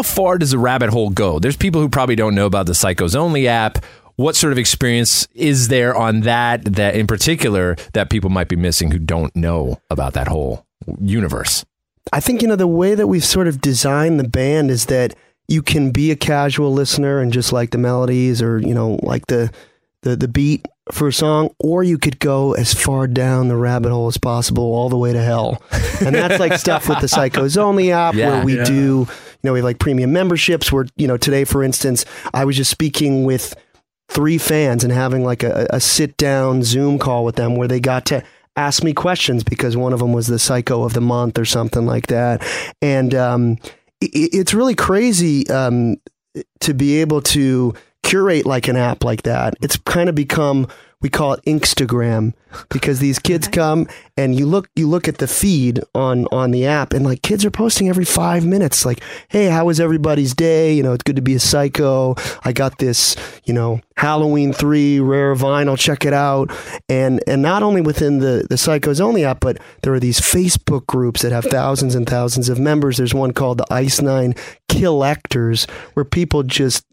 How 0.00 0.04
far 0.04 0.38
does 0.38 0.52
the 0.52 0.58
rabbit 0.58 0.88
hole 0.88 1.10
go? 1.10 1.38
There's 1.38 1.58
people 1.58 1.82
who 1.82 1.90
probably 1.90 2.16
don't 2.16 2.34
know 2.34 2.46
about 2.46 2.64
the 2.64 2.72
Psychos 2.72 3.14
Only 3.14 3.46
app. 3.46 3.84
What 4.16 4.34
sort 4.34 4.50
of 4.50 4.58
experience 4.58 5.28
is 5.34 5.68
there 5.68 5.94
on 5.94 6.20
that 6.22 6.64
that 6.76 6.94
in 6.94 7.06
particular 7.06 7.76
that 7.92 8.08
people 8.08 8.30
might 8.30 8.48
be 8.48 8.56
missing 8.56 8.90
who 8.92 8.98
don't 8.98 9.36
know 9.36 9.78
about 9.90 10.14
that 10.14 10.26
whole 10.26 10.64
universe? 11.02 11.66
I 12.14 12.20
think 12.20 12.40
you 12.40 12.48
know 12.48 12.56
the 12.56 12.66
way 12.66 12.94
that 12.94 13.08
we've 13.08 13.22
sort 13.22 13.46
of 13.46 13.60
designed 13.60 14.18
the 14.18 14.26
band 14.26 14.70
is 14.70 14.86
that 14.86 15.14
you 15.48 15.60
can 15.60 15.90
be 15.90 16.10
a 16.10 16.16
casual 16.16 16.72
listener 16.72 17.20
and 17.20 17.30
just 17.30 17.52
like 17.52 17.68
the 17.72 17.76
melodies 17.78 18.40
or 18.40 18.58
you 18.58 18.72
know 18.72 18.98
like 19.02 19.26
the 19.26 19.52
the 20.00 20.16
the 20.16 20.28
beat 20.28 20.66
for 20.92 21.08
a 21.08 21.12
song, 21.12 21.50
or 21.58 21.84
you 21.84 21.98
could 21.98 22.18
go 22.20 22.54
as 22.54 22.72
far 22.72 23.06
down 23.06 23.48
the 23.48 23.54
rabbit 23.56 23.90
hole 23.92 24.06
as 24.08 24.16
possible, 24.16 24.64
all 24.64 24.88
the 24.88 24.96
way 24.96 25.12
to 25.12 25.22
hell. 25.22 25.62
And 26.04 26.14
that's 26.14 26.40
like 26.40 26.54
stuff 26.54 26.88
with 26.88 27.00
the 27.00 27.06
Psychos 27.06 27.56
Only 27.58 27.92
app, 27.92 28.14
Yeah. 28.14 28.30
where 28.30 28.44
we 28.46 28.56
Yeah. 28.56 28.64
do, 28.64 28.74
you 28.74 29.08
know, 29.48 29.52
we 29.52 29.60
have 29.60 29.64
like 29.64 29.78
premium 29.78 30.12
memberships. 30.12 30.70
Where 30.72 30.86
you 30.96 31.06
know 31.06 31.16
today, 31.16 31.44
for 31.44 31.62
instance, 31.62 32.04
I 32.34 32.44
was 32.44 32.56
just 32.56 32.70
speaking 32.70 33.24
with 33.24 33.54
three 34.08 34.38
fans 34.38 34.82
and 34.82 34.92
having 34.92 35.24
like 35.24 35.42
a, 35.42 35.66
a 35.70 35.80
sit 35.80 36.16
down 36.16 36.62
Zoom 36.62 36.98
call 36.98 37.24
with 37.24 37.36
them 37.36 37.56
where 37.56 37.68
they 37.68 37.80
got 37.80 38.06
to 38.06 38.22
ask 38.56 38.82
me 38.82 38.92
questions 38.92 39.44
because 39.44 39.76
one 39.76 39.92
of 39.92 40.00
them 40.00 40.12
was 40.12 40.26
the 40.26 40.38
psycho 40.38 40.82
of 40.82 40.92
the 40.92 41.00
month 41.00 41.38
or 41.38 41.44
something 41.44 41.86
like 41.86 42.08
that. 42.08 42.42
And 42.82 43.14
um, 43.14 43.58
i 44.02 44.08
it's 44.12 44.54
really 44.54 44.74
crazy 44.74 45.48
um, 45.48 45.96
to 46.60 46.74
be 46.74 47.00
able 47.00 47.22
to 47.22 47.74
curate 48.02 48.46
like 48.46 48.68
an 48.68 48.76
app 48.76 49.04
like 49.04 49.22
that. 49.22 49.54
It's 49.62 49.76
kind 49.76 50.08
of 50.08 50.14
become 50.14 50.68
we 51.00 51.08
call 51.08 51.32
it 51.32 51.42
Instagram 51.44 52.34
because 52.68 52.98
these 52.98 53.18
kids 53.18 53.48
come 53.48 53.86
and 54.16 54.38
you 54.38 54.44
look 54.44 54.68
you 54.76 54.88
look 54.88 55.08
at 55.08 55.18
the 55.18 55.26
feed 55.26 55.80
on 55.94 56.26
on 56.26 56.50
the 56.50 56.66
app 56.66 56.92
and 56.92 57.04
like 57.04 57.22
kids 57.22 57.44
are 57.44 57.50
posting 57.50 57.88
every 57.88 58.04
5 58.04 58.44
minutes 58.44 58.84
like 58.84 59.00
hey 59.28 59.46
how 59.46 59.66
was 59.66 59.80
everybody's 59.80 60.34
day? 60.34 60.74
You 60.74 60.82
know 60.82 60.92
it's 60.92 61.02
good 61.02 61.16
to 61.16 61.22
be 61.22 61.34
a 61.34 61.40
psycho. 61.40 62.16
I 62.44 62.52
got 62.52 62.78
this 62.78 63.16
you 63.44 63.54
know 63.54 63.80
Halloween 63.96 64.52
3 64.52 65.00
rare 65.00 65.34
vinyl. 65.34 65.78
Check 65.78 66.04
it 66.04 66.12
out. 66.12 66.50
And 66.88 67.22
and 67.26 67.40
not 67.40 67.62
only 67.62 67.80
within 67.80 68.18
the 68.18 68.46
the 68.48 68.56
psychos 68.56 69.00
only 69.00 69.24
app 69.24 69.40
but 69.40 69.58
there 69.82 69.94
are 69.94 70.00
these 70.00 70.20
Facebook 70.20 70.86
groups 70.86 71.22
that 71.22 71.32
have 71.32 71.44
thousands 71.44 71.94
and 71.94 72.06
thousands 72.06 72.48
of 72.48 72.58
members. 72.58 72.98
There's 72.98 73.14
one 73.14 73.32
called 73.32 73.58
the 73.58 73.72
Ice 73.72 74.00
9 74.00 74.34
Collectors 74.68 75.66
where 75.94 76.04
people 76.04 76.42
just 76.42 76.84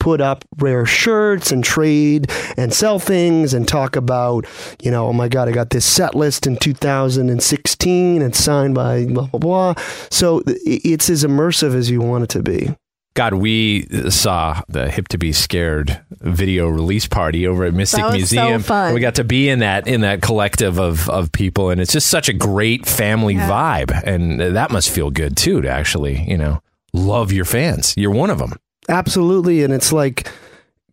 put 0.00 0.20
up 0.20 0.44
rare 0.58 0.84
shirts 0.86 1.52
and 1.52 1.62
trade 1.62 2.30
and 2.56 2.72
sell 2.74 2.98
things 2.98 3.54
and 3.54 3.68
talk 3.68 3.94
about, 3.94 4.46
you 4.82 4.90
know, 4.90 5.06
oh 5.06 5.12
my 5.12 5.28
God, 5.28 5.48
I 5.48 5.52
got 5.52 5.70
this 5.70 5.84
set 5.84 6.14
list 6.16 6.46
in 6.46 6.56
2016 6.56 8.22
and 8.22 8.34
signed 8.34 8.74
by 8.74 9.06
blah, 9.06 9.26
blah, 9.26 9.38
blah. 9.40 9.74
So 10.10 10.42
it's 10.46 11.08
as 11.10 11.24
immersive 11.24 11.74
as 11.74 11.90
you 11.90 12.00
want 12.00 12.24
it 12.24 12.30
to 12.30 12.42
be. 12.42 12.74
God, 13.14 13.34
we 13.34 13.86
saw 14.08 14.62
the 14.68 14.88
Hip 14.88 15.08
to 15.08 15.18
Be 15.18 15.32
Scared 15.32 16.00
video 16.20 16.68
release 16.68 17.08
party 17.08 17.44
over 17.46 17.64
at 17.64 17.74
Mystic 17.74 18.02
That 18.02 18.12
was 18.16 18.30
so 18.30 18.36
Museum. 18.36 18.62
fun. 18.62 18.94
We 18.94 19.00
got 19.00 19.16
to 19.16 19.24
be 19.24 19.48
in 19.48 19.58
that 19.58 19.88
in 19.88 20.02
that 20.02 20.22
collective 20.22 20.78
of 20.78 21.10
of 21.10 21.32
people, 21.32 21.70
and 21.70 21.80
it's 21.80 21.92
just 21.92 22.06
such 22.06 22.28
a 22.28 22.32
great 22.32 22.86
family 22.86 23.34
Yeah. 23.34 23.50
vibe, 23.50 24.02
and 24.04 24.40
that 24.40 24.70
must 24.70 24.90
feel 24.90 25.10
good 25.10 25.36
too 25.36 25.60
to 25.60 25.68
actually, 25.68 26.22
you 26.28 26.38
know, 26.38 26.62
love 26.92 27.32
your 27.32 27.44
fans. 27.44 27.94
You're 27.96 28.12
one 28.12 28.30
of 28.30 28.38
them. 28.38 28.52
Absolutely. 28.90 29.62
And 29.62 29.72
it's 29.72 29.92
like 29.92 30.30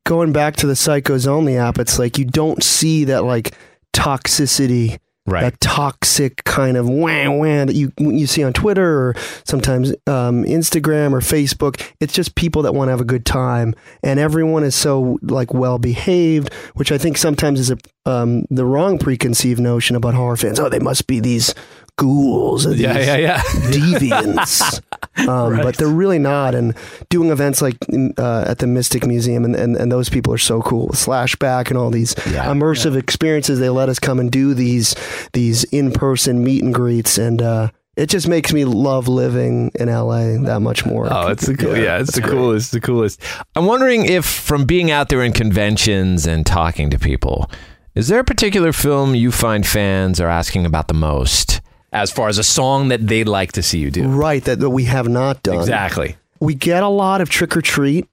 going 0.05 0.31
back 0.31 0.55
to 0.57 0.67
the 0.67 0.73
Psychos 0.73 1.27
Only 1.27 1.57
app, 1.57 1.79
it's 1.79 1.99
like 1.99 2.17
you 2.17 2.25
don't 2.25 2.63
see 2.63 3.03
that 3.05 3.23
like 3.23 3.55
toxicity. 3.93 4.99
Right. 5.29 5.41
That 5.41 5.59
toxic 5.59 6.45
kind 6.45 6.77
of 6.77 6.87
wah 6.87 7.29
wah 7.29 7.65
that 7.65 7.75
you 7.75 7.91
you 7.99 8.25
see 8.27 8.45
on 8.45 8.53
Twitter 8.53 9.09
or 9.09 9.15
sometimes 9.43 9.91
um, 10.07 10.45
Instagram 10.45 11.11
or 11.11 11.19
Facebook. 11.19 11.85
It's 11.99 12.13
just 12.13 12.35
people 12.35 12.61
that 12.61 12.73
want 12.73 12.87
to 12.87 12.91
have 12.91 13.01
a 13.01 13.03
good 13.03 13.25
time, 13.25 13.75
and 14.01 14.21
everyone 14.21 14.63
is 14.63 14.73
so 14.73 15.19
like 15.21 15.53
well 15.53 15.79
behaved, 15.79 16.53
which 16.75 16.93
I 16.93 16.97
think 16.97 17.17
sometimes 17.17 17.59
is 17.59 17.71
a 17.71 17.77
um, 18.05 18.45
the 18.49 18.63
wrong 18.63 18.97
preconceived 18.97 19.59
notion 19.59 19.97
about 19.97 20.13
horror 20.13 20.37
fans. 20.37 20.61
Oh, 20.61 20.69
they 20.69 20.79
must 20.79 21.07
be 21.07 21.19
these 21.19 21.53
ghouls, 21.97 22.65
or 22.65 22.73
Yeah, 22.75 22.97
yeah, 22.99 23.17
yeah. 23.17 23.41
deviants. 23.71 24.81
um, 25.27 25.57
But 25.57 25.77
they're 25.77 25.87
really 25.87 26.19
not. 26.19 26.55
And 26.55 26.75
doing 27.09 27.29
events 27.29 27.61
like 27.61 27.75
uh, 28.17 28.45
at 28.47 28.59
the 28.59 28.67
Mystic 28.67 29.05
Museum, 29.05 29.43
and, 29.45 29.55
and, 29.55 29.75
and 29.75 29.91
those 29.91 30.09
people 30.09 30.33
are 30.33 30.37
so 30.37 30.61
cool. 30.61 30.89
Slashback 30.89 31.69
and 31.69 31.77
all 31.77 31.89
these 31.89 32.15
immersive 32.15 32.97
experiences. 32.97 33.59
They 33.59 33.69
let 33.69 33.89
us 33.89 33.99
come 33.99 34.19
and 34.19 34.31
do 34.31 34.53
these 34.53 34.95
these 35.33 35.63
in 35.65 35.91
person 35.91 36.43
meet 36.43 36.63
and 36.63 36.73
greets, 36.73 37.17
and 37.17 37.41
uh, 37.41 37.69
it 37.95 38.09
just 38.09 38.27
makes 38.27 38.53
me 38.53 38.63
love 38.65 39.07
living 39.07 39.71
in 39.75 39.89
LA 39.89 40.37
that 40.43 40.59
much 40.61 40.85
more. 40.85 41.07
Oh, 41.11 41.27
it's 41.29 41.47
the 41.47 41.57
cool. 41.57 41.75
Yeah, 41.75 41.99
it's 41.99 42.13
the 42.15 42.21
great. 42.21 42.31
coolest. 42.33 42.71
The 42.71 42.79
coolest. 42.81 43.21
I'm 43.55 43.65
wondering 43.65 44.05
if, 44.05 44.25
from 44.25 44.65
being 44.65 44.91
out 44.91 45.09
there 45.09 45.23
in 45.23 45.33
conventions 45.33 46.27
and 46.27 46.45
talking 46.45 46.89
to 46.91 46.99
people, 46.99 47.49
is 47.95 48.07
there 48.07 48.19
a 48.19 48.23
particular 48.23 48.71
film 48.71 49.15
you 49.15 49.31
find 49.31 49.65
fans 49.65 50.21
are 50.21 50.27
asking 50.29 50.67
about 50.67 50.87
the 50.87 50.93
most, 50.93 51.59
as 52.01 52.11
far 52.11 52.27
as 52.29 52.37
a 52.37 52.43
song 52.43 52.89
that 52.89 53.05
they'd 53.05 53.27
like 53.27 53.53
to 53.53 53.63
see 53.63 53.79
you 53.79 53.91
do? 53.91 54.07
Right, 54.07 54.43
that, 54.45 54.59
that 54.59 54.69
we 54.69 54.85
have 54.85 55.07
not 55.07 55.43
done. 55.43 55.57
Exactly. 55.59 56.15
we 56.39 56.55
get 56.55 56.83
a 56.83 56.87
lot 56.89 57.21
of 57.21 57.29
trick 57.29 57.55
or 57.57 57.61
treat, 57.61 58.07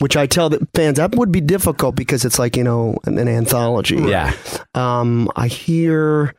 which 0.00 0.16
I 0.16 0.26
tell 0.26 0.48
the 0.50 0.66
fans 0.74 0.96
that 0.96 1.14
would 1.14 1.30
be 1.32 1.40
difficult 1.40 1.94
because 1.94 2.24
it's 2.24 2.38
like 2.38 2.56
you 2.56 2.64
know 2.64 2.98
an, 3.04 3.18
an 3.18 3.28
anthology. 3.28 3.96
Yeah. 3.96 4.32
Um, 4.74 5.30
I 5.36 5.48
hear 5.48 6.34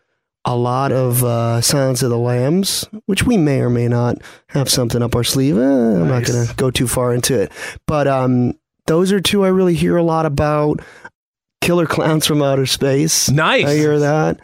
a 0.48 0.56
lot 0.56 0.92
of 0.92 1.24
uh, 1.24 1.60
Silence 1.62 2.04
of 2.04 2.10
the 2.12 2.18
Lambs, 2.20 2.86
which 3.08 3.24
we 3.24 3.36
may 3.38 3.62
or 3.62 3.70
may 3.70 3.88
not 3.88 4.18
have 4.50 4.70
something 4.70 5.02
up 5.02 5.16
our 5.16 5.24
sleeve. 5.24 5.58
Eh, 5.58 5.62
I'm 5.62 6.08
not 6.08 6.24
going 6.26 6.48
to 6.48 6.54
go 6.56 6.70
too 6.70 6.88
far 6.88 7.14
into 7.14 7.40
it, 7.40 7.52
but 7.88 8.08
um, 8.08 8.54
those 8.86 9.12
are 9.12 9.20
two 9.20 9.44
I 9.44 9.48
really 9.48 9.74
hear 9.76 9.98
a 9.98 10.04
lot 10.04 10.26
about. 10.26 10.82
Killer 11.62 11.88
Clowns 11.88 12.28
from 12.28 12.44
Outer 12.44 12.68
Space. 12.68 13.28
Nice. 13.32 13.66
I 13.66 13.74
hear 13.74 13.98
that. 14.00 14.40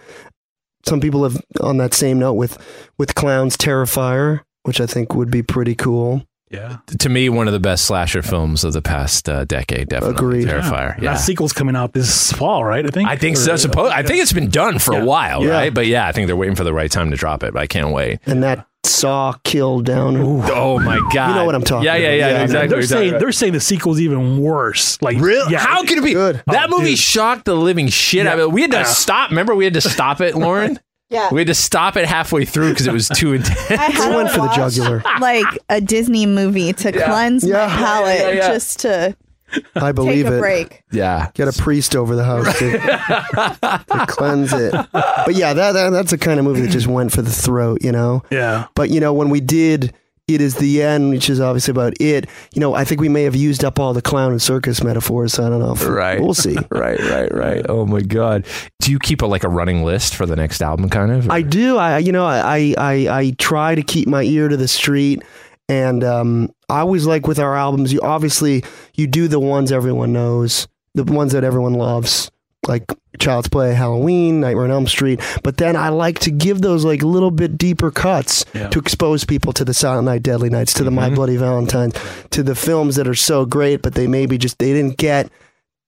Some 0.85 0.99
people 0.99 1.23
have 1.23 1.41
on 1.61 1.77
that 1.77 1.93
same 1.93 2.19
note 2.19 2.33
with 2.33 2.57
with 2.97 3.15
Clowns 3.15 3.57
Terrifier, 3.57 4.41
which 4.63 4.79
I 4.81 4.85
think 4.85 5.13
would 5.15 5.31
be 5.31 5.43
pretty 5.43 5.75
cool. 5.75 6.23
Yeah. 6.49 6.79
To 6.99 7.07
me, 7.07 7.29
one 7.29 7.47
of 7.47 7.53
the 7.53 7.61
best 7.61 7.85
slasher 7.85 8.21
films 8.21 8.65
of 8.65 8.73
the 8.73 8.81
past 8.81 9.29
uh, 9.29 9.45
decade. 9.45 9.87
Definitely, 9.87 10.15
Agreed. 10.43 10.47
Terrifier. 10.49 10.95
And 10.95 11.03
Yeah, 11.03 11.13
That 11.13 11.19
sequel's 11.21 11.53
coming 11.53 11.77
out 11.77 11.93
this 11.93 12.33
fall, 12.33 12.65
right? 12.65 12.85
I 12.85 12.89
think. 12.89 13.07
I 13.07 13.15
think 13.15 13.37
so. 13.37 13.53
Or- 13.53 13.57
Suppose 13.57 13.89
I 13.93 14.03
think 14.03 14.21
it's 14.21 14.33
been 14.33 14.49
done 14.49 14.77
for 14.77 14.93
Yeah. 14.93 15.01
a 15.01 15.05
while, 15.05 15.43
Yeah. 15.45 15.51
right? 15.51 15.73
But 15.73 15.87
yeah, 15.87 16.05
I 16.05 16.11
think 16.11 16.27
they're 16.27 16.35
waiting 16.35 16.57
for 16.57 16.65
the 16.65 16.73
right 16.73 16.91
time 16.91 17.09
to 17.11 17.15
drop 17.15 17.43
it. 17.43 17.53
But 17.53 17.61
I 17.61 17.67
can't 17.67 17.91
wait. 17.93 18.19
And 18.25 18.43
that 18.43 18.67
saw 18.83 19.33
kill 19.43 19.81
down. 19.81 20.17
Oh 20.17 20.79
my 20.79 20.97
god! 21.13 21.29
You 21.29 21.35
know 21.35 21.45
what 21.45 21.55
I'm 21.55 21.63
talking 21.63 21.85
Yeah, 21.85 21.95
yeah, 21.95 22.07
about. 22.09 22.17
yeah. 22.17 22.27
Yeah, 22.37 22.43
exactly. 22.43 22.67
They're 22.69 22.79
exactly. 22.79 23.09
saying 23.09 23.19
they're 23.19 23.31
saying 23.31 23.53
the 23.53 23.59
sequel's 23.59 23.99
even 24.01 24.39
worse. 24.39 25.01
Like 25.01 25.17
Really? 25.19 25.51
Yeah. 25.53 25.59
How 25.59 25.83
could 25.83 25.97
it 25.97 26.03
be? 26.03 26.13
Good. 26.13 26.41
That 26.47 26.69
Oh, 26.71 26.77
movie 26.77 26.91
dude. 26.91 26.99
shocked 26.99 27.45
the 27.45 27.55
living 27.55 27.87
shit 27.89 28.25
out 28.27 28.33
of 28.39 28.39
it. 28.39 28.51
We 28.51 28.61
had 28.61 28.71
to 28.71 28.77
Yeah. 28.77 28.83
stop. 28.83 29.29
Remember, 29.29 29.55
we 29.55 29.65
had 29.65 29.73
to 29.75 29.81
stop 29.81 30.21
it, 30.21 30.35
Lauren. 30.35 30.79
Yeah. 31.11 31.27
We 31.29 31.41
had 31.41 31.47
to 31.47 31.53
stop 31.53 31.97
it 31.97 32.05
halfway 32.05 32.45
through 32.45 32.69
because 32.69 32.87
it 32.87 32.93
was 32.93 33.09
too 33.09 33.33
intense. 33.33 33.59
I 33.69 33.75
had 33.75 33.99
I 34.01 34.09
to 34.11 34.15
went 34.15 34.31
for 34.31 34.39
the 34.43 34.47
jugular. 34.55 35.03
like 35.19 35.43
a 35.67 35.81
Disney 35.81 36.25
movie 36.25 36.71
to 36.71 36.91
cleanse 36.93 37.43
Yeah. 37.45 37.67
my 37.67 37.75
palate, 37.75 38.19
Yeah, 38.19 38.27
yeah, 38.29 38.33
yeah. 38.35 38.47
just 38.53 38.79
to 38.79 39.17
I 39.75 39.87
take 39.87 39.95
believe 39.95 40.27
a 40.27 40.37
it. 40.37 40.39
break. 40.39 40.83
yeah. 40.91 41.29
Get 41.33 41.47
a 41.47 41.53
priest 41.53 41.95
over 41.95 42.15
the 42.15 42.23
house 42.23 42.57
to, 42.59 42.71
to 42.71 44.05
cleanse 44.07 44.53
it. 44.53 44.71
But 44.93 45.35
yeah, 45.35 45.53
that, 45.53 45.73
that 45.73 45.89
that's 45.91 46.11
the 46.11 46.17
kind 46.17 46.39
of 46.39 46.45
movie 46.45 46.61
that 46.61 46.69
just 46.71 46.87
went 46.87 47.11
for 47.11 47.21
the 47.21 47.31
throat, 47.31 47.83
you 47.83 47.91
know. 47.91 48.23
Yeah. 48.29 48.67
But 48.75 48.89
you 48.89 48.99
know, 48.99 49.13
when 49.13 49.29
we 49.29 49.41
did 49.41 49.93
it 50.27 50.39
is 50.39 50.55
the 50.55 50.81
end, 50.81 51.09
which 51.09 51.29
is 51.29 51.41
obviously 51.41 51.71
about 51.71 51.93
it. 51.99 52.25
You 52.53 52.61
know, 52.61 52.73
I 52.73 52.85
think 52.85 53.01
we 53.01 53.09
may 53.09 53.23
have 53.23 53.35
used 53.35 53.65
up 53.65 53.79
all 53.79 53.93
the 53.93 54.01
clown 54.03 54.31
and 54.31 54.41
circus 54.41 54.81
metaphors. 54.81 55.33
So 55.33 55.45
I 55.45 55.49
don't 55.49 55.59
know. 55.59 55.73
If, 55.73 55.85
Right. 55.85 56.21
We'll 56.21 56.33
see. 56.33 56.55
Right, 56.71 56.99
right, 56.99 57.33
right. 57.33 57.65
Oh 57.67 57.85
my 57.85 58.01
god. 58.01 58.45
Do 58.79 58.91
you 58.91 58.99
keep 58.99 59.21
a 59.21 59.25
like 59.25 59.43
a 59.43 59.49
running 59.49 59.83
list 59.83 60.15
for 60.15 60.25
the 60.25 60.35
next 60.37 60.61
album, 60.61 60.89
kind 60.89 61.11
of? 61.11 61.29
I 61.29 61.41
do. 61.41 61.77
I 61.77 61.97
you 61.97 62.11
know 62.13 62.25
I 62.25 62.73
I 62.77 62.93
I 63.09 63.35
try 63.39 63.75
to 63.75 63.81
keep 63.81 64.07
my 64.07 64.23
ear 64.23 64.47
to 64.47 64.55
the 64.55 64.67
street, 64.69 65.21
and 65.67 66.03
um, 66.03 66.49
I 66.71 66.79
always 66.79 67.05
like 67.05 67.27
with 67.27 67.39
our 67.39 67.55
albums. 67.55 67.91
You 67.93 67.99
obviously 68.01 68.63
you 68.95 69.07
do 69.07 69.27
the 69.27 69.39
ones 69.39 69.71
everyone 69.71 70.13
knows, 70.13 70.67
the 70.95 71.03
ones 71.03 71.33
that 71.33 71.43
everyone 71.43 71.73
loves, 71.73 72.31
like 72.67 72.83
Child's 73.19 73.49
Play, 73.49 73.73
Halloween, 73.73 74.39
Nightmare 74.39 74.65
on 74.65 74.71
Elm 74.71 74.87
Street. 74.87 75.19
But 75.43 75.57
then 75.57 75.75
I 75.75 75.89
like 75.89 76.19
to 76.19 76.31
give 76.31 76.61
those 76.61 76.85
like 76.85 77.01
little 77.03 77.31
bit 77.31 77.57
deeper 77.57 77.91
cuts 77.91 78.45
Yeah. 78.53 78.69
to 78.69 78.79
expose 78.79 79.25
people 79.25 79.53
to 79.53 79.65
the 79.65 79.73
Silent 79.73 80.05
Night, 80.05 80.23
Deadly 80.23 80.49
Nights, 80.49 80.73
to 80.75 80.83
the 80.83 80.91
My 80.91 81.09
Bloody 81.09 81.37
Valentine, 81.37 81.91
to 82.31 82.41
the 82.43 82.55
films 82.55 82.95
that 82.95 83.07
are 83.07 83.15
so 83.15 83.45
great, 83.45 83.81
but 83.81 83.93
they 83.95 84.07
maybe 84.07 84.37
just 84.37 84.57
they 84.59 84.73
didn't 84.73 84.97
get 84.97 85.29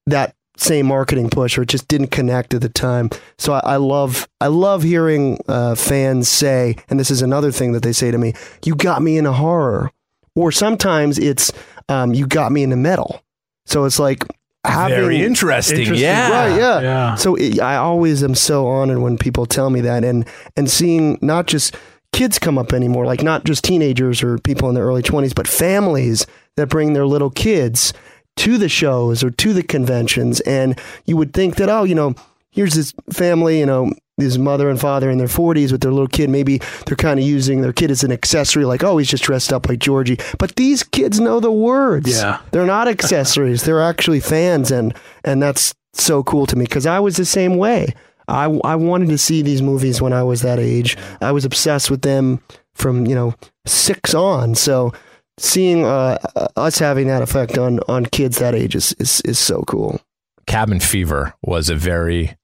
that 0.08 0.36
same 0.58 0.86
marketing 0.86 1.30
push 1.32 1.58
or 1.58 1.64
it 1.64 1.70
just 1.70 1.88
didn't 1.88 2.08
connect 2.08 2.54
at 2.54 2.62
the 2.62 2.70
time. 2.70 3.10
So 3.40 3.54
I, 3.54 3.60
I 3.64 3.76
love 3.78 4.28
I 4.42 4.48
love 4.48 4.84
hearing 4.84 5.40
uh, 5.48 5.74
fans 5.76 6.28
say, 6.30 6.76
and 6.90 7.00
this 7.00 7.10
is 7.10 7.22
another 7.24 7.52
thing 7.52 7.72
that 7.72 7.82
they 7.84 7.94
say 7.94 8.12
to 8.12 8.18
me, 8.18 8.34
"You 8.66 8.76
got 8.76 9.02
me 9.02 9.18
into 9.18 9.32
horror," 9.32 9.92
or 10.36 10.52
sometimes 10.52 11.20
it's 11.20 11.52
um, 11.90 12.14
"You 12.14 12.28
got 12.28 12.52
me 12.52 12.64
in 12.64 12.70
the 12.70 12.78
metal." 12.78 13.22
So 13.66 13.86
it's 13.86 14.00
like 14.00 14.24
having 14.66 14.96
Very 14.96 15.22
interesting. 15.22 15.80
Interesting. 15.80 16.04
Yeah. 16.04 16.30
Right, 16.32 16.58
yeah. 16.58 16.82
Yeah. 16.82 17.16
So 17.16 17.36
it, 17.36 17.60
I 17.60 17.76
always 17.76 18.24
am 18.24 18.36
so 18.36 18.68
honored 18.68 19.00
when 19.00 19.18
people 19.18 19.46
tell 19.46 19.70
me 19.70 19.82
that, 19.82 20.04
and 20.04 20.28
and 20.56 20.70
seeing 20.70 21.18
not 21.22 21.48
just 21.48 21.76
kids 22.12 22.40
come 22.40 22.58
up 22.58 22.74
anymore, 22.74 23.06
like 23.06 23.24
not 23.24 23.44
just 23.44 23.64
teenagers 23.64 24.24
or 24.24 24.38
people 24.40 24.70
in 24.70 24.76
their 24.76 24.86
early 24.86 25.02
twenties, 25.02 25.34
but 25.34 25.48
families 25.48 26.26
that 26.56 26.68
bring 26.70 26.94
their 26.94 27.06
little 27.06 27.32
kids 27.32 27.94
to 28.36 28.58
the 28.58 28.70
shows 28.70 29.24
or 29.24 29.30
to 29.30 29.54
the 29.54 29.64
conventions, 29.64 30.40
and 30.42 30.80
you 31.06 31.18
would 31.18 31.34
think 31.34 31.56
that 31.56 31.70
oh, 31.70 31.84
you 31.84 31.96
know, 31.96 32.16
here's 32.52 32.74
this 32.74 32.94
family, 33.12 33.60
you 33.60 33.66
know. 33.66 33.92
His 34.18 34.38
mother 34.38 34.70
and 34.70 34.80
father 34.80 35.10
in 35.10 35.18
their 35.18 35.28
40s 35.28 35.72
with 35.72 35.82
their 35.82 35.92
little 35.92 36.08
kid. 36.08 36.30
Maybe 36.30 36.62
they're 36.86 36.96
kind 36.96 37.20
of 37.20 37.26
using 37.26 37.62
their 37.62 37.74
kid 37.74 37.90
as 37.90 38.04
an 38.04 38.12
accessory, 38.12 38.64
like, 38.64 38.84
oh, 38.84 38.98
he's 38.98 39.10
just 39.10 39.24
dressed 39.24 39.52
up 39.52 39.68
like 39.68 39.80
Georgie. 39.80 40.20
But 40.38 40.56
these 40.56 40.84
kids 40.84 41.20
know 41.20 41.40
the 41.40 41.52
words. 41.52 42.16
Yeah. 42.22 42.40
They're 42.52 42.66
not 42.66 42.88
accessories. 42.88 43.64
They're 43.64 43.82
actually 43.82 44.20
fans, 44.20 44.70
and 44.72 44.94
and 45.24 45.42
that's 45.42 45.74
so 45.94 46.24
cool 46.24 46.46
to 46.48 46.56
me 46.56 46.66
because 46.66 46.86
I 46.86 47.00
was 47.00 47.18
the 47.18 47.26
same 47.26 47.58
way. 47.58 47.94
I 48.28 48.46
I 48.64 48.76
wanted 48.76 49.10
to 49.10 49.18
see 49.18 49.42
these 49.42 49.62
movies 49.62 50.02
when 50.02 50.14
I 50.14 50.24
was 50.24 50.42
that 50.42 50.60
age. 50.60 50.98
I 51.22 51.32
was 51.32 51.46
obsessed 51.46 51.90
with 51.90 52.04
them 52.04 52.42
from 52.74 53.06
you 53.06 53.16
know 53.16 53.34
six 53.66 54.14
on. 54.14 54.56
So 54.56 54.94
seeing 55.38 55.86
uh, 55.86 56.18
us 56.56 56.78
having 56.78 57.08
that 57.08 57.22
effect 57.22 57.58
on 57.58 57.80
on 57.88 58.06
kids 58.06 58.38
that 58.40 58.56
age 58.56 58.76
is 58.76 58.94
is, 59.00 59.22
is 59.22 59.40
so 59.40 59.64
cool. 59.64 60.00
Cabin 60.46 60.80
Fever 60.80 61.34
was 61.42 61.70
a 61.70 61.76
very 61.76 62.38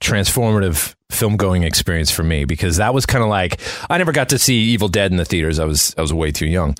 transformative 0.00 0.94
film 1.10 1.36
going 1.36 1.62
experience 1.62 2.10
for 2.10 2.22
me 2.22 2.44
because 2.44 2.76
that 2.76 2.94
was 2.94 3.04
kind 3.06 3.22
of 3.22 3.30
like 3.30 3.60
I 3.88 3.98
never 3.98 4.12
got 4.12 4.30
to 4.30 4.38
see 4.38 4.56
Evil 4.60 4.88
Dead 4.88 5.10
in 5.10 5.16
the 5.16 5.24
theaters. 5.24 5.58
I 5.58 5.64
was 5.64 5.94
I 5.98 6.00
was 6.00 6.12
way 6.12 6.30
too 6.32 6.46
young. 6.46 6.74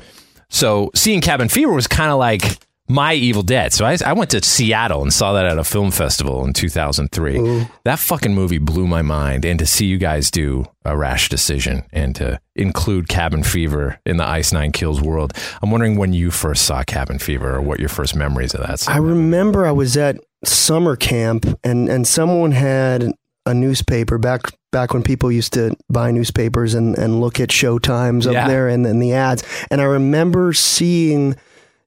So 0.48 0.90
seeing 0.94 1.20
Cabin 1.20 1.48
Fever 1.48 1.72
was 1.72 1.86
kind 1.86 2.10
of 2.10 2.18
like 2.18 2.58
my 2.88 3.14
Evil 3.14 3.42
Dead. 3.42 3.72
So 3.72 3.84
I, 3.84 3.96
I 4.04 4.12
went 4.14 4.30
to 4.30 4.42
Seattle 4.42 5.02
and 5.02 5.12
saw 5.12 5.32
that 5.34 5.46
at 5.46 5.58
a 5.58 5.64
film 5.64 5.92
festival 5.92 6.44
in 6.44 6.52
2003. 6.52 7.66
That 7.84 8.00
fucking 8.00 8.34
movie 8.34 8.58
blew 8.58 8.86
my 8.88 9.00
mind. 9.00 9.44
And 9.44 9.60
to 9.60 9.66
see 9.66 9.86
you 9.86 9.96
guys 9.96 10.28
do 10.30 10.66
a 10.84 10.96
rash 10.96 11.28
decision 11.28 11.84
and 11.92 12.16
to 12.16 12.40
include 12.56 13.08
Cabin 13.08 13.44
Fever 13.44 14.00
in 14.04 14.16
the 14.16 14.26
Ice 14.26 14.52
Nine 14.52 14.72
Kills 14.72 15.00
world, 15.00 15.32
I'm 15.62 15.70
wondering 15.70 15.96
when 15.98 16.12
you 16.12 16.32
first 16.32 16.64
saw 16.64 16.82
Cabin 16.82 17.20
Fever 17.20 17.54
or 17.54 17.60
what 17.60 17.78
your 17.78 17.88
first 17.88 18.16
memories 18.16 18.54
of 18.54 18.66
that. 18.66 18.88
I 18.88 18.96
remember 18.96 19.66
I 19.66 19.72
was 19.72 19.96
at 19.96 20.18
summer 20.44 20.96
camp 20.96 21.46
and 21.64 21.88
and 21.88 22.06
someone 22.06 22.52
had 22.52 23.12
a 23.46 23.54
newspaper 23.54 24.18
back 24.18 24.42
back 24.72 24.94
when 24.94 25.02
people 25.02 25.32
used 25.32 25.52
to 25.54 25.74
buy 25.90 26.10
newspapers 26.10 26.74
and, 26.74 26.96
and 26.96 27.20
look 27.20 27.40
at 27.40 27.50
show 27.50 27.78
times 27.78 28.26
up 28.26 28.32
Yeah. 28.34 28.46
there 28.48 28.68
and, 28.68 28.86
and 28.86 29.02
the 29.02 29.12
ads. 29.12 29.42
And 29.70 29.80
I 29.80 29.84
remember 29.84 30.52
seeing 30.52 31.34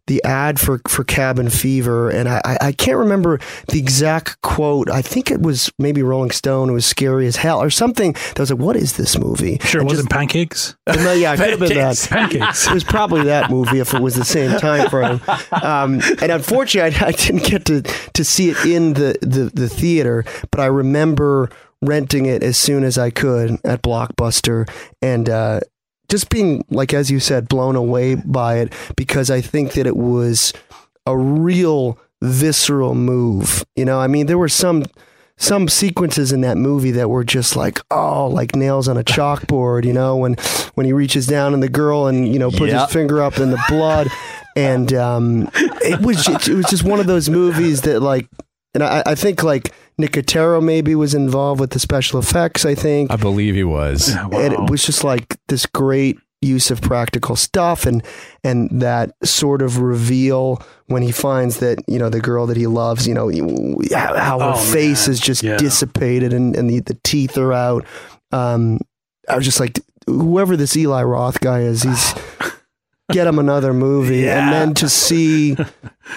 the 0.08 0.22
ad 0.24 0.60
for, 0.60 0.82
for 0.88 1.04
Cabin 1.04 1.50
Fever, 1.50 2.10
and 2.10 2.28
I, 2.28 2.58
I- 2.62 2.72
can't 2.74 2.98
remember 2.98 3.40
the 3.70 3.80
exact 3.80 4.42
quote. 4.42 4.90
I 4.90 5.02
think 5.02 5.32
it 5.32 5.42
was 5.42 5.72
maybe 5.80 6.04
Rolling 6.04 6.32
Stone. 6.32 6.70
It 6.70 6.74
was 6.74 6.86
scary 6.86 7.26
as 7.28 7.38
hell, 7.38 7.62
or 7.62 7.70
something. 7.70 8.12
That 8.14 8.40
was 8.40 8.52
like, 8.52 8.60
"What 8.60 8.76
is 8.76 8.98
this 8.98 9.18
movie?" 9.18 9.60
Sure, 9.64 9.80
it 9.80 9.84
And 9.84 9.90
wasn't 9.90 10.10
pancakes. 10.10 10.76
no, 10.88 11.14
yeah, 11.14 11.34
it 11.34 11.38
could 11.38 11.50
have 11.52 11.60
been 11.60 11.74
that. 11.76 12.06
Pancakes. 12.10 12.68
It 12.68 12.74
was 12.74 12.84
probably 12.84 13.24
that 13.24 13.50
movie 13.50 13.80
if 13.80 13.94
it 13.94 14.02
was 14.02 14.16
the 14.16 14.26
same 14.26 14.58
time 14.60 14.90
frame. 14.90 15.22
Um, 15.62 16.02
and 16.22 16.32
unfortunately, 16.32 16.98
I, 17.00 17.08
I 17.08 17.12
didn't 17.12 17.44
get 17.46 17.66
to, 17.66 17.82
to 17.84 18.24
see 18.26 18.50
it 18.50 18.66
in 18.66 18.94
the, 18.94 19.18
the, 19.22 19.52
the 19.54 19.70
theater, 19.70 20.26
but 20.52 20.60
I 20.60 20.66
remember 20.66 21.50
renting 21.82 22.26
it 22.26 22.44
as 22.44 22.58
soon 22.58 22.84
as 22.84 22.98
I 22.98 23.10
could 23.10 23.60
at 23.66 23.82
Blockbuster 23.82 24.70
and 25.02 25.30
uh, 25.30 25.60
just 26.14 26.30
being, 26.30 26.64
like, 26.70 26.94
as 26.94 27.10
you 27.10 27.20
said, 27.20 27.50
blown 27.50 27.76
away 27.76 28.14
by 28.14 28.58
it 28.60 28.72
because 28.96 29.32
I 29.32 29.42
think 29.42 29.74
that 29.74 29.88
it 29.88 29.98
was 29.98 30.54
a 31.08 31.18
real 31.18 31.98
visceral 32.22 32.94
move. 32.94 33.66
You 33.76 33.84
know, 33.84 34.00
I 34.00 34.06
mean, 34.06 34.28
there 34.28 34.38
were 34.38 34.48
some 34.48 34.86
some 35.38 35.68
sequences 35.68 36.32
in 36.32 36.42
that 36.42 36.56
movie 36.58 36.92
that 36.92 37.10
were 37.10 37.24
just 37.24 37.56
like 37.56 37.80
oh 37.90 38.28
like 38.28 38.56
nails 38.56 38.88
on 38.88 38.98
a 38.98 39.04
chalkboard 39.04 39.84
you 39.84 39.92
know 39.92 40.16
when 40.16 40.36
when 40.76 40.86
he 40.86 40.94
reaches 40.94 41.26
down 41.26 41.56
and 41.56 41.64
the 41.64 41.68
girl 41.68 42.06
and 42.06 42.32
you 42.32 42.38
know 42.38 42.52
puts 42.52 42.72
Yep. 42.72 42.82
his 42.86 42.94
finger 42.94 43.20
up 43.22 43.40
in 43.40 43.50
the 43.50 43.60
blood 43.68 44.08
and 44.56 44.94
um 44.94 45.50
it 45.82 46.00
was 46.02 46.28
it, 46.30 46.50
was 46.56 46.68
just 46.68 46.84
one 46.84 47.00
of 47.00 47.08
those 47.08 47.30
movies 47.32 47.82
that 47.82 48.00
like 48.02 48.28
and 48.76 48.84
I, 48.84 49.02
I 49.08 49.16
think 49.16 49.42
like 49.42 49.74
Nicotero 50.02 50.62
maybe 50.64 50.96
was 50.96 51.14
involved 51.14 51.60
with 51.62 51.72
the 51.72 51.80
special 51.80 52.20
effects 52.20 52.66
I 52.66 52.76
think 52.76 53.12
I 53.12 53.16
believe 53.16 53.56
he 53.56 53.64
was. 53.64 54.10
and 54.16 54.54
it 54.54 54.70
was 54.70 54.86
just 54.86 55.04
like 55.04 55.38
this 55.48 55.66
great 55.66 56.18
use 56.42 56.70
of 56.72 56.82
practical 56.82 57.36
stuff 57.38 57.86
and 57.86 58.04
and 58.44 58.70
that 58.82 59.12
sort 59.24 59.62
of 59.62 59.78
reveal 59.78 60.62
when 60.88 61.02
he 61.02 61.12
finds 61.12 61.60
that 61.60 61.78
you 61.88 61.98
know 61.98 62.10
the 62.10 62.20
girl 62.20 62.46
that 62.48 62.58
he 62.58 62.68
loves 62.68 63.08
you 63.08 63.14
know 63.14 63.30
how 63.94 64.14
how 64.18 64.40
her 64.40 64.52
Oh, 64.56 64.58
face 64.74 65.08
man. 65.08 65.14
is 65.14 65.20
just 65.22 65.42
Yeah. 65.42 65.56
dissipated 65.56 66.34
and, 66.34 66.54
and 66.56 66.70
the, 66.70 66.80
the 66.82 66.98
teeth 67.06 67.38
are 67.38 67.54
out 67.54 67.86
um 68.34 68.80
i 69.30 69.38
was 69.38 69.46
just 69.46 69.62
like 69.62 69.80
whoever 70.06 70.58
this 70.58 70.76
eli 70.76 71.02
roth 71.04 71.40
guy 71.40 71.60
is 71.62 71.84
he's 71.84 72.14
get 73.12 73.28
him 73.28 73.38
another 73.38 73.74
movie 73.74 74.30
and 74.30 74.52
then 74.54 74.74
to 74.74 74.88
see 74.88 75.50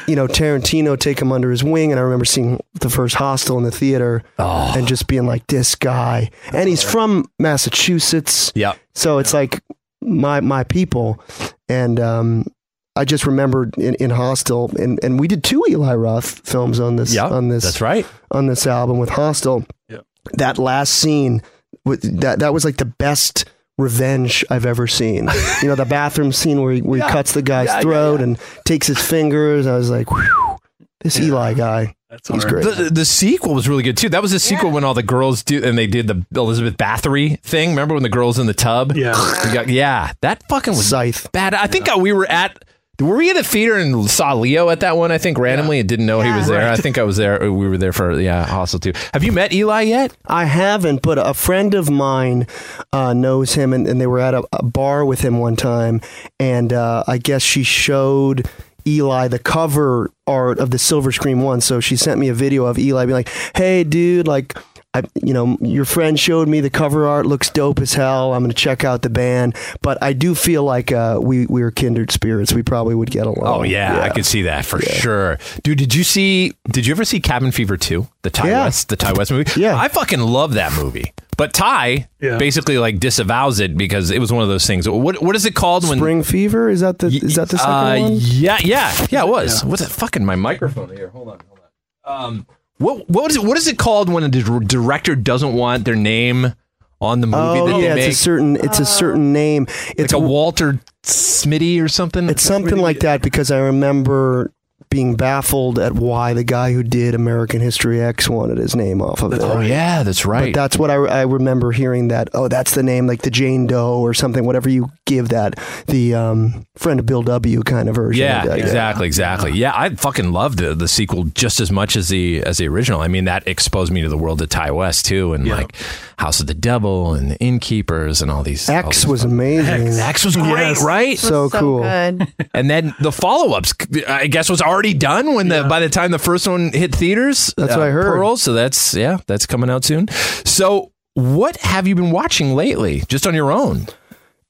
you 0.06 0.14
know 0.14 0.26
tarantino 0.28 0.98
take 0.98 1.20
him 1.20 1.32
under 1.32 1.50
his 1.50 1.64
wing 1.64 1.90
and 1.90 1.98
i 1.98 2.02
remember 2.02 2.24
seeing 2.24 2.60
the 2.74 2.88
first 2.88 3.16
hostel 3.16 3.58
in 3.58 3.64
the 3.64 3.70
theater 3.72 4.22
Oh. 4.38 4.72
and 4.76 4.86
just 4.86 5.08
being 5.08 5.26
like 5.26 5.46
this 5.48 5.74
guy 5.74 6.30
and 6.52 6.68
he's 6.68 6.82
from 6.84 7.28
massachusetts 7.40 8.52
Yep. 8.54 8.78
so 8.94 9.18
it's 9.18 9.34
like 9.34 9.62
my 10.00 10.40
my 10.40 10.62
people, 10.62 11.20
and 11.68 11.98
um, 11.98 12.46
I 12.94 13.04
just 13.04 13.26
remembered 13.26 13.76
in, 13.76 13.94
in 13.96 14.10
Hostel, 14.10 14.70
and, 14.78 15.00
and 15.02 15.18
we 15.18 15.26
did 15.26 15.42
two 15.42 15.64
Eli 15.68 15.94
Roth 15.96 16.46
films 16.48 16.78
on 16.78 16.94
this 16.94 17.12
Yep. 17.12 17.32
on 17.32 17.48
this 17.48 17.64
That's 17.64 17.80
right. 17.80 18.06
on 18.30 18.46
this 18.46 18.68
album 18.68 18.98
with 18.98 19.08
Hostel. 19.08 19.64
Yep. 19.88 20.04
That 20.34 20.58
last 20.58 20.94
scene, 20.94 21.42
with 21.84 22.20
that 22.20 22.38
that 22.38 22.52
was 22.54 22.64
like 22.64 22.76
the 22.76 22.84
best 22.84 23.46
revenge 23.78 24.44
I've 24.50 24.66
ever 24.66 24.86
seen. 24.86 25.28
you 25.62 25.68
know, 25.68 25.74
the 25.74 25.84
bathroom 25.84 26.32
scene 26.32 26.62
where 26.62 26.72
he, 26.72 26.80
where 26.82 27.02
he 27.04 27.08
cuts 27.12 27.32
the 27.32 27.42
guy's 27.42 27.66
Yeah, 27.68 27.74
yeah, 27.76 27.80
throat 27.82 28.20
and 28.20 28.38
takes 28.64 28.86
his 28.86 28.98
fingers. 28.98 29.66
I 29.66 29.76
was 29.76 29.90
like, 29.90 30.10
Whew, 30.10 30.56
this 31.00 31.20
Eli 31.20 31.54
guy, 31.54 31.94
That's 32.08 32.28
he's 32.28 32.44
great. 32.44 32.64
The, 32.64 32.88
the 32.90 33.04
sequel 33.04 33.54
was 33.54 33.68
really 33.68 33.82
good 33.82 33.96
too. 33.96 34.08
That 34.08 34.22
was 34.22 34.32
the 34.32 34.38
sequel 34.40 34.70
when 34.70 34.82
all 34.84 34.94
the 34.94 35.02
girls 35.02 35.42
do, 35.44 35.62
and 35.62 35.76
they 35.76 35.86
did 35.86 36.06
the 36.08 36.24
Elizabeth 36.34 36.76
Bathory 36.76 37.38
thing. 37.40 37.70
Remember 37.70 37.94
when 37.94 38.02
the 38.02 38.08
girls 38.08 38.38
in 38.38 38.46
the 38.46 38.54
tub? 38.54 38.96
Yeah. 38.96 39.12
Got- 39.52 39.68
yeah. 39.68 40.12
That 40.22 40.42
fucking 40.48 40.74
was 40.74 40.86
Scythe. 40.88 41.30
bad. 41.32 41.54
I 41.54 41.66
think 41.66 41.88
uh, 41.94 41.98
we 41.98 42.12
were 42.12 42.26
at 42.26 42.64
Were 42.98 43.16
we 43.16 43.28
in 43.28 43.36
the 43.36 43.44
theater 43.44 43.76
and 43.76 44.08
saw 44.10 44.32
Leo 44.32 44.70
at 44.70 44.80
that 44.80 44.96
one? 44.96 45.12
I 45.12 45.18
think 45.18 45.38
randomly 45.38 45.80
and 45.80 45.88
didn't 45.88 46.06
know 46.06 46.22
he 46.22 46.32
was 46.32 46.46
there. 46.46 46.70
I 46.70 46.76
think 46.76 46.96
I 46.96 47.02
was 47.02 47.18
there. 47.18 47.52
We 47.52 47.68
were 47.68 47.76
there 47.76 47.92
for 47.92 48.18
yeah, 48.18 48.46
Hostel 48.46 48.80
too. 48.80 48.92
Have 49.12 49.22
you 49.22 49.32
met 49.32 49.52
Eli 49.52 49.82
yet? 49.82 50.16
I 50.26 50.46
haven't, 50.46 51.02
but 51.02 51.18
a 51.18 51.34
friend 51.34 51.74
of 51.74 51.90
mine 51.90 52.46
uh, 52.92 53.12
knows 53.12 53.54
him, 53.54 53.74
and, 53.74 53.86
and 53.86 54.00
they 54.00 54.06
were 54.06 54.20
at 54.20 54.32
a, 54.32 54.44
a 54.52 54.62
bar 54.62 55.04
with 55.04 55.20
him 55.20 55.38
one 55.38 55.56
time, 55.56 56.00
and 56.40 56.72
uh, 56.72 57.04
I 57.06 57.18
guess 57.18 57.42
she 57.42 57.62
showed 57.62 58.48
Eli 58.86 59.28
the 59.28 59.38
cover 59.38 60.10
art 60.26 60.58
of 60.58 60.70
the 60.70 60.78
Silver 60.78 61.12
Scream 61.12 61.42
one. 61.42 61.60
So 61.60 61.80
she 61.80 61.96
sent 61.96 62.18
me 62.18 62.28
a 62.28 62.34
video 62.34 62.64
of 62.64 62.78
Eli 62.78 63.04
being 63.04 63.14
like, 63.14 63.30
"Hey, 63.54 63.84
dude, 63.84 64.26
like." 64.26 64.56
I, 64.96 65.02
you 65.22 65.34
know, 65.34 65.56
your 65.60 65.84
friend 65.84 66.18
showed 66.18 66.48
me 66.48 66.60
the 66.60 66.70
cover 66.70 67.06
art 67.06 67.26
looks 67.26 67.50
dope 67.50 67.78
as 67.80 67.94
hell. 67.94 68.32
I'm 68.32 68.40
going 68.42 68.50
to 68.50 68.56
check 68.56 68.84
out 68.84 69.02
the 69.02 69.10
band, 69.10 69.56
but 69.82 70.02
I 70.02 70.12
do 70.12 70.34
feel 70.34 70.64
like 70.64 70.92
uh, 70.92 71.18
we 71.20 71.46
we 71.46 71.62
are 71.62 71.70
kindred 71.70 72.10
spirits. 72.10 72.52
We 72.52 72.62
probably 72.62 72.94
would 72.94 73.10
get 73.10 73.26
along. 73.26 73.46
Oh 73.46 73.62
yeah, 73.62 74.00
I 74.00 74.08
could 74.10 74.26
see 74.26 74.42
that 74.42 74.64
for 74.64 74.80
sure, 74.80 75.38
dude. 75.62 75.78
Did 75.78 75.94
you 75.94 76.04
see? 76.04 76.54
Did 76.70 76.86
you 76.86 76.92
ever 76.92 77.04
see 77.04 77.20
Cabin 77.20 77.52
Fever 77.52 77.76
two? 77.76 78.08
The 78.22 78.30
Ti 78.30 78.48
Yeah. 78.48 78.64
West, 78.64 78.88
the 78.88 78.96
Ti 78.96 79.12
West 79.14 79.30
movie. 79.30 79.60
Yeah. 79.60 79.76
I 79.76 79.88
fucking 79.88 80.20
love 80.20 80.54
that 80.54 80.72
movie. 80.72 81.12
But 81.36 81.52
Ti 81.52 82.06
Yeah. 82.20 82.38
basically 82.38 82.78
like 82.78 82.98
disavows 82.98 83.60
it 83.60 83.76
because 83.76 84.10
it 84.10 84.18
was 84.18 84.32
one 84.32 84.42
of 84.42 84.48
those 84.48 84.66
things. 84.66 84.88
What 84.88 85.22
what 85.22 85.36
is 85.36 85.44
it 85.44 85.54
called 85.54 85.86
when? 85.88 85.98
Spring 85.98 86.22
Fever 86.22 86.68
is 86.70 86.80
that 86.80 86.98
the 86.98 87.08
is 87.08 87.34
that 87.36 87.50
the 87.50 87.58
second 87.58 87.72
uh, 87.72 87.98
one? 88.00 88.12
Yeah, 88.20 88.58
yeah, 88.64 89.06
yeah. 89.10 89.24
It 89.24 89.28
was. 89.28 89.64
What's 89.64 89.82
it? 89.82 89.90
Fucking 89.90 90.24
my 90.24 90.36
microphone 90.36 90.88
here. 90.96 91.08
Hold 91.08 91.28
on, 91.28 91.40
hold 91.46 91.60
on. 92.04 92.24
Um, 92.24 92.46
what 92.78 93.08
what 93.08 93.30
is 93.30 93.36
it? 93.36 93.44
What 93.44 93.56
is 93.56 93.66
it 93.66 93.78
called 93.78 94.08
when 94.08 94.22
a 94.24 94.28
director 94.28 95.16
doesn't 95.16 95.54
want 95.54 95.84
their 95.84 95.96
name 95.96 96.54
on 97.00 97.20
the 97.20 97.26
movie 97.26 97.60
Oh 97.60 97.66
that 97.66 97.80
yeah, 97.80 97.88
they 97.90 97.94
make? 97.94 98.08
it's 98.08 98.18
a 98.18 98.22
certain 98.22 98.56
it's 98.56 98.78
a 98.78 98.82
oh. 98.82 98.84
certain 98.84 99.32
name. 99.32 99.66
like 99.68 100.00
It's 100.00 100.12
a 100.12 100.18
Walter 100.18 100.80
Smitty 101.02 101.82
or 101.82 101.88
something. 101.88 102.28
It's 102.28 102.42
something 102.42 102.78
like 102.78 103.00
that 103.00 103.22
because 103.22 103.50
I 103.50 103.58
remember 103.58 104.52
being 104.90 105.16
baffled 105.16 105.78
at 105.78 105.92
why 105.92 106.32
the 106.32 106.44
guy 106.44 106.72
who 106.72 106.82
did 106.82 107.14
American 107.14 107.60
History 107.60 108.00
X 108.00 108.28
wanted 108.28 108.58
his 108.58 108.74
name 108.76 109.02
off 109.02 109.22
of 109.22 109.32
it. 109.32 109.40
Oh 109.42 109.60
yeah, 109.60 110.02
that's 110.02 110.24
right. 110.24 110.52
But 110.54 110.60
that's 110.60 110.78
what 110.78 110.90
I, 110.90 110.94
I 110.94 111.22
remember 111.22 111.72
hearing 111.72 112.08
that. 112.08 112.28
Oh, 112.34 112.48
that's 112.48 112.74
the 112.74 112.82
name, 112.82 113.06
like 113.06 113.22
the 113.22 113.30
Jane 113.30 113.66
Doe 113.66 113.98
or 114.00 114.14
something. 114.14 114.44
Whatever 114.44 114.68
you 114.68 114.90
give 115.04 115.28
that, 115.30 115.58
the 115.86 116.14
um, 116.14 116.66
friend 116.76 117.00
of 117.00 117.06
Bill 117.06 117.22
W. 117.22 117.62
kind 117.62 117.88
of 117.88 117.94
version. 117.94 118.22
Yeah, 118.22 118.42
of 118.42 118.48
that, 118.48 118.58
exactly, 118.58 119.06
exactly. 119.06 119.52
Yeah, 119.52 119.72
I 119.74 119.90
fucking 119.90 120.32
loved 120.32 120.58
the, 120.58 120.74
the 120.74 120.88
sequel 120.88 121.24
just 121.24 121.60
as 121.60 121.70
much 121.70 121.96
as 121.96 122.08
the 122.08 122.42
as 122.42 122.58
the 122.58 122.68
original. 122.68 123.00
I 123.00 123.08
mean, 123.08 123.24
that 123.24 123.46
exposed 123.46 123.92
me 123.92 124.02
to 124.02 124.08
the 124.08 124.18
world 124.18 124.40
of 124.42 124.48
Ti 124.48 124.70
West 124.70 125.06
too, 125.06 125.32
and 125.34 125.46
like 125.48 125.74
House 126.18 126.40
of 126.40 126.46
the 126.46 126.54
Devil 126.54 127.14
and 127.14 127.30
the 127.32 127.36
Innkeepers 127.38 128.22
and 128.22 128.30
all 128.30 128.42
these. 128.42 128.68
all 128.68 128.76
X 128.76 128.98
these 129.02 129.06
was 129.06 129.24
amazing. 129.24 129.88
X 129.88 130.24
was 130.24 130.36
great, 130.36 130.68
Yes. 130.68 130.82
right? 130.84 131.18
so, 131.18 131.50
cool. 131.50 131.80
Good. 131.82 132.32
and 132.54 132.70
then 132.70 132.94
the 133.00 133.12
follow 133.12 133.54
ups, 133.56 133.74
I 134.08 134.26
guess, 134.26 134.48
was 134.48 134.60
already 134.76 134.94
done 134.94 135.34
when 135.34 135.48
the 135.48 135.64
by 135.64 135.80
the 135.80 135.88
time 135.88 136.10
the 136.10 136.18
first 136.18 136.46
one 136.46 136.70
hit 136.72 136.94
theaters. 136.94 137.54
uh, 137.56 137.62
That's 137.62 137.76
what 137.76 137.86
I 137.86 137.90
heard. 137.90 138.04
Pearl, 138.04 138.36
so 138.36 138.52
that's 138.52 138.94
yeah, 138.94 139.18
that's 139.26 139.46
coming 139.46 139.70
out 139.70 139.84
soon. 139.84 140.08
So, 140.44 140.92
what 141.14 141.56
have 141.58 141.86
you 141.88 141.94
been 141.94 142.10
watching 142.10 142.54
lately, 142.54 143.02
just 143.08 143.26
on 143.26 143.34
your 143.34 143.50
own? 143.50 143.86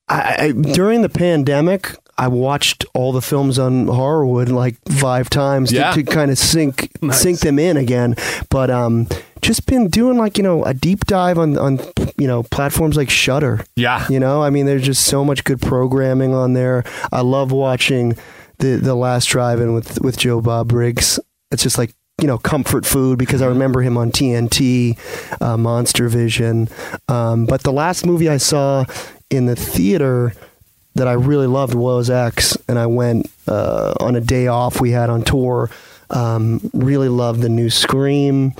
I, 0.08 0.36
I, 0.38 0.52
during 0.52 1.02
the 1.02 1.08
pandemic, 1.08 1.94
I 2.18 2.28
watched 2.28 2.84
all 2.94 3.12
the 3.12 3.20
films 3.22 3.58
on 3.58 3.86
Horrorwood 3.86 4.48
like 4.48 4.76
five 4.88 5.28
times 5.30 5.72
Yeah. 5.72 5.90
to, 5.92 6.02
to 6.02 6.10
kind 6.10 6.30
of 6.30 6.38
sink 6.38 6.90
Nice. 7.02 7.20
sink 7.20 7.40
them 7.40 7.58
in 7.58 7.76
again. 7.76 8.14
But 8.50 8.70
um, 8.70 9.08
just 9.42 9.66
been 9.66 9.88
doing 9.88 10.16
like 10.16 10.38
you 10.38 10.42
know 10.44 10.64
a 10.64 10.74
deep 10.74 11.04
dive 11.06 11.38
on 11.38 11.56
on 11.58 11.78
you 12.18 12.26
know 12.26 12.42
platforms 12.44 12.96
like 12.96 13.10
Shudder. 13.10 13.64
Yeah, 13.76 14.06
You 14.08 14.18
know, 14.20 14.42
I 14.42 14.50
mean, 14.50 14.66
there's 14.66 14.84
just 14.84 15.04
so 15.04 15.24
much 15.24 15.44
good 15.44 15.60
programming 15.60 16.34
on 16.34 16.52
there. 16.54 16.84
I 17.12 17.20
love 17.22 17.50
watching 17.52 18.16
the 18.59 18.76
the 18.76 18.94
Last 18.94 19.26
Drive-In 19.26 19.74
with 19.74 20.00
with 20.02 20.16
Joe 20.16 20.40
Bob 20.40 20.68
Briggs. 20.68 21.20
It's 21.50 21.62
just 21.62 21.78
like 21.78 21.94
you 22.20 22.26
know 22.26 22.38
comfort 22.38 22.86
food 22.86 23.18
because 23.18 23.42
I 23.42 23.46
remember 23.46 23.82
him 23.82 23.96
on 23.96 24.11
TNT, 24.11 24.98
uh, 25.40 25.57
Monster 25.57 26.09
Vision. 26.09 26.68
Um, 27.09 27.46
but 27.46 27.62
the 27.62 27.72
last 27.72 28.07
movie 28.07 28.28
I 28.28 28.38
saw 28.38 28.84
in 29.30 29.46
the 29.46 29.57
theater 29.57 30.32
that 30.94 31.07
I 31.07 31.12
really 31.12 31.46
loved 31.46 31.74
was 31.74 32.09
X, 32.09 32.57
and 32.68 32.78
I 32.78 32.86
went 32.86 33.30
uh, 33.46 33.94
on 34.00 34.16
a 34.16 34.20
day 34.20 34.46
off 34.46 34.80
we 34.80 34.90
had 34.90 35.11
on 35.11 35.22
tour. 35.22 35.70
Um, 36.09 36.70
really 36.72 37.09
loved 37.09 37.42
the 37.42 37.48
new 37.48 37.68
Scream. 37.68 38.54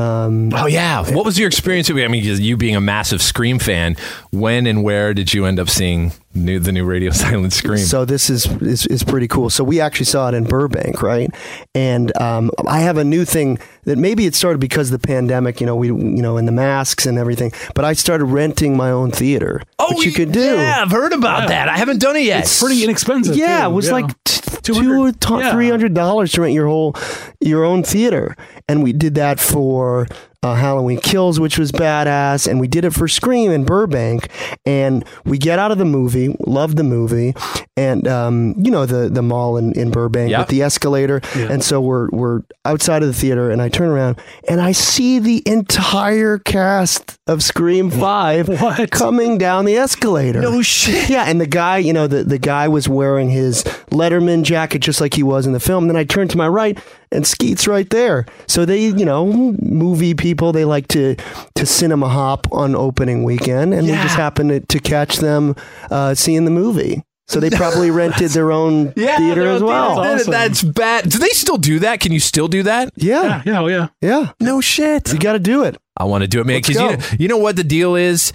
Um, 0.00 0.50
Oh 0.54 0.66
yeah. 0.66 1.02
What 1.12 1.24
was 1.24 1.38
your 1.38 1.46
experience? 1.48 1.90
I 1.90 1.94
mean, 2.08 2.22
you 2.24 2.56
being 2.56 2.76
a 2.76 2.80
massive 2.80 3.20
Scream 3.22 3.58
fan, 3.58 3.96
when 4.30 4.66
and 4.66 4.82
where 4.82 5.14
did 5.14 5.34
you 5.34 5.44
end 5.46 5.58
up 5.60 5.68
seeing 5.68 6.12
new, 6.34 6.58
the 6.58 6.72
new 6.72 6.84
Radio 6.84 7.10
Silent 7.12 7.52
Scream? 7.52 7.78
So 7.78 8.04
this 8.04 8.30
is, 8.30 8.46
is 8.62 8.86
is 8.86 9.02
pretty 9.04 9.28
cool. 9.28 9.50
So 9.50 9.62
we 9.64 9.80
actually 9.80 10.06
saw 10.06 10.28
it 10.28 10.34
in 10.34 10.44
Burbank, 10.44 11.02
right? 11.02 11.30
And 11.74 12.16
um, 12.20 12.50
I 12.66 12.80
have 12.80 12.96
a 12.96 13.04
new 13.04 13.24
thing 13.24 13.58
that 13.84 13.98
maybe 13.98 14.26
it 14.26 14.34
started 14.34 14.58
because 14.58 14.92
of 14.92 15.00
the 15.00 15.06
pandemic. 15.06 15.60
You 15.60 15.66
know, 15.66 15.76
we 15.76 15.88
you 15.88 15.94
know, 16.22 16.36
and 16.36 16.46
the 16.48 16.52
masks 16.52 17.06
and 17.06 17.18
everything. 17.18 17.52
But 17.74 17.84
I 17.84 17.92
started 17.94 18.24
renting 18.26 18.76
my 18.76 18.90
own 18.90 19.10
theater, 19.10 19.62
which 19.90 20.04
you 20.06 20.12
could 20.12 20.32
do. 20.32 20.40
Oh, 20.50 20.54
Yeah, 20.56 20.82
I've 20.82 20.90
heard 20.90 21.12
about 21.12 21.48
that. 21.48 21.68
I 21.68 21.76
haven't 21.76 22.00
done 22.00 22.16
it 22.16 22.24
yet. 22.24 22.40
It's 22.44 22.60
pretty 22.60 22.82
inexpensive. 22.84 23.36
Yeah, 23.36 23.64
too. 23.64 23.70
it 23.70 23.74
was 23.74 23.86
Yeah. 23.86 23.92
like 23.92 24.24
t- 24.24 24.39
two, 24.62 24.74
200 24.74 25.20
to- 25.20 25.50
three 25.52 25.68
hundred 25.70 25.94
dollars 25.94 26.32
to 26.32 26.42
rent 26.42 26.54
your 26.54 26.66
whole 26.66 26.94
your 27.40 27.64
own 27.64 27.82
theater, 27.82 28.36
and 28.68 28.82
we 28.82 28.92
did 28.92 29.14
that 29.16 29.40
for 29.40 30.06
uh, 30.42 30.54
Halloween 30.54 30.98
Kills, 31.00 31.38
which 31.38 31.58
was 31.58 31.70
badass, 31.72 32.48
and 32.48 32.58
we 32.60 32.66
did 32.68 32.84
it 32.84 32.92
for 32.94 33.06
Scream 33.08 33.50
in 33.50 33.64
Burbank, 33.64 34.28
and 34.64 35.04
we 35.24 35.36
get 35.38 35.58
out 35.58 35.70
of 35.70 35.78
the 35.78 35.84
movie, 35.84 36.34
love 36.46 36.76
the 36.76 36.82
movie, 36.82 37.34
and 37.76 38.08
um, 38.08 38.54
you 38.58 38.70
know 38.70 38.86
the 38.86 39.08
the 39.10 39.22
mall 39.22 39.56
in, 39.56 39.72
in 39.78 39.90
Burbank 39.90 40.30
Yep. 40.30 40.38
with 40.40 40.48
the 40.48 40.62
escalator, 40.62 41.20
and 41.34 41.62
so 41.62 41.80
we're 41.80 42.08
we're 42.10 42.40
outside 42.64 43.02
of 43.02 43.08
the 43.08 43.14
theater, 43.14 43.50
and 43.50 43.60
I 43.60 43.68
turn 43.68 43.88
around 43.88 44.18
and 44.48 44.60
I 44.60 44.72
see 44.72 45.18
the 45.18 45.42
entire 45.46 46.38
cast 46.38 47.18
of 47.26 47.42
Scream 47.42 47.90
Five 47.90 48.48
What? 48.60 48.90
coming 48.90 49.38
down 49.38 49.64
the 49.64 49.76
escalator. 49.76 50.40
no 50.40 50.62
shit. 50.62 51.08
Yeah, 51.10 51.24
and 51.24 51.40
the 51.40 51.46
guy, 51.46 51.78
you 51.78 51.92
know, 51.92 52.06
the, 52.06 52.24
the 52.24 52.38
guy 52.38 52.66
was 52.68 52.88
wearing 52.88 53.30
his 53.30 53.62
Letterman 53.90 54.42
jacket 54.42 54.80
just 54.80 55.00
like 55.00 55.14
he 55.14 55.22
was 55.22 55.46
in 55.46 55.52
the 55.52 55.60
film. 55.60 55.86
Then 55.86 55.96
I 55.96 56.04
turned 56.04 56.30
to 56.30 56.36
my 56.38 56.48
right 56.48 56.78
and 57.12 57.26
Skeet's 57.26 57.66
right 57.66 57.88
there. 57.90 58.26
So 58.46 58.64
they, 58.64 58.86
you 58.86 59.04
know, 59.04 59.26
movie 59.60 60.14
people, 60.14 60.52
they 60.52 60.64
like 60.64 60.88
to 60.88 61.16
to 61.56 61.66
cinema 61.66 62.08
hop 62.08 62.46
on 62.52 62.74
opening 62.74 63.24
weekend 63.24 63.74
and 63.74 63.86
we 63.86 63.92
just 63.92 64.16
happened 64.16 64.50
to, 64.50 64.60
to 64.60 64.78
catch 64.80 65.16
them 65.18 65.54
uh, 65.90 66.14
seeing 66.14 66.44
the 66.44 66.50
movie. 66.50 67.02
So 67.28 67.38
they 67.38 67.50
probably 67.50 67.90
rented 67.92 68.30
their 68.32 68.50
own 68.50 68.92
theater 68.92 69.46
as 69.46 69.62
well. 69.62 70.02
That's 70.02 70.22
awesome. 70.22 70.32
That's 70.32 70.62
bad. 70.64 71.08
Do 71.08 71.18
they 71.18 71.28
still 71.28 71.58
do 71.58 71.78
that? 71.80 72.00
Can 72.00 72.10
you 72.10 72.18
still 72.18 72.48
do 72.48 72.64
that? 72.64 72.90
Yeah, 72.96 73.22
Yeah, 73.22 73.42
yeah, 73.46 73.60
oh, 73.60 73.66
yeah. 73.68 73.88
yeah. 74.00 74.32
No 74.40 74.60
shit. 74.60 75.12
You 75.12 75.18
got 75.20 75.34
to 75.34 75.38
do 75.38 75.62
it. 75.62 75.76
I 75.96 76.04
want 76.04 76.22
to 76.22 76.28
do 76.28 76.40
it, 76.40 76.46
man. 76.46 76.56
Because 76.60 76.74
you 76.74 76.80
know, 76.80 76.96
you 77.20 77.28
know 77.28 77.36
what 77.38 77.54
the 77.54 77.62
deal 77.62 77.94
is. 77.94 78.32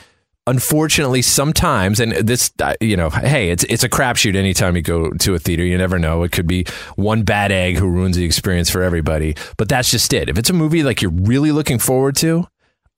Unfortunately, 0.47 1.23
sometimes, 1.23 1.99
and 1.99 2.11
this, 2.11 2.51
uh, 2.61 2.75
you 2.79 2.95
know, 2.95 3.09
hey, 3.09 3.49
it's 3.49 3.63
it's 3.63 3.83
a 3.83 3.89
crapshoot. 3.89 4.35
Anytime 4.35 4.75
you 4.75 4.83
go 4.83 5.09
to 5.11 5.33
a 5.33 5.39
theater, 5.39 5.63
you 5.65 5.75
never 5.77 5.97
know. 5.97 6.21
It 6.21 6.31
could 6.31 6.45
be 6.45 6.65
one 6.95 7.23
bad 7.23 7.51
egg 7.51 7.77
who 7.77 7.87
ruins 7.89 8.15
the 8.15 8.25
experience 8.25 8.69
for 8.69 8.83
everybody. 8.83 9.35
But 9.57 9.69
that's 9.69 9.89
just 9.89 10.13
it. 10.13 10.29
If 10.29 10.37
it's 10.37 10.51
a 10.51 10.53
movie 10.53 10.83
like 10.83 11.01
you're 11.01 11.09
really 11.11 11.51
looking 11.51 11.79
forward 11.79 12.15
to, 12.17 12.45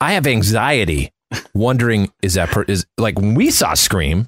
I 0.02 0.12
have 0.14 0.28
anxiety, 0.28 1.14
wondering 1.54 2.12
is 2.22 2.34
that 2.34 2.50
per, 2.50 2.64
is 2.64 2.86
like 2.98 3.18
when 3.18 3.34
we 3.34 3.50
saw 3.50 3.76
Scream, 3.76 4.28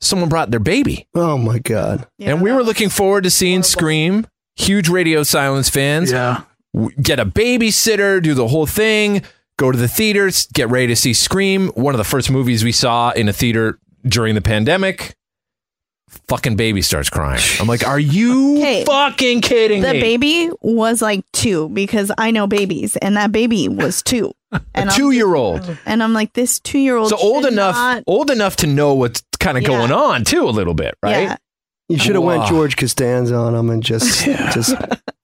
someone 0.00 0.28
brought 0.28 0.52
their 0.52 0.60
baby, 0.60 1.08
Oh 1.14 1.36
my 1.36 1.58
god. 1.58 2.06
and 2.20 2.40
we 2.40 2.52
were 2.52 2.62
looking 2.62 2.88
forward 2.88 3.24
to 3.24 3.30
seeing 3.30 3.62
Scream. 3.64 4.26
Huge 4.54 4.88
Radio 4.88 5.22
Silence 5.24 5.68
fans 5.70 6.12
Yeah. 6.12 6.42
get 7.00 7.18
a 7.18 7.26
babysitter, 7.26 8.22
do 8.22 8.34
the 8.34 8.46
whole 8.48 8.66
thing, 8.66 9.22
go 9.58 9.70
to 9.70 9.78
the 9.78 9.88
theaters, 9.88 10.46
get 10.52 10.68
ready 10.68 10.86
to 10.88 10.96
see 10.96 11.12
Scream, 11.14 11.68
one 11.68 11.94
of 11.94 11.98
the 11.98 12.04
first 12.04 12.30
movies 12.30 12.64
we 12.64 12.72
saw 12.72 13.10
in 13.10 13.28
a 13.28 13.32
theater 13.32 13.78
during 14.06 14.34
the 14.34 14.40
pandemic. 14.40 15.14
Fucking 16.28 16.56
baby 16.56 16.82
starts 16.82 17.08
crying. 17.08 17.40
I'm 17.58 17.66
like, 17.66 17.86
are 17.86 17.98
you 17.98 18.58
Okay. 18.58 18.84
fucking 18.84 19.40
kidding 19.40 19.80
The 19.80 19.92
me? 19.94 19.98
The 19.98 20.00
baby 20.02 20.50
was 20.60 21.00
like 21.00 21.24
two 21.32 21.70
because 21.70 22.12
I 22.18 22.30
know 22.30 22.46
babies, 22.46 22.96
and 22.98 23.16
that 23.16 23.32
baby 23.32 23.66
was 23.68 24.02
two. 24.02 24.32
a 24.52 24.60
And 24.74 24.90
I'm, 24.90 24.96
two 24.96 25.10
year 25.12 25.34
old. 25.34 25.74
and 25.86 26.02
I'm 26.02 26.12
like, 26.12 26.34
this 26.34 26.60
two 26.60 26.78
year 26.78 26.96
old. 26.96 27.08
So 27.08 27.16
old 27.16 27.46
enough, 27.46 28.02
old 28.06 28.30
enough 28.30 28.56
to 28.56 28.66
know 28.66 28.92
what's 28.92 29.22
kind 29.40 29.56
of 29.56 29.62
Yeah. 29.62 29.68
going 29.70 29.90
on 29.92 30.24
too, 30.24 30.46
a 30.46 30.50
little 30.50 30.74
bit, 30.74 30.96
right? 31.02 31.22
Yeah. 31.22 31.36
You 31.88 31.98
should 31.98 32.14
have 32.14 32.24
went 32.24 32.46
George 32.46 32.76
Costanza 32.76 33.34
on 33.34 33.54
him 33.54 33.70
and 33.70 33.82
just 33.82 34.24
just 34.52 34.74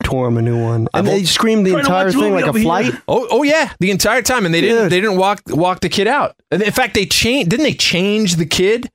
tore 0.08 0.28
him 0.28 0.36
a 0.38 0.42
new 0.42 0.62
one. 0.62 0.88
I've 0.94 1.00
And 1.00 1.08
they 1.08 1.20
al- 1.20 1.26
screamed 1.26 1.66
the 1.66 1.76
entire 1.78 2.10
thing 2.10 2.32
like 2.32 2.44
a 2.46 2.48
over 2.48 2.58
here. 2.58 2.64
flight. 2.66 2.92
Oh, 3.06 3.26
oh 3.30 3.42
yeah, 3.42 3.72
the 3.80 3.90
entire 3.90 4.22
time, 4.22 4.44
and 4.46 4.54
they 4.54 4.60
didn't. 4.60 4.84
Dude. 4.84 4.92
They 4.92 5.00
didn't 5.00 5.16
walk 5.18 5.42
walk 5.48 5.80
the 5.80 5.88
kid 5.88 6.06
out. 6.06 6.34
In 6.50 6.60
fact, 6.72 6.94
they 6.94 7.06
changed. 7.06 7.50
Didn't 7.50 7.64
they 7.64 7.74
change 7.74 8.36
the 8.36 8.46
kid? 8.46 8.90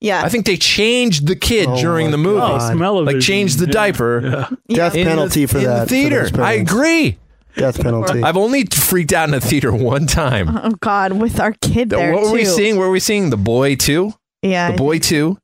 Yeah. 0.00 0.22
I 0.22 0.28
think 0.28 0.44
they 0.44 0.56
changed 0.58 1.26
the 1.26 1.36
kid 1.36 1.66
Oh 1.68 1.80
during 1.80 2.10
the 2.10 2.18
movie. 2.18 2.40
Oh, 2.42 2.58
smell 2.72 2.98
of 2.98 3.06
like 3.06 3.16
vision. 3.16 3.26
changed 3.34 3.58
the 3.58 3.66
Yeah. 3.66 3.72
diaper. 3.72 4.20
Yeah. 4.22 4.48
Yeah. 4.68 4.76
Death 4.76 4.94
in 4.96 5.06
penalty 5.06 5.44
the, 5.46 5.52
for 5.52 5.58
in 5.58 5.64
that. 5.64 5.80
the 5.88 5.94
theater. 5.94 6.28
those 6.28 6.40
I 6.40 6.52
agree. 6.54 7.18
Death 7.56 7.80
penalty. 7.80 8.22
I've 8.22 8.36
only 8.36 8.64
freaked 8.66 9.12
out 9.14 9.28
in 9.28 9.34
a 9.34 9.40
theater 9.40 9.72
one 9.94 10.06
time. 10.06 10.48
Oh 10.62 10.72
God, 10.80 11.12
with 11.12 11.40
our 11.40 11.52
kid 11.62 11.88
there 11.90 12.12
what 12.12 12.24
were 12.24 12.32
we 12.32 12.44
seeing? 12.44 12.76
Were 12.76 12.90
we 12.90 13.00
seeing? 13.00 13.30
The 13.30 13.36
Boy 13.38 13.76
too? 13.76 14.12
Yeah. 14.42 14.72
The 14.72 14.76
Boy 14.76 14.98
too, 14.98 15.38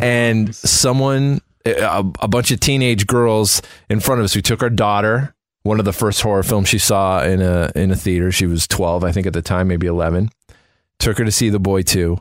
and 0.00 0.54
someone 0.54 1.40
a, 1.66 2.04
a 2.20 2.28
bunch 2.28 2.50
of 2.50 2.60
teenage 2.60 3.06
girls 3.06 3.62
in 3.88 4.00
front 4.00 4.20
of 4.20 4.24
us. 4.24 4.34
We 4.36 4.42
took 4.42 4.62
our 4.62 4.70
daughter, 4.70 5.34
one 5.62 5.78
of 5.78 5.84
the 5.84 5.92
first 5.92 6.22
horror 6.22 6.42
films 6.42 6.68
she 6.68 6.78
saw 6.78 7.22
in 7.22 7.42
a 7.42 7.70
in 7.74 7.90
a 7.90 7.96
theater. 7.96 8.32
She 8.32 8.46
was 8.46 8.66
12, 8.66 9.04
I 9.04 9.12
think 9.12 9.26
at 9.26 9.32
the 9.32 9.42
time, 9.42 9.68
maybe 9.68 9.86
11. 9.86 10.30
Took 10.98 11.18
her 11.18 11.24
to 11.24 11.32
see 11.32 11.50
The 11.50 11.58
Boy 11.58 11.82
2. 11.82 12.18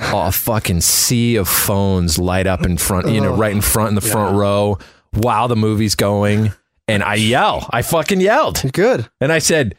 Oh, 0.00 0.26
a 0.26 0.32
fucking 0.32 0.80
sea 0.80 1.36
of 1.36 1.48
phones 1.48 2.18
light 2.18 2.46
up 2.46 2.64
in 2.64 2.78
front, 2.78 3.08
you 3.08 3.20
know, 3.20 3.34
right 3.34 3.52
in 3.52 3.60
front 3.60 3.90
in 3.90 3.94
the 3.94 4.00
front 4.00 4.36
row 4.36 4.78
while 5.10 5.48
the 5.48 5.56
movie's 5.56 5.94
going. 5.94 6.52
And 6.88 7.02
I 7.02 7.14
yell. 7.14 7.68
I 7.70 7.82
fucking 7.82 8.20
yelled. 8.20 8.72
Good. 8.72 9.08
And 9.20 9.30
I 9.30 9.38
said, 9.38 9.76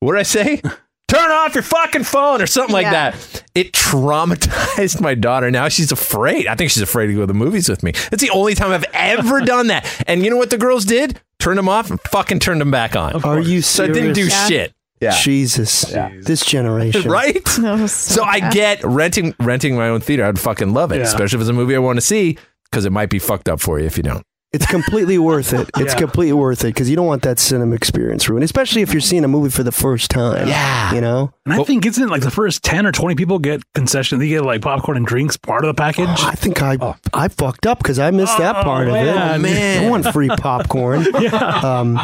what 0.00 0.12
did 0.12 0.20
I 0.20 0.24
say? 0.24 0.62
Turn 1.08 1.30
off 1.30 1.54
your 1.54 1.62
fucking 1.62 2.02
phone 2.02 2.42
or 2.42 2.46
something 2.46 2.72
like 2.72 2.84
Yeah. 2.84 3.10
that. 3.12 3.42
It 3.54 3.72
traumatized 3.72 5.00
my 5.00 5.14
daughter. 5.14 5.50
Now 5.50 5.68
she's 5.68 5.92
afraid. 5.92 6.46
I 6.48 6.54
think 6.56 6.70
she's 6.70 6.82
afraid 6.82 7.06
to 7.08 7.14
go 7.14 7.20
to 7.20 7.26
the 7.26 7.34
movies 7.34 7.68
with 7.68 7.82
me. 7.82 7.92
It's 8.12 8.22
the 8.22 8.30
only 8.30 8.54
time 8.54 8.72
I've 8.72 8.84
ever 8.92 9.40
done 9.44 9.68
that. 9.68 9.86
And 10.08 10.24
you 10.24 10.30
know 10.30 10.36
what 10.36 10.50
the 10.50 10.58
girls 10.58 10.84
did? 10.84 11.20
Turned 11.38 11.58
them 11.58 11.68
off 11.68 11.90
and 11.90 12.00
fucking 12.00 12.40
turned 12.40 12.60
them 12.60 12.70
back 12.72 12.96
on. 12.96 13.22
Are 13.24 13.38
you 13.38 13.62
So 13.62 13.84
I 13.84 13.86
didn't 13.88 14.14
do? 14.14 14.26
Yeah. 14.26 14.46
shit. 14.48 14.72
Yeah. 15.00 15.16
Jesus. 15.22 15.82
This 16.22 16.44
generation. 16.44 17.08
Right? 17.10 17.44
That 17.44 17.78
so 17.78 17.86
So 17.86 18.24
I 18.24 18.50
get 18.50 18.82
renting 18.82 19.34
renting 19.38 19.76
my 19.76 19.88
own 19.88 20.00
theater. 20.00 20.24
I'd 20.24 20.40
fucking 20.40 20.72
love 20.72 20.90
it, 20.90 20.96
Yeah. 20.96 21.02
especially 21.02 21.36
if 21.36 21.40
it's 21.42 21.50
a 21.50 21.52
movie 21.52 21.76
I 21.76 21.78
want 21.78 21.98
to 21.98 22.00
see 22.00 22.36
because 22.64 22.84
it 22.84 22.90
might 22.92 23.10
be 23.10 23.18
fucked 23.20 23.48
up 23.48 23.60
for 23.60 23.78
you 23.78 23.86
if 23.86 23.96
you 23.96 24.02
don't. 24.02 24.24
It's 24.56 24.66
completely 24.66 25.18
worth 25.18 25.52
it. 25.52 25.68
It's 25.76 25.92
Yeah. 25.92 25.98
completely 26.00 26.32
worth 26.32 26.64
it 26.64 26.68
because 26.74 26.88
you 26.90 26.96
don't 26.96 27.06
want 27.06 27.22
that 27.22 27.38
cinema 27.38 27.74
experience 27.74 28.28
ruined, 28.28 28.42
especially 28.44 28.80
if 28.82 28.92
you're 28.92 29.00
seeing 29.00 29.22
a 29.24 29.28
movie 29.28 29.50
for 29.50 29.62
the 29.62 29.70
first 29.72 30.10
time. 30.10 30.48
Yeah. 30.48 30.94
You 30.94 31.00
know? 31.02 31.30
And 31.44 31.54
I 31.54 31.62
think 31.64 31.84
isn't 31.86 32.02
it 32.02 32.10
like 32.10 32.22
the 32.22 32.30
first 32.30 32.62
ten 32.64 32.86
or 32.86 32.92
twenty 32.92 33.14
people 33.14 33.38
get 33.38 33.60
concession. 33.74 34.18
They 34.18 34.28
get 34.28 34.42
like 34.44 34.62
popcorn 34.62 34.96
and 34.96 35.06
drinks 35.06 35.36
part 35.36 35.62
of 35.64 35.68
the 35.68 35.74
package. 35.74 36.08
I 36.24 36.32
think 36.32 36.62
I 36.62 36.78
I 37.12 37.28
fucked 37.28 37.66
up 37.66 37.78
because 37.78 37.98
I 37.98 38.10
missed 38.10 38.38
that 38.38 38.56
Oh, 38.56 38.62
part 38.62 38.88
of 38.88 38.94
it. 38.94 39.04
man. 39.14 39.42
man. 39.42 39.84
I 39.84 39.90
want 39.90 40.06
free 40.12 40.28
popcorn. 40.28 41.06
um, 41.34 42.00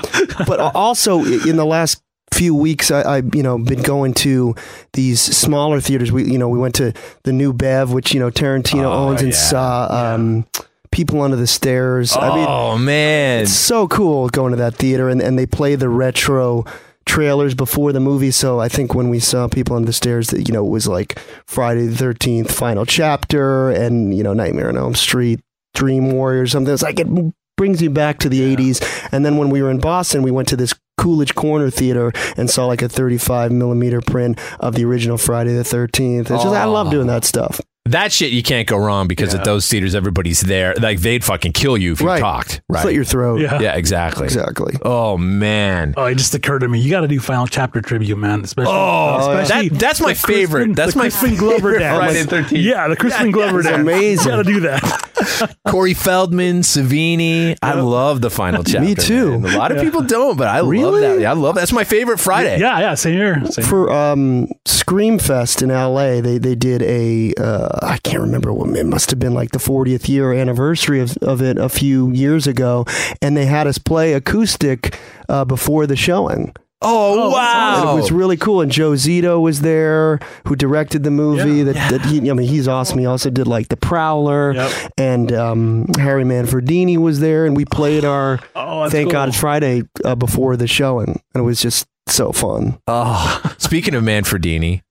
but 0.46 0.60
also 0.74 1.24
in 1.24 1.56
the 1.56 1.66
last 1.66 2.02
few 2.32 2.54
weeks, 2.54 2.90
I, 2.90 3.00
I 3.02 3.22
you 3.34 3.42
know 3.42 3.58
been 3.58 3.82
going 3.82 4.14
to 4.14 4.54
these 4.94 5.20
smaller 5.20 5.80
theaters. 5.80 6.12
We 6.12 6.24
you 6.30 6.38
know 6.38 6.48
we 6.48 6.58
went 6.58 6.74
to 6.76 6.92
the 7.24 7.32
New 7.32 7.52
Bev, 7.52 7.92
which 7.92 8.12
you 8.14 8.20
know 8.20 8.30
Tarantino 8.30 8.84
Oh, 8.84 9.08
owns, 9.08 9.22
and 9.22 9.30
yeah. 9.32 9.36
saw 9.36 10.14
um, 10.14 10.46
People 10.92 11.22
Under 11.22 11.36
the 11.36 11.46
Stairs. 11.46 12.16
I 12.16 12.34
mean, 12.34 12.46
oh 12.48 12.78
man. 12.78 13.42
it's 13.42 13.52
so 13.52 13.88
cool 13.88 14.28
going 14.28 14.52
to 14.52 14.56
that 14.58 14.76
theater, 14.76 15.08
and, 15.08 15.20
and 15.20 15.38
they 15.38 15.46
play 15.46 15.74
the 15.74 15.88
retro 15.88 16.64
trailers 17.06 17.54
before 17.54 17.92
the 17.92 18.00
movie. 18.00 18.30
So 18.30 18.60
I 18.60 18.68
think 18.68 18.94
when 18.94 19.08
we 19.08 19.18
saw 19.18 19.48
People 19.48 19.74
on 19.74 19.84
the 19.84 19.92
Stairs, 19.92 20.28
that 20.28 20.46
you 20.48 20.54
know 20.54 20.64
it 20.64 20.70
was 20.70 20.86
like 20.86 21.18
Friday 21.46 21.86
the 21.86 21.96
Thirteenth 21.96 22.52
final 22.52 22.86
chapter, 22.86 23.70
and 23.70 24.16
you 24.16 24.22
know 24.22 24.34
Nightmare 24.34 24.68
on 24.68 24.76
Elm 24.76 24.94
Street, 24.94 25.40
Dream 25.74 26.12
Warrior, 26.12 26.46
something. 26.46 26.72
It's 26.72 26.82
like 26.82 27.00
it 27.00 27.08
brings 27.56 27.82
you 27.82 27.90
back 27.90 28.18
to 28.20 28.28
the 28.28 28.56
'80s. 28.56 29.08
And 29.12 29.24
then 29.24 29.36
when 29.36 29.50
we 29.50 29.62
were 29.62 29.70
in 29.70 29.80
Boston, 29.80 30.22
we 30.22 30.30
went 30.30 30.48
to 30.48 30.56
this 30.56 30.74
Coolidge 30.98 31.34
Corner 31.34 31.70
Theater 31.70 32.12
and 32.36 32.48
saw 32.48 32.66
like 32.66 32.82
a 32.82 32.88
35 32.88 33.50
millimeter 33.50 34.00
print 34.00 34.38
of 34.60 34.74
the 34.74 34.84
original 34.84 35.18
Friday 35.18 35.54
the 35.54 35.62
13th. 35.62 36.20
It's 36.20 36.28
just 36.28 36.46
I 36.46 36.64
love 36.64 36.88
oh. 36.88 36.90
doing 36.90 37.06
that 37.08 37.24
stuff. 37.24 37.60
That 37.86 38.12
shit 38.12 38.30
you 38.32 38.44
can't 38.44 38.68
go 38.68 38.76
wrong 38.78 39.08
because 39.08 39.34
at 39.34 39.44
those 39.44 39.66
theaters 39.68 39.94
everybody's 39.96 40.40
there. 40.40 40.72
Like 40.76 41.00
they'd 41.00 41.24
fucking 41.24 41.52
kill 41.52 41.76
you 41.76 41.92
if 41.92 42.00
you 42.00 42.06
Right. 42.06 42.20
talked. 42.20 42.62
Right. 42.68 42.80
Slit 42.82 42.94
your 42.94 43.04
throat. 43.04 43.40
Yeah. 43.40 43.60
yeah, 43.60 43.74
exactly. 43.74 44.24
Exactly. 44.24 44.74
Oh 44.82 45.18
man. 45.18 45.92
Oh, 45.96 46.04
it 46.06 46.14
just 46.14 46.32
occurred 46.34 46.60
to 46.60 46.68
me. 46.68 46.78
You 46.78 46.90
got 46.90 47.00
to 47.00 47.08
do 47.08 47.18
final 47.18 47.46
chapter 47.48 47.80
tribute, 47.82 48.16
man. 48.16 48.42
Especially, 48.44 48.72
Oh, 48.72 49.18
especially 49.32 49.68
that- 49.70 49.78
that's 49.80 50.00
my 50.00 50.12
the 50.12 50.20
Crispin- 50.20 50.34
favorite. 50.34 50.76
That's 50.76 50.92
the 50.92 50.98
my 51.00 51.02
Crispin 51.10 51.34
Glover 51.36 51.56
favorite 51.72 51.78
dance. 51.80 51.98
Friday 51.98 52.22
the 52.22 52.56
13th. 52.56 52.62
Yeah, 52.62 52.88
the 52.88 52.96
Crispin 52.96 53.26
Yeah, 53.26 53.32
Glover 53.32 53.62
dance. 53.62 53.76
amazing. 53.80 54.24
You 54.26 54.36
got 54.36 54.42
to 54.44 54.52
do 54.52 54.60
that. 54.60 55.56
Corey 55.68 55.94
Feldman, 55.94 56.60
Savini. 56.60 57.56
I 57.62 57.74
love 57.74 58.20
the 58.20 58.30
final 58.30 58.62
chapter. 58.64 58.80
Me 58.86 58.94
too. 58.94 59.40
man. 59.40 59.54
A 59.54 59.58
lot 59.58 59.72
of 59.72 59.82
people 59.82 60.02
don't, 60.02 60.36
but 60.38 60.46
I 60.48 60.60
love 60.60 61.00
that. 61.00 61.18
Yeah, 61.20 61.30
I 61.30 61.34
love 61.34 61.56
that. 61.56 61.62
that's 61.62 61.72
my 61.72 61.84
favorite 61.84 62.20
Friday. 62.20 62.58
Yeah, 62.60 62.78
yeah, 62.78 62.94
same 62.94 63.14
here. 63.14 63.44
Same 63.46 63.64
for 63.64 63.90
um, 63.92 64.48
Scream 64.66 65.18
Fest 65.18 65.62
in 65.62 65.68
LA, 65.70 66.20
they 66.20 66.38
they 66.38 66.54
did 66.54 66.82
a 66.82 67.34
uh, 67.34 67.71
I 67.82 67.98
can't 68.02 68.20
remember 68.20 68.52
what 68.52 68.76
it 68.76 68.86
must 68.86 69.10
have 69.10 69.18
been 69.18 69.34
like 69.34 69.50
the 69.52 69.58
40th 69.58 70.08
year 70.08 70.32
anniversary 70.32 71.00
of, 71.00 71.16
of 71.18 71.40
it 71.42 71.58
a 71.58 71.68
few 71.68 72.10
years 72.10 72.46
ago, 72.46 72.84
and 73.20 73.36
they 73.36 73.46
had 73.46 73.66
us 73.66 73.78
play 73.78 74.12
acoustic 74.14 74.98
uh, 75.28 75.44
before 75.44 75.86
the 75.86 75.96
showing. 75.96 76.54
Oh, 76.84 77.30
wow. 77.30 77.80
And 77.82 77.90
it 77.90 78.02
was 78.02 78.10
really 78.10 78.36
cool. 78.36 78.60
And 78.60 78.70
Joe 78.72 78.92
Zito 78.92 79.40
was 79.40 79.60
there, 79.60 80.18
who 80.48 80.56
directed 80.56 81.04
the 81.04 81.12
movie. 81.12 81.58
Yeah. 81.58 81.64
that, 81.72 81.90
that 81.92 82.00
he, 82.06 82.28
I 82.28 82.34
mean, 82.34 82.48
he's 82.48 82.66
awesome. 82.66 82.98
He 82.98 83.06
also 83.06 83.30
did 83.30 83.46
like 83.46 83.68
The 83.68 83.76
Prowler, 83.76 84.52
Yep. 84.54 84.92
and 84.98 85.32
um, 85.32 85.86
Harry 85.96 86.24
Manfredini 86.24 86.98
was 86.98 87.20
there, 87.20 87.46
and 87.46 87.56
we 87.56 87.64
played 87.64 88.04
our 88.04 88.40
Oh, 88.56 88.90
Thank 88.90 89.06
cool. 89.06 89.12
God 89.12 89.28
It's 89.28 89.38
Friday 89.38 89.84
uh, 90.04 90.16
before 90.16 90.56
the 90.56 90.66
showing, 90.66 91.08
and 91.34 91.42
it 91.42 91.42
was 91.42 91.60
just 91.62 91.86
so 92.08 92.32
fun. 92.32 92.78
Oh, 92.88 93.40
speaking 93.58 93.94
of 93.94 94.02
Manfredini, 94.02 94.82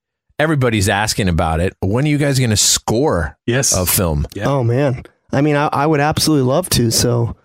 everybody's 0.41 0.89
asking 0.89 1.29
about 1.29 1.59
it. 1.59 1.73
When 1.81 2.05
are 2.05 2.07
you 2.09 2.17
guys 2.17 2.39
going 2.39 2.49
to 2.49 2.57
score 2.57 3.37
Yes. 3.45 3.73
a 3.75 3.85
film? 3.85 4.25
Yeah. 4.33 4.47
Oh 4.49 4.63
man, 4.63 5.03
I 5.31 5.41
mean, 5.41 5.55
I, 5.55 5.67
I 5.67 5.85
would 5.87 5.99
absolutely 5.99 6.47
love 6.47 6.69
to. 6.71 6.91
So, 6.91 7.35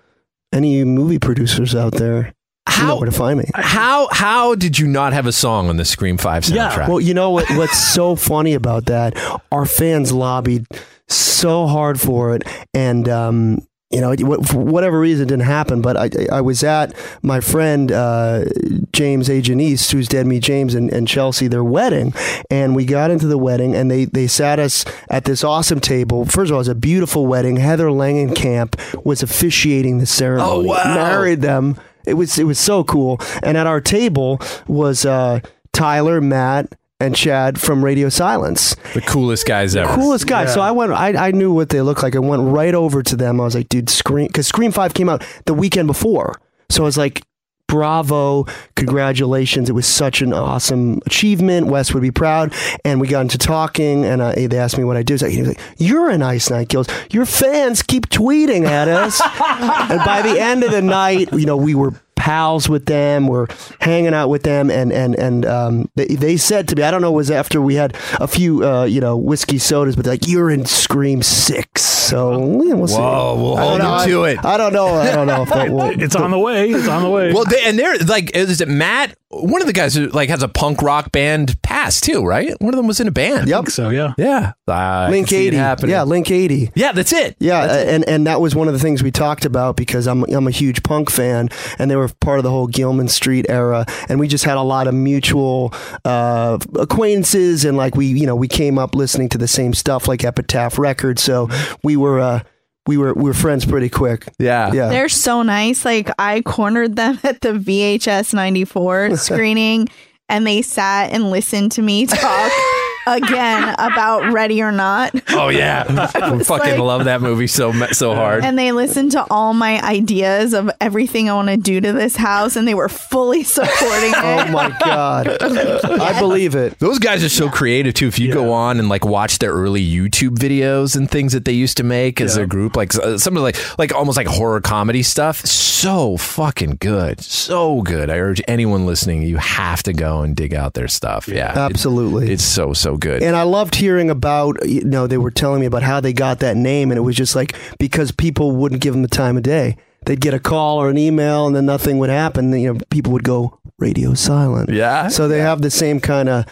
any 0.53 0.83
movie 0.85 1.19
producers 1.19 1.75
out 1.75 1.93
there, 1.95 2.17
you 2.17 2.23
know 2.23 2.87
How 2.89 2.97
where 2.97 3.07
to 3.07 3.13
find 3.13 3.39
me. 3.39 3.45
how 3.55 4.09
how 4.11 4.55
did 4.55 4.79
you 4.79 4.87
not 4.87 5.13
have 5.13 5.27
a 5.27 5.33
song 5.33 5.69
on 5.69 5.77
the 5.77 5.85
Scream 5.85 6.17
Five 6.17 6.45
soundtrack? 6.45 6.77
Yeah, 6.77 6.89
Well, 6.89 7.01
you 7.01 7.15
know 7.15 7.31
what? 7.31 7.49
What's 7.51 7.79
so 7.79 8.17
funny 8.33 8.55
about 8.55 8.87
that? 8.87 9.17
Our 9.53 9.67
fans 9.67 10.13
lobbied 10.13 10.67
so 11.09 11.67
hard 11.67 12.01
for 12.01 12.35
it, 12.35 12.43
and 12.75 13.09
um, 13.09 13.67
you 13.91 14.01
know, 14.01 14.15
for 14.43 14.59
whatever 14.59 14.99
reason, 14.99 15.27
it 15.27 15.29
didn't 15.29 15.45
happen. 15.45 15.81
But 15.81 15.97
I, 15.97 16.11
I 16.33 16.41
was 16.41 16.65
at 16.65 16.95
my 17.23 17.41
friend 17.41 17.93
uh, 17.93 18.45
James 18.93 19.29
A. 19.29 19.41
Janisse, 19.41 19.93
who's 19.93 20.09
Dead 20.09 20.27
Meat 20.27 20.43
James, 20.43 20.75
and, 20.75 20.93
and 20.93 21.07
Chelsea, 21.07 21.47
their 21.47 21.63
wedding, 21.63 22.13
and 22.51 22.75
we 22.75 22.85
got 22.85 23.11
into 23.11 23.27
the 23.27 23.39
wedding, 23.39 23.77
and 23.77 23.91
they 23.91 24.05
they 24.07 24.27
sat 24.27 24.59
us 24.59 24.85
at 25.09 25.25
this 25.25 25.45
awesome 25.45 25.81
table. 25.81 26.25
First 26.25 26.51
of 26.51 26.55
all, 26.55 26.59
it 26.59 26.63
was 26.63 26.69
a 26.69 26.75
beautiful 26.75 27.27
wedding. 27.27 27.57
Heather 27.57 27.87
Langenkamp 27.87 29.05
was 29.05 29.23
officiating 29.23 29.99
the 29.99 30.07
ceremony. 30.07 30.51
Oh, 30.51 30.63
wow. 30.63 30.95
Married 30.95 31.43
them. 31.43 31.79
It 32.07 32.15
was 32.15 32.39
it 32.39 32.45
was 32.45 32.59
so 32.59 32.83
cool. 32.83 33.21
And 33.43 33.57
at 33.57 33.67
our 33.67 33.81
table 33.81 34.41
was 34.67 35.05
uh, 35.07 35.41
Tyler, 35.73 36.21
Matt, 36.21 36.75
and 37.01 37.15
Chad 37.15 37.61
from 37.61 37.85
Radio 37.85 38.09
Silence. 38.09 38.75
the 38.95 39.03
coolest 39.03 39.47
guys 39.47 39.77
ever. 39.77 39.95
Coolest 39.95 40.27
guys. 40.27 40.53
So 40.53 40.61
I 40.61 40.71
went. 40.71 40.93
I, 40.93 41.29
I 41.29 41.31
knew 41.31 41.53
what 41.53 41.69
they 41.69 41.83
looked 41.83 42.03
like. 42.03 42.17
I 42.17 42.21
went 42.21 42.43
right 42.43 42.75
over 42.75 43.03
to 43.03 43.17
them. 43.17 43.41
I 43.41 43.45
was 43.45 43.55
like, 43.55 43.69
dude, 43.69 43.91
Scream, 43.91 44.27
because 44.27 44.47
Scream 44.47 44.73
Five 44.73 44.95
came 44.95 45.09
out 45.09 45.25
the 45.45 45.55
weekend 45.55 45.87
before. 45.87 46.41
So 46.69 46.83
I 46.83 46.87
was 46.87 46.97
like, 46.97 47.23
bravo, 47.69 48.47
congratulations! 48.77 49.69
It 49.69 49.73
was 49.75 49.87
such 49.87 50.23
an 50.23 50.33
awesome 50.33 51.01
achievement. 51.07 51.67
Wes 51.67 51.93
would 51.93 52.03
be 52.03 52.11
proud. 52.11 52.55
And 52.85 53.01
we 53.01 53.09
got 53.09 53.21
into 53.23 53.39
talking, 53.39 54.05
and 54.05 54.23
I, 54.23 54.47
they 54.47 54.59
asked 54.59 54.79
me 54.79 54.85
what 54.85 54.97
I 54.97 55.03
do. 55.03 55.19
So 55.19 55.29
he 55.29 55.41
was 55.41 55.49
like, 55.49 55.61
"You're 55.77 56.09
an 56.09 56.23
Ice 56.23 56.49
Nine 56.49 56.67
Kills. 56.67 56.89
Your 57.11 57.27
fans 57.27 57.83
keep 57.83 58.09
tweeting 58.09 58.65
at 58.65 58.89
us." 58.89 59.21
and 59.91 60.01
by 60.05 60.23
the 60.23 60.41
end 60.41 60.65
of 60.65 60.71
the 60.71 60.83
night, 60.83 61.33
you 61.33 61.47
know, 61.47 61.57
we 61.57 61.75
were 61.75 61.93
pals 62.27 62.69
with 62.69 62.87
them. 62.87 63.29
We're 63.29 63.47
hanging 63.81 64.13
out 64.13 64.31
with 64.31 64.43
them, 64.43 64.69
and 64.69 64.93
and 64.93 65.15
and 65.15 65.47
um, 65.47 65.89
they, 65.95 66.07
they 66.07 66.37
said 66.37 66.67
to 66.69 66.75
me, 66.77 66.83
I 66.83 66.91
don't 66.91 67.01
know, 67.01 67.13
it 67.13 67.17
was 67.17 67.31
after 67.31 67.63
we 67.63 67.77
had 67.77 67.97
a 68.15 68.27
few, 68.27 68.67
uh, 68.67 68.83
you 68.83 69.01
know, 69.01 69.17
whiskey 69.17 69.59
sodas, 69.59 69.95
but 69.95 70.07
like, 70.07 70.27
"You're 70.27 70.51
in 70.51 70.67
Scream 70.67 71.23
Six. 71.23 72.06
So 72.07 72.63
yeah, 72.63 72.75
we'll 72.75 72.87
see. 72.89 72.97
Whoa, 72.97 73.35
we'll 73.37 73.57
I 73.57 73.61
don't 73.61 73.81
hold 73.81 73.81
know. 73.81 74.05
you 74.07 74.13
to 74.15 74.25
I, 74.25 74.31
it. 74.31 74.45
I 74.45 74.57
don't 74.57 74.73
know. 74.73 74.87
I 74.95 75.13
don't 75.13 75.27
know 75.27 75.43
if 75.43 75.49
that 75.51 75.71
will. 75.71 75.87
It's 76.07 76.15
on 76.17 76.31
the 76.31 76.39
way. 76.39 76.71
It's 76.71 76.89
on 76.89 77.03
the 77.03 77.11
way. 77.11 77.33
Well, 77.33 77.45
they, 77.45 77.63
and 77.65 77.79
they're 77.79 77.99
like, 77.99 78.35
is 78.37 78.61
it 78.61 78.69
Matt? 78.69 79.17
One 79.29 79.61
of 79.61 79.67
the 79.67 79.73
guys 79.73 79.95
who 79.95 80.07
like 80.09 80.29
has 80.31 80.43
a 80.43 80.49
punk 80.49 80.81
rock 80.83 81.11
band 81.13 81.61
past 81.63 82.05
too, 82.05 82.25
right? 82.25 82.55
One 82.61 82.73
of 82.73 82.77
them 82.79 82.87
was 82.87 83.01
in 83.01 83.09
a 83.09 83.11
band. 83.11 83.49
Yep. 83.49 83.65
think 83.65 83.71
so, 83.71 83.91
yeah. 83.91 84.15
Yeah, 84.17 84.53
I 84.69 85.11
Link 85.11 85.27
can 85.29 85.31
see 85.37 85.45
it 85.45 85.49
eighty. 85.49 85.57
happening. 85.57 85.91
Yeah, 85.91 86.05
Link 86.05 86.31
eighty. 86.31 86.71
yeah, 86.77 86.93
that's 86.93 87.13
it. 87.13 87.37
Yeah, 87.41 87.65
and 87.65 88.09
and 88.09 88.27
that 88.29 88.41
was 88.41 88.55
one 88.55 88.69
of 88.69 88.73
the 88.75 88.81
things 88.81 89.03
we 89.03 89.11
talked 89.11 89.45
about 89.45 89.77
because 89.77 90.07
I'm 90.07 90.23
I'm 90.33 90.47
a 90.47 90.53
huge 90.53 90.83
punk 90.85 91.11
fan, 91.11 91.49
and 91.79 91.91
they 91.91 91.97
were 91.97 92.09
part 92.21 92.39
of 92.39 92.45
the 92.45 92.51
whole 92.51 92.69
Gilman 92.69 93.09
Street 93.09 93.47
era, 93.49 93.85
and 94.09 94.21
we 94.21 94.29
just 94.29 94.45
had 94.45 94.57
a 94.57 94.63
lot 94.63 94.87
of 94.87 94.95
mutual 94.95 95.75
uh, 96.05 96.57
acquaintances, 96.79 97.65
and 97.65 97.77
like 97.77 97.97
we 97.97 98.07
you 98.07 98.27
know 98.27 98.37
we 98.37 98.49
came 98.49 98.79
up 98.79 98.95
listening 98.95 99.29
to 99.31 99.39
the 99.39 99.49
same 99.49 99.75
stuff 99.75 100.07
like 100.09 100.25
Epitaph 100.25 100.79
Records, 100.79 101.21
so 101.23 101.49
we 101.83 101.96
were 101.97 102.21
uh, 102.21 102.41
we 102.87 102.97
were 102.97 103.13
we 103.15 103.25
were 103.25 103.35
friends 103.35 103.65
pretty 103.65 103.89
quick. 103.89 104.29
Yeah, 104.39 104.73
Yeah, 104.73 104.89
They're 104.89 105.09
so 105.09 105.43
nice. 105.43 105.85
Like 105.85 106.11
I 106.19 106.43
cornered 106.43 106.97
them 106.97 107.19
at 107.25 107.41
the 107.41 107.53
VHS 107.53 108.33
94 108.35 109.17
screening 109.17 109.89
and 110.29 110.47
they 110.47 110.63
sat 110.63 111.13
and 111.13 111.31
listened 111.31 111.73
to 111.73 111.83
me 111.83 112.07
talk 112.07 112.53
again 113.07 113.75
about 113.79 114.33
Ready 114.33 114.63
or 114.63 114.73
Not. 114.73 115.15
Oh 115.31 115.49
yeah, 115.49 115.85
I 116.15 116.39
fucking 116.43 116.49
like- 116.73 116.79
love 116.79 117.05
that 117.05 117.21
movie 117.23 117.47
so 117.47 117.73
so 117.93 118.15
hard. 118.15 118.45
And 118.45 118.59
they 118.59 118.73
listened 118.73 119.13
to 119.13 119.25
all 119.31 119.55
my 119.55 119.81
ideas 119.83 120.53
of 120.55 120.71
everything 120.81 121.31
I 121.31 121.35
want 121.35 121.49
to 121.49 121.57
do 121.57 121.81
to 121.81 121.93
this 121.93 122.17
house, 122.17 122.57
and 122.57 122.67
they 122.67 122.75
were 122.75 122.89
fully 122.89 123.43
supporting 123.45 123.77
it. 124.11 124.17
Oh 124.17 124.51
my 124.51 124.77
god, 124.85 125.29
I 125.43 126.19
believe 126.21 126.55
it. 126.55 126.79
Those 126.79 126.99
guys 126.99 127.23
are 127.25 127.29
so 127.29 127.49
creative 127.49 127.95
too. 127.95 128.09
If 128.09 128.19
you 128.19 128.33
go 128.33 128.53
on 128.53 128.79
and 128.79 128.89
like 128.89 129.05
watch 129.05 129.39
their 129.39 129.53
early 129.53 129.85
YouTube 129.87 130.37
videos 130.37 130.97
and 130.97 131.11
things 131.11 131.33
that 131.33 131.45
they 131.45 131.53
used 131.53 131.77
to 131.79 131.85
make 131.85 132.21
as 132.21 132.37
a 132.37 132.47
group, 132.47 132.77
like 132.77 132.95
uh, 132.97 133.19
some 133.19 133.37
of 133.37 133.43
like 133.43 133.57
like 133.79 133.95
almost 133.95 134.17
like 134.17 134.27
horror 134.27 134.61
comedy 134.61 135.03
stuff, 135.03 135.45
so 135.47 136.17
fucking 136.17 136.77
good, 136.81 137.21
so 137.21 137.83
good. 137.83 138.11
I 138.11 138.19
urge 138.19 138.43
anyone 138.49 138.87
listening, 138.87 139.23
you 139.23 139.37
have 139.37 139.83
to 139.85 139.93
go 139.93 140.23
and 140.23 140.35
dig 140.35 140.55
out 140.55 140.75
their 140.75 140.89
stuff. 140.89 141.29
Yeah, 141.29 141.53
It- 141.53 141.57
Absolutely. 141.77 142.33
it's 142.33 142.45
so 142.45 142.73
so 142.73 142.96
good. 142.97 143.23
And 143.23 143.37
I 143.37 143.43
loved 143.43 143.75
hearing 143.75 144.11
about, 144.11 144.57
you 144.69 144.85
know, 144.85 145.07
they 145.07 145.19
were 145.19 145.31
telling 145.31 145.61
me 145.61 145.67
about 145.67 145.83
how 145.83 146.01
they 146.01 146.13
got 146.13 146.41
that 146.41 146.57
name, 146.57 146.91
and 146.91 146.99
it 146.99 147.03
was 147.03 147.17
just 147.17 147.37
like 147.37 147.57
because 147.79 148.11
people 148.11 148.53
wouldn't 148.53 148.81
give 148.81 148.95
them 148.95 149.03
the 149.03 149.09
time 149.09 149.37
of 149.37 149.43
day. 149.43 149.77
They'd 150.05 150.21
get 150.21 150.35
a 150.35 150.39
call 150.39 150.79
or 150.79 150.89
an 150.89 150.99
email, 150.99 151.47
and 151.47 151.57
then 151.57 151.67
nothing 151.67 151.99
would 151.99 152.11
happen. 152.11 152.53
You 152.53 152.75
know, 152.75 152.81
people 152.91 153.13
would 153.13 153.25
go 153.25 153.59
radio 153.79 154.15
silent. 154.15 154.71
Yeah. 154.71 155.09
So 155.09 155.29
they 155.29 155.41
have 155.41 155.63
the 155.63 155.71
same 155.71 156.01
kind 156.01 156.29
of 156.29 156.47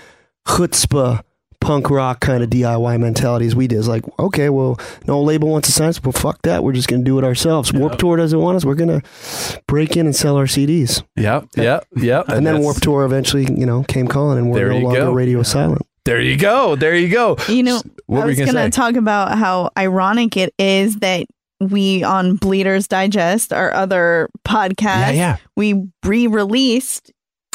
chutzpah, 0.46 1.22
punk 1.60 1.88
rock 1.88 2.20
kind 2.20 2.42
of 2.42 2.50
DIY 2.50 3.00
mentality 3.00 3.46
as 3.46 3.54
we 3.54 3.66
did. 3.66 3.78
It's 3.78 3.88
like, 3.88 4.04
okay, 4.18 4.50
well, 4.50 4.78
no 5.06 5.22
label 5.22 5.48
wants 5.48 5.68
to 5.68 5.72
sign 5.72 5.88
us. 5.88 6.02
Well, 6.02 6.12
fuck 6.12 6.42
that. 6.42 6.62
We're 6.62 6.72
just 6.72 6.88
going 6.88 7.02
to 7.02 7.04
do 7.04 7.18
it 7.18 7.24
ourselves. 7.24 7.72
Warped 7.72 7.98
Tour 7.98 8.16
doesn't 8.16 8.38
want 8.38 8.56
us. 8.56 8.64
We're 8.64 8.74
going 8.74 9.00
to 9.00 9.60
break 9.66 9.96
in 9.96 10.06
and 10.06 10.14
sell 10.14 10.36
our 10.36 10.44
CDs. 10.44 11.02
Yep, 11.16 11.48
yep, 11.56 11.86
yep. 11.96 12.28
And, 12.28 12.46
then 12.46 12.60
Warped 12.60 12.82
Tour 12.82 13.04
eventually, 13.04 13.44
you 13.44 13.66
know, 13.66 13.82
came 13.84 14.08
calling, 14.08 14.38
and 14.38 14.50
we're 14.50 14.68
no 14.68 14.78
longer 14.78 15.00
go. 15.00 15.12
radio 15.12 15.42
silent. 15.42 15.86
There 16.04 16.20
you 16.20 16.36
go. 16.36 16.76
There 16.76 16.94
you 16.94 17.08
go. 17.08 17.36
You 17.48 17.62
know, 17.62 17.80
What 18.06 18.18
I 18.18 18.20
were 18.22 18.26
was 18.26 18.36
going 18.36 18.52
gonna 18.52 18.70
talk 18.70 18.96
about 18.96 19.38
how 19.38 19.70
ironic 19.78 20.36
it 20.36 20.52
is 20.58 20.96
that 20.96 21.26
we 21.60 22.02
on 22.02 22.36
Bleeders 22.36 22.86
Digest, 22.88 23.52
our 23.52 23.72
other 23.72 24.28
podcast, 24.46 24.82
Yeah, 24.82 25.10
yeah. 25.12 25.36
we 25.56 25.86
re-released 26.04 27.10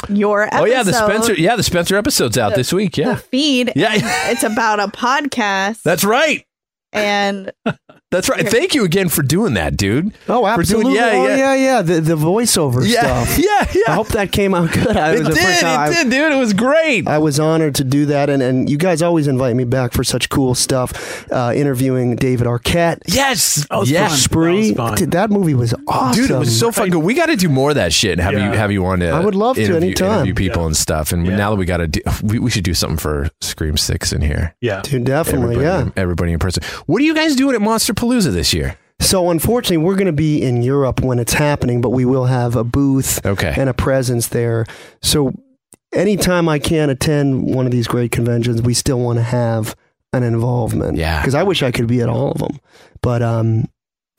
your 0.07 0.43
episode. 0.43 0.61
Oh 0.61 0.65
yeah, 0.65 0.81
the 0.83 0.93
Spencer. 0.93 1.33
Yeah, 1.33 1.55
the 1.57 1.63
Spencer 1.63 1.95
episode's 1.97 2.37
out 2.37 2.51
The- 2.51 2.55
this 2.57 2.73
week. 2.73 2.97
Yeah, 2.97 3.13
the 3.13 3.17
feed. 3.17 3.71
Yeah. 3.75 3.91
it's 4.31 4.43
about 4.43 4.79
a 4.79 4.87
podcast, 4.97 5.83
that's 5.83 6.03
right. 6.03 6.43
and 6.91 7.51
That's 8.11 8.27
right. 8.27 8.47
Thank 8.49 8.73
you 8.73 8.85
again 8.85 9.07
for 9.07 9.21
doing 9.21 9.53
that, 9.53 9.77
dude. 9.77 10.07
Oh, 10.27 10.41
For 10.55 10.63
doing- 10.63 10.87
absolutely. 10.87 10.95
yeah, 10.95 11.11
oh, 11.13 11.27
yeah. 11.27 11.35
yeah, 11.37 11.53
yeah. 11.55 11.81
The 11.83 12.01
the 12.01 12.15
voiceover 12.17 12.81
Yeah, 12.83 13.23
stuff. 13.23 13.37
yeah, 13.45 13.71
yeah. 13.75 13.91
I 13.91 13.95
hope 13.95 14.07
that 14.09 14.31
came 14.31 14.55
out 14.55 14.71
good. 14.71 14.97
I, 14.97 15.13
It 15.13 15.19
was 15.19 15.27
the 15.27 15.33
did. 15.35 15.43
first 15.43 15.61
It 15.61 15.65
I- 15.67 15.93
did, 15.93 16.09
dude. 16.09 16.31
It 16.31 16.39
was 16.39 16.53
great. 16.53 17.07
I 17.07 17.19
was 17.19 17.39
honored 17.39 17.75
to 17.75 17.83
do 17.83 18.07
that, 18.07 18.31
and, 18.31 18.41
and 18.41 18.67
you 18.67 18.77
guys 18.77 19.03
always 19.03 19.27
invite 19.27 19.55
me 19.55 19.63
back 19.63 19.93
for 19.93 20.03
such 20.03 20.29
cool 20.29 20.55
stuff. 20.55 21.29
Uh, 21.31 21.53
interviewing 21.55 22.15
David 22.15 22.47
Arquette, 22.47 23.01
Yes. 23.07 23.67
That 23.69 23.77
was 23.79 23.91
yes. 23.91 24.09
fun. 24.09 24.17
Spree. 24.17 24.71
That 24.71 24.79
was 24.81 24.89
fun. 24.89 24.97
Dude, 24.97 25.11
that 25.11 25.29
movie 25.29 25.53
was 25.53 25.75
awesome. 25.87 26.21
Dude, 26.23 26.31
it 26.31 26.39
was 26.39 26.57
so 26.59 26.71
fun. 26.71 26.89
Good. 26.89 27.03
We 27.03 27.13
got 27.13 27.27
to 27.27 27.35
do 27.35 27.47
more 27.47 27.69
of 27.69 27.75
that 27.75 27.93
shit. 27.93 28.13
and 28.13 28.21
Have 28.21 28.33
you 28.33 28.39
have 28.39 28.71
you 28.71 28.85
on 28.87 29.01
to? 29.01 29.09
I 29.09 29.19
would 29.19 29.35
love 29.35 29.55
to 29.57 29.61
interview, 29.61 29.87
anytime. 29.89 30.11
interview 30.25 30.33
people 30.33 30.63
Yeah. 30.63 30.67
and 30.67 30.77
stuff. 30.77 31.11
And 31.11 31.27
Yeah. 31.27 31.35
now 31.35 31.51
that 31.51 31.57
we 31.57 31.65
got 31.65 31.77
to 31.77 31.87
do, 31.87 32.01
we, 32.23 32.39
we 32.39 32.49
should 32.49 32.63
do 32.63 32.73
something 32.73 32.97
for 32.97 33.29
Scream 33.41 33.77
Six 33.77 34.11
in 34.11 34.21
here. 34.21 34.55
Yeah. 34.61 34.81
Dude, 34.81 35.03
definitely, 35.03 35.57
everybody, 35.57 35.85
yeah. 35.85 35.91
everybody 35.95 36.31
in 36.33 36.39
person. 36.39 36.63
What 36.87 37.01
are 37.03 37.05
you 37.05 37.13
guys 37.13 37.35
doing 37.35 37.53
at 37.53 37.61
Monster 37.61 37.93
Palooza 37.99 38.31
this 38.31 38.53
year? 38.53 38.77
So 39.01 39.29
unfortunately, 39.29 39.77
we're 39.77 39.95
going 39.95 40.07
to 40.07 40.11
be 40.13 40.41
in 40.41 40.61
Europe 40.61 41.01
when 41.01 41.19
it's 41.19 41.33
happening, 41.33 41.79
but 41.81 41.91
we 41.91 42.03
will 42.05 42.25
have 42.25 42.55
a 42.55 42.63
booth 42.63 43.25
Okay. 43.25 43.53
and 43.57 43.69
a 43.69 43.73
presence 43.73 44.27
there. 44.27 44.65
So 45.01 45.31
anytime 45.93 46.49
I 46.49 46.59
can 46.59 46.89
attend 46.89 47.43
one 47.43 47.65
of 47.65 47.71
these 47.71 47.87
great 47.87 48.11
conventions, 48.11 48.61
we 48.61 48.73
still 48.73 48.99
want 48.99 49.17
to 49.19 49.23
have 49.23 49.75
an 50.11 50.23
involvement. 50.23 50.97
Yeah. 50.97 51.21
Because 51.21 51.33
I 51.35 51.43
wish 51.43 51.63
I 51.63 51.71
could 51.71 51.87
be 51.87 52.01
at 52.01 52.09
all 52.09 52.31
of 52.31 52.39
them, 52.39 52.59
but 53.01 53.21
um, 53.21 53.65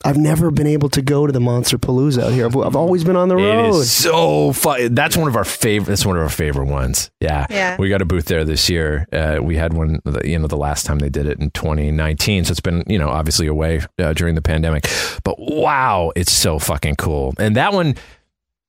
I've 0.03 0.17
never 0.17 0.51
been 0.51 0.67
able 0.67 0.89
to 0.89 1.01
go 1.01 1.27
to 1.27 1.33
the 1.33 1.39
Monster 1.39 1.77
Palooza 1.77 2.23
out 2.23 2.33
here. 2.33 2.45
I've, 2.45 2.57
I've 2.57 2.75
always 2.75 3.03
been 3.03 3.15
on 3.15 3.27
the 3.27 3.35
road. 3.35 3.75
is 3.75 3.91
so 3.91 4.51
fun. 4.53 4.95
That's 4.95 5.15
one 5.15 5.27
of 5.27 5.35
our 5.35 5.43
favorite. 5.43 5.87
That's 5.87 6.05
one 6.05 6.15
of 6.15 6.23
our 6.23 6.29
favorite 6.29 6.67
ones. 6.67 7.11
Yeah, 7.19 7.45
Yeah. 7.49 7.77
We 7.77 7.89
got 7.89 8.01
a 8.01 8.05
booth 8.05 8.25
there 8.25 8.43
this 8.43 8.69
year. 8.69 9.07
Uh, 9.11 9.39
we 9.41 9.55
had 9.55 9.73
one. 9.73 9.99
You 10.23 10.39
know, 10.39 10.47
the 10.47 10.57
last 10.57 10.85
time 10.85 10.99
they 10.99 11.09
did 11.09 11.25
it 11.25 11.39
in 11.39 11.51
2019. 11.51 12.45
So 12.45 12.51
it's 12.51 12.59
been 12.59 12.83
you 12.87 12.97
know 12.97 13.09
obviously 13.09 13.47
away 13.47 13.81
uh, 13.99 14.13
during 14.13 14.35
the 14.35 14.41
pandemic. 14.41 14.87
But 15.23 15.35
wow, 15.37 16.11
it's 16.15 16.31
so 16.31 16.59
fucking 16.59 16.95
cool. 16.95 17.33
And 17.37 17.55
that 17.55 17.73
one. 17.73 17.95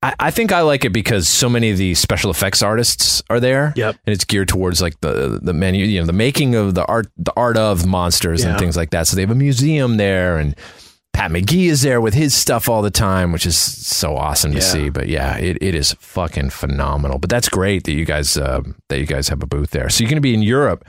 I, 0.05 0.15
I 0.19 0.31
think 0.33 0.51
I 0.51 0.63
like 0.63 0.85
it 0.85 0.93
because 0.93 1.29
so 1.29 1.49
many 1.49 1.71
of 1.71 1.79
the 1.79 1.95
special 1.95 2.33
effects 2.33 2.61
artists 2.61 3.23
are 3.31 3.39
there. 3.39 3.73
Yep. 3.77 3.97
And 4.05 4.13
it's 4.13 4.25
geared 4.25 4.49
towards 4.49 4.83
like 4.83 5.01
the 5.01 5.39
the 5.41 5.53
menu, 5.53 5.87
you 5.87 6.01
know, 6.01 6.07
the 6.07 6.13
making 6.13 6.57
of 6.57 6.75
the 6.75 6.85
art, 6.87 7.07
the 7.17 7.33
art 7.37 7.57
of 7.57 7.87
monsters 7.87 8.43
and 8.43 8.59
things 8.59 8.77
like 8.77 8.91
that. 8.91 9.07
So 9.07 9.15
they 9.15 9.23
have 9.23 9.31
a 9.31 9.37
museum 9.37 9.99
there, 9.99 10.39
and 10.39 10.57
Pat 11.23 11.31
Magee 11.31 11.69
is 11.69 11.83
there 11.83 12.01
with 12.01 12.15
his 12.15 12.35
stuff 12.35 12.69
all 12.69 12.83
the 12.83 12.91
time, 12.91 13.31
which 13.31 13.47
is 13.47 13.57
so 13.57 14.17
awesome 14.17 14.51
to 14.53 14.59
Yeah. 14.59 14.65
see. 14.65 14.89
But 14.91 15.07
yeah, 15.09 15.37
it, 15.39 15.57
it 15.61 15.73
is 15.77 15.93
fucking 16.01 16.51
phenomenal. 16.51 17.19
But 17.21 17.31
that's 17.31 17.49
great 17.49 17.85
that 17.85 17.93
you 17.93 18.05
guys 18.05 18.37
uh, 18.37 18.63
that 18.89 18.99
you 18.99 19.07
guys 19.07 19.29
have 19.29 19.41
a 19.41 19.47
booth 19.47 19.71
there. 19.71 19.89
So 19.89 20.03
you're 20.03 20.09
going 20.11 20.17
to 20.17 20.21
be 20.21 20.35
in 20.35 20.43
Europe. 20.43 20.85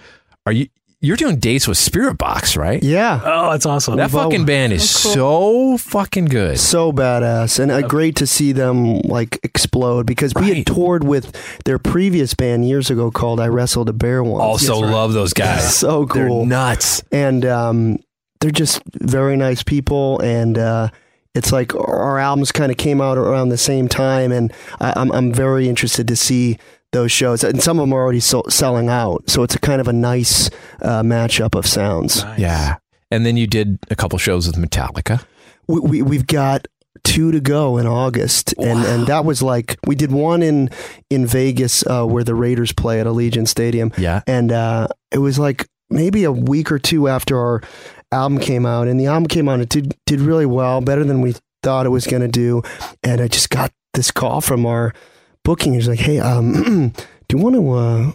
Are 0.47 0.51
you? 0.51 0.67
You're 1.01 1.17
doing 1.17 1.37
dates 1.37 1.67
with 1.67 1.77
Spirit 1.77 2.17
Box, 2.17 2.55
right? 2.57 2.81
Yeah. 2.81 3.19
Oh, 3.23 3.51
that's 3.51 3.65
awesome. 3.67 3.97
That 3.97 4.09
fucking 4.09 4.45
band 4.45 4.71
is 4.73 4.89
so 4.89 5.77
fucking 5.77 6.25
good. 6.25 6.57
so 6.57 6.91
badass 6.93 7.59
and 7.59 7.71
uh, 7.71 7.81
great 7.81 8.15
to 8.15 8.25
see 8.25 8.53
them 8.53 8.99
like 9.01 9.37
explode 9.43 10.05
because 10.07 10.33
we 10.33 10.47
had 10.55 10.65
toured 10.65 11.03
with 11.03 11.35
their 11.65 11.77
previous 11.77 12.33
band 12.33 12.65
years 12.67 12.89
ago 12.89 13.11
called 13.11 13.39
I 13.41 13.47
Wrestled 13.49 13.89
a 13.89 13.93
Bear 13.93 14.23
Once. 14.23 14.41
Also 14.41 14.79
love 14.79 15.11
those 15.13 15.33
guys. 15.33 15.75
so 15.77 16.05
They're 16.05 16.27
cool. 16.29 16.45
nuts. 16.45 17.03
and 17.11 17.45
um, 17.45 17.99
they're 18.43 18.51
just 18.51 18.81
very 19.01 19.37
nice 19.37 19.63
people 19.63 20.19
and 20.19 20.57
uh, 20.57 20.89
it's 21.33 21.51
like 21.53 21.73
our 21.73 22.19
albums 22.19 22.51
kind 22.51 22.71
of 22.71 22.77
came 22.77 22.99
out 22.99 23.17
around 23.17 23.49
the 23.49 23.57
same 23.57 23.87
time 23.87 24.31
and 24.33 24.51
I, 24.81 24.91
I'm, 24.97 25.11
I'm 25.13 25.31
very 25.33 25.69
interested 25.69 26.07
to 26.09 26.15
see 26.17 26.57
those 26.91 27.11
shows 27.11 27.43
and 27.43 27.63
some 27.63 27.79
of 27.79 27.83
them 27.83 27.93
are 27.93 28.01
already 28.01 28.19
so- 28.19 28.43
selling 28.49 28.89
out 28.89 29.29
so 29.29 29.43
it's 29.43 29.55
a 29.55 29.59
kind 29.59 29.79
of 29.79 29.87
a 29.87 29.93
nice 29.93 30.49
uh, 30.81 31.01
matchup 31.01 31.57
of 31.57 31.65
sounds 31.65 32.23
Nice. 32.23 32.39
Yeah. 32.39 32.75
And 33.09 33.25
then 33.25 33.37
you 33.37 33.47
did 33.47 33.79
a 33.89 33.95
couple 33.95 34.19
shows 34.19 34.45
with 34.45 34.57
Metallica. 34.57 35.23
we, 35.67 35.79
we, 35.79 36.01
we've 36.01 36.27
got 36.27 36.67
two 37.03 37.31
to 37.31 37.39
go 37.39 37.77
in 37.77 37.85
August, 37.85 38.53
and 38.57 38.79
and 38.85 39.07
that 39.07 39.23
was 39.25 39.41
like 39.43 39.77
we 39.85 39.93
did 39.95 40.11
one 40.11 40.41
in 40.41 40.69
in 41.11 41.25
Vegas 41.27 41.85
uh, 41.85 42.05
where 42.05 42.23
the 42.23 42.33
Raiders 42.33 42.71
play 42.73 42.99
at 42.99 43.05
Allegiant 43.05 43.47
Stadium, 43.47 43.91
Yeah. 43.97 44.21
and 44.25 44.51
uh, 44.51 44.87
it 45.11 45.19
was 45.19 45.37
like 45.37 45.67
maybe 45.91 46.23
a 46.23 46.31
week 46.31 46.71
or 46.71 46.79
two 46.79 47.07
after 47.07 47.37
our 47.37 47.61
album 48.13 48.39
came 48.39 48.65
out, 48.65 48.87
and 48.87 48.99
the 48.99 49.07
album 49.07 49.27
came 49.27 49.49
out 49.49 49.59
it 49.59 49.69
did 49.69 49.95
did 50.05 50.21
really 50.21 50.45
well, 50.45 50.79
better 50.81 51.03
than 51.03 51.21
we 51.21 51.35
thought 51.63 51.85
it 51.85 51.89
was 51.89 52.07
going 52.07 52.21
to 52.21 52.27
do, 52.27 52.61
and 53.03 53.19
I 53.21 53.27
just 53.27 53.49
got 53.49 53.71
this 53.93 54.11
call 54.11 54.41
from 54.41 54.65
our 54.65 54.93
booking. 55.43 55.73
He's 55.73 55.87
like, 55.87 55.99
"Hey, 55.99 56.19
um, 56.19 56.89
do 57.27 57.37
you 57.37 57.43
want 57.43 57.55
to 57.55 57.71
uh, 57.71 58.11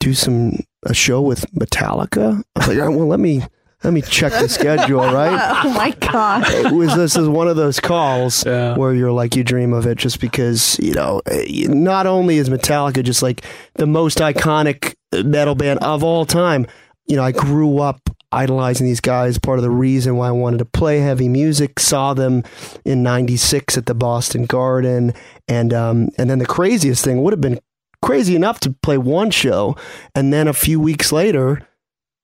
do 0.00 0.14
some 0.14 0.58
a 0.84 0.94
show 0.94 1.20
with 1.20 1.50
Metallica?" 1.52 2.42
I 2.56 2.58
was 2.58 2.68
like, 2.68 2.78
"All 2.78 2.88
right, 2.88 2.96
"Well, 2.96 3.06
let 3.08 3.20
me." 3.20 3.42
Let 3.84 3.92
me 3.92 4.02
check 4.02 4.32
the 4.32 4.48
schedule, 4.48 4.98
right? 5.12 5.62
oh 5.64 5.70
my 5.72 5.92
god, 6.00 6.42
it 6.50 6.72
was 6.72 6.96
this 6.96 7.14
is 7.14 7.28
one 7.28 7.46
of 7.46 7.54
those 7.54 7.78
calls 7.78 8.44
Yeah. 8.44 8.76
where 8.76 8.92
you're 8.92 9.12
like 9.12 9.36
you 9.36 9.44
dream 9.44 9.72
of 9.72 9.86
it 9.86 9.98
just 9.98 10.20
because 10.20 10.76
you 10.80 10.94
know 10.94 11.22
eh, 11.26 11.66
not 11.68 12.04
only 12.08 12.38
is 12.38 12.48
Metallica 12.50 13.04
just 13.04 13.22
like 13.22 13.44
the 13.76 13.86
most 13.86 14.18
iconic 14.18 14.96
metal 15.24 15.54
band 15.54 15.78
of 15.78 16.02
all 16.02 16.26
time 16.26 16.66
you 17.08 17.16
know 17.16 17.24
I 17.24 17.32
grew 17.32 17.78
up 17.78 18.00
idolizing 18.30 18.86
these 18.86 19.00
guys 19.00 19.38
part 19.38 19.58
of 19.58 19.62
the 19.62 19.70
reason 19.70 20.16
why 20.16 20.28
I 20.28 20.32
wanted 20.32 20.58
to 20.58 20.66
play 20.66 20.98
heavy 21.00 21.28
music 21.28 21.80
saw 21.80 22.12
them 22.12 22.44
in 22.84 23.02
96 23.02 23.78
at 23.78 23.86
the 23.86 23.94
Boston 23.94 24.44
Garden 24.44 25.14
and 25.48 25.72
um 25.72 26.08
and 26.18 26.28
then 26.28 26.38
the 26.38 26.46
craziest 26.46 27.04
thing 27.04 27.22
would 27.22 27.32
have 27.32 27.40
been 27.40 27.58
crazy 28.02 28.36
enough 28.36 28.60
to 28.60 28.70
play 28.82 28.98
one 28.98 29.30
show 29.30 29.76
and 30.14 30.32
then 30.32 30.46
a 30.46 30.52
few 30.52 30.78
weeks 30.78 31.10
later 31.10 31.66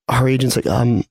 our 0.09 0.29
agent's 0.29 0.57
like 0.57 0.67
um 0.67 1.03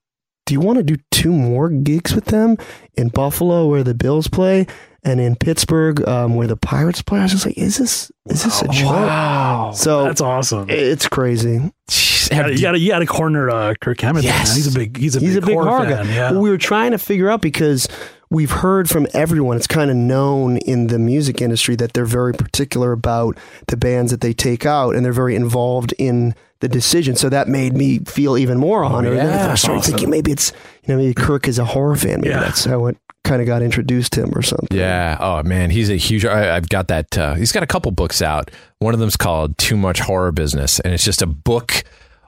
do 0.46 0.54
you 0.54 0.60
want 0.60 0.78
to 0.78 0.84
do 0.84 0.98
two 1.12 1.32
more 1.32 1.70
gigs 1.70 2.14
with 2.14 2.26
them 2.26 2.58
in 2.96 3.10
Buffalo 3.10 3.68
where 3.68 3.84
the 3.84 3.94
Bills 3.94 4.28
play 4.28 4.68
and 5.04 5.20
in 5.20 5.36
Pittsburgh 5.36 6.06
um, 6.08 6.36
where 6.36 6.48
the 6.48 6.58
Pirates 6.58 7.02
play? 7.02 7.20
I 7.20 7.24
was 7.24 7.32
just 7.32 7.46
like, 7.46 7.58
is 7.58 7.78
this 7.78 8.12
is 8.28 8.44
this 8.44 8.62
a 8.62 8.68
joke? 8.68 8.92
Wow. 8.92 9.72
So 9.74 10.04
that's 10.04 10.22
awesome. 10.22 10.70
It's 10.70 11.08
crazy. 11.08 11.72
You 12.36 12.42
gotta, 12.42 12.56
you 12.56 12.62
gotta, 12.62 12.80
you 12.80 12.90
gotta 12.90 13.06
corner 13.06 13.50
uh, 13.50 13.74
Kirk 13.82 14.00
Hammett. 14.02 14.24
Yes. 14.24 14.50
man. 14.50 14.56
He's 14.56 14.76
a 14.76 14.80
big, 14.80 14.98
he's 14.98 15.16
a 15.16 15.20
He's 15.20 15.36
big, 15.36 15.44
a 15.44 15.46
big 15.48 15.56
horror 15.56 15.70
horror 15.70 15.86
fan. 15.90 16.06
guy. 16.06 16.14
Yeah. 16.14 16.32
Well, 16.32 16.42
we 16.42 16.50
were 16.50 16.58
trying 16.58 16.92
to 16.92 16.98
figure 16.98 17.30
out 17.30 17.42
because 17.42 17.88
we've 18.30 18.52
heard 18.52 18.90
from 18.90 19.08
everyone. 19.14 19.58
It's 19.58 19.68
kind 19.68 19.90
of 19.92 19.96
known 19.98 20.58
in 20.58 20.88
the 20.88 21.00
music 21.00 21.42
industry 21.42 21.76
that 21.78 21.94
they're 21.94 22.06
very 22.06 22.34
particular 22.34 22.92
about 22.92 23.38
the 23.68 23.78
bands 23.78 24.12
that 24.12 24.22
they 24.22 24.34
take 24.34 24.66
out, 24.66 24.96
and 24.96 25.06
they're 25.06 25.14
very 25.14 25.36
involved 25.36 25.94
in 25.98 26.34
the 26.62 26.68
decision. 26.70 27.16
So 27.16 27.30
that 27.30 27.48
made 27.48 27.74
me 27.74 28.00
feel 28.00 28.38
even 28.38 28.58
more 28.58 28.84
honored. 28.86 29.18
And 29.18 29.28
then 29.30 29.40
yeah. 29.48 29.52
I 29.52 29.56
started 29.56 29.80
Awesome. 29.80 29.92
thinking 29.94 30.10
maybe 30.10 30.32
it's 30.32 30.52
you 30.86 30.94
know 30.94 30.98
maybe 31.02 31.14
Kirk 31.14 31.48
is 31.48 31.60
a 31.60 31.66
horror 31.66 31.96
fan. 31.96 32.22
Maybe 32.22 32.30
Yeah. 32.30 32.40
that's 32.40 32.64
how 32.66 32.88
it 32.88 32.98
kind 33.26 33.42
of 33.42 33.48
got 33.48 33.62
introduced 33.62 34.14
to 34.14 34.24
him 34.24 34.32
or 34.36 34.42
something. 34.42 34.68
Yeah. 34.78 35.18
Oh 35.20 35.44
man, 35.44 35.70
he's 35.70 35.90
a 35.90 35.96
huge. 35.98 36.26
I, 36.26 36.56
I've 36.56 36.70
got 36.70 36.88
that. 36.88 37.18
Uh, 37.18 37.34
he's 37.36 37.52
got 37.52 37.64
a 37.64 37.68
couple 37.68 37.92
books 37.92 38.22
out. 38.22 38.50
One 38.80 38.94
of 38.94 39.00
them's 39.02 39.18
called 39.18 39.58
"Too 39.58 39.76
Much 39.78 40.00
Horror 40.00 40.32
Business," 40.32 40.80
and 40.80 40.94
it's 40.94 41.04
just 41.06 41.22
a 41.22 41.28
book 41.28 41.84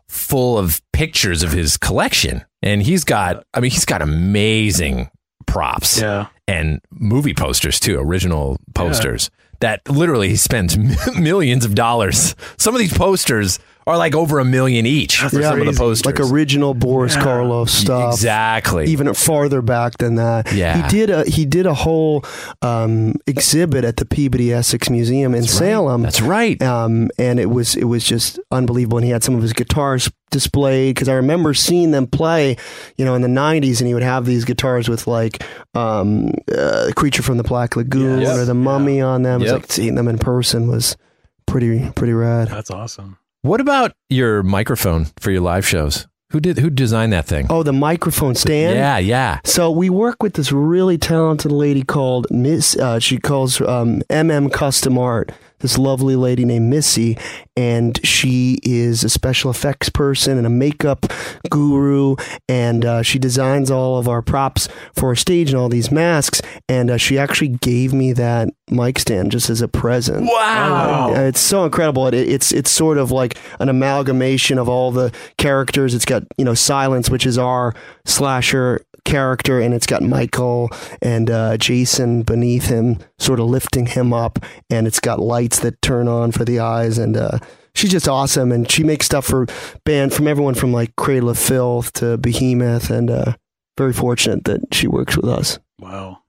full 0.08 0.58
of 0.58 0.82
pictures 0.94 1.44
of 1.44 1.52
his 1.52 1.78
collection. 1.78 2.44
And 2.62 2.82
he's 2.82 3.04
got, 3.04 3.46
I 3.54 3.60
mean, 3.60 3.72
he's 3.72 3.86
got 3.86 4.02
amazing 4.02 5.10
props 5.48 6.00
Yeah. 6.02 6.28
and 6.48 6.80
movie 6.92 7.34
posters 7.34 7.80
too, 7.80 8.00
original 8.00 8.58
posters 8.74 9.30
that 9.62 9.82
literally 9.90 10.30
he 10.30 10.36
spends 10.36 10.78
millions 11.18 11.64
of 11.66 11.76
dollars. 11.76 12.36
Some 12.58 12.74
of 12.76 12.80
these 12.80 12.96
posters 12.98 13.60
are 13.88 13.98
like 13.98 14.16
over 14.16 14.40
a 14.40 14.46
million 14.46 14.86
each 14.86 15.20
for 15.20 15.30
some 15.30 15.60
of 15.62 15.66
the 15.68 15.74
posters. 15.74 16.06
like 16.06 16.20
original 16.20 16.74
Boris 16.74 17.16
Karloff 17.16 17.70
stuff. 17.70 18.14
Exactly. 18.14 18.86
Even 18.88 19.14
farther 19.14 19.62
back 19.62 19.98
than 20.00 20.16
that. 20.16 20.52
Yeah. 20.54 20.82
He 20.84 20.90
did 20.90 21.10
a 21.10 21.24
he 21.30 21.46
did 21.46 21.66
a 21.68 21.74
whole 21.74 22.24
um, 22.64 23.14
exhibit 23.28 23.86
at 23.86 23.98
the 23.98 24.06
Peabody 24.06 24.52
Essex 24.52 24.90
Museum 24.90 25.36
in 25.36 25.44
Salem. 25.44 26.02
That's 26.02 26.22
right. 26.22 26.60
Um, 26.62 27.10
and 27.20 27.40
it 27.40 27.50
was 27.52 27.76
it 27.76 27.84
was 27.86 28.04
just 28.04 28.40
unbelievable. 28.52 28.98
And 28.98 29.06
he 29.06 29.12
had 29.12 29.24
some 29.24 29.36
of 29.36 29.42
his 29.44 29.54
guitars 29.54 30.10
displayed 30.32 30.96
because 30.96 31.08
I 31.08 31.14
remember 31.14 31.54
seeing 31.54 31.92
them 31.92 32.08
play, 32.08 32.58
you 32.98 33.06
know, 33.06 33.14
in 33.14 33.22
the 33.22 33.28
'90s, 33.28 33.80
and 33.80 33.88
he 33.88 33.94
would 33.94 34.04
have 34.04 34.26
these 34.26 34.46
guitars 34.46 34.90
with 34.90 35.06
like 35.08 35.44
um, 35.76 36.32
uh, 36.58 36.90
"Creature 36.96 37.22
from 37.24 37.38
the 37.38 37.44
Black 37.44 37.76
Lagoon" 37.76 38.22
Yes. 38.22 38.36
or 38.38 38.46
"The 38.46 38.54
Mummy" 38.56 39.00
on 39.00 39.22
them. 39.22 39.42
It's 39.44 39.52
Yep. 39.52 39.62
like 39.62 39.72
seeing 39.72 39.96
them 39.96 40.08
in 40.08 40.18
person 40.18 40.68
was 40.68 40.98
pretty 41.46 41.90
pretty 41.92 42.14
rad. 42.14 42.48
That's 42.48 42.72
awesome. 42.72 43.18
What 43.46 43.62
about 43.62 43.92
your 44.10 44.42
microphone 44.42 45.06
for 45.20 45.30
your 45.30 45.42
live 45.42 45.68
shows? 45.68 46.08
Who 46.32 46.40
did 46.40 46.58
who 46.58 46.72
designed 46.72 47.14
that 47.14 47.28
thing? 47.28 47.46
Oh, 47.52 47.62
the 47.62 47.74
microphone 47.74 48.34
stand. 48.34 48.76
yeah, 48.76 48.98
yeah. 48.98 49.40
So 49.44 49.70
we 49.70 49.88
work 49.88 50.24
with 50.24 50.34
this 50.34 50.52
really 50.52 50.98
talented 50.98 51.52
lady 51.52 51.84
called 51.84 52.26
Miss. 52.32 52.76
Uh, 52.76 52.98
she 52.98 53.20
calls 53.20 53.62
um, 53.62 54.02
MM 54.10 54.52
Custom 54.52 54.98
Art. 54.98 55.32
This 55.60 55.78
lovely 55.78 56.16
lady 56.16 56.46
named 56.46 56.70
Missy, 56.70 57.18
and 57.56 58.00
she 58.06 58.60
is 58.64 59.04
a 59.04 59.10
special 59.10 59.50
effects 59.50 59.90
person 59.90 60.38
and 60.38 60.46
a 60.46 60.50
makeup 60.50 61.06
guru, 61.50 62.16
and 62.50 62.86
uh, 62.86 63.02
she 63.02 63.20
designs 63.20 63.72
all 63.72 63.98
of 63.98 64.08
our 64.08 64.22
props 64.22 64.68
for 64.94 65.10
our 65.10 65.16
stage 65.16 65.50
and 65.50 65.58
all 65.58 65.70
these 65.70 65.92
masks. 65.92 66.42
And 66.68 66.92
uh, 66.92 66.98
she 66.98 67.18
actually 67.18 67.50
gave 67.50 67.94
me 67.94 68.14
that 68.14 68.50
mic 68.70 69.00
stand 69.00 69.32
just 69.32 69.50
as 69.50 69.62
a 69.62 69.68
present. 69.68 70.26
Wow. 70.26 71.14
Uh, 71.16 71.22
it's 71.22 71.40
so 71.40 71.66
incredible. 71.66 72.08
It, 72.08 72.16
it's 72.16 72.52
it's 72.52 72.72
sort 72.72 72.98
of 72.98 73.12
like 73.12 73.38
an 73.60 73.70
amalgamation 73.70 74.58
of 74.58 74.68
all 74.68 74.92
the 74.92 75.12
characters. 75.38 75.94
It's 75.94 76.06
got 76.06 76.24
you 76.38 76.46
know 76.46 76.54
Silence, 76.54 77.10
which 77.10 77.26
is 77.26 77.38
our 77.38 77.74
slasher 78.06 78.86
character, 79.06 79.62
and 79.62 79.74
it's 79.74 79.86
got 79.86 80.02
Michael 80.02 80.70
and 81.02 81.30
uh, 81.30 81.58
Jason 81.58 82.24
beneath 82.24 82.66
him, 82.66 82.98
sort 83.18 83.40
of 83.40 83.48
lifting 83.48 83.86
him 83.86 84.12
up, 84.12 84.40
and 84.70 84.88
it's 84.88 85.00
got 85.00 85.20
lights 85.46 85.60
that 85.60 85.80
turn 85.82 86.08
on 86.08 86.32
for 86.32 86.44
the 86.44 86.60
eyes, 86.60 86.98
and 86.98 87.16
uh, 87.16 87.38
she's 87.76 87.92
just 87.92 88.08
awesome. 88.08 88.52
And 88.52 88.70
she 88.70 88.84
makes 88.84 89.06
stuff 89.06 89.26
for 89.26 89.46
band 89.84 90.14
from 90.14 90.28
everyone 90.28 90.56
from 90.56 90.74
like 90.74 90.96
Cradle 90.96 91.30
of 91.30 91.38
Filth 91.38 91.94
to 91.94 92.18
Behemoth, 92.18 92.90
and 92.90 93.12
uh, 93.12 93.34
very 93.78 93.94
fortunate 93.94 94.46
that 94.46 94.74
she 94.74 94.88
works 94.88 95.16
with 95.16 95.30
us. 95.30 95.60
Wow. 95.80 96.20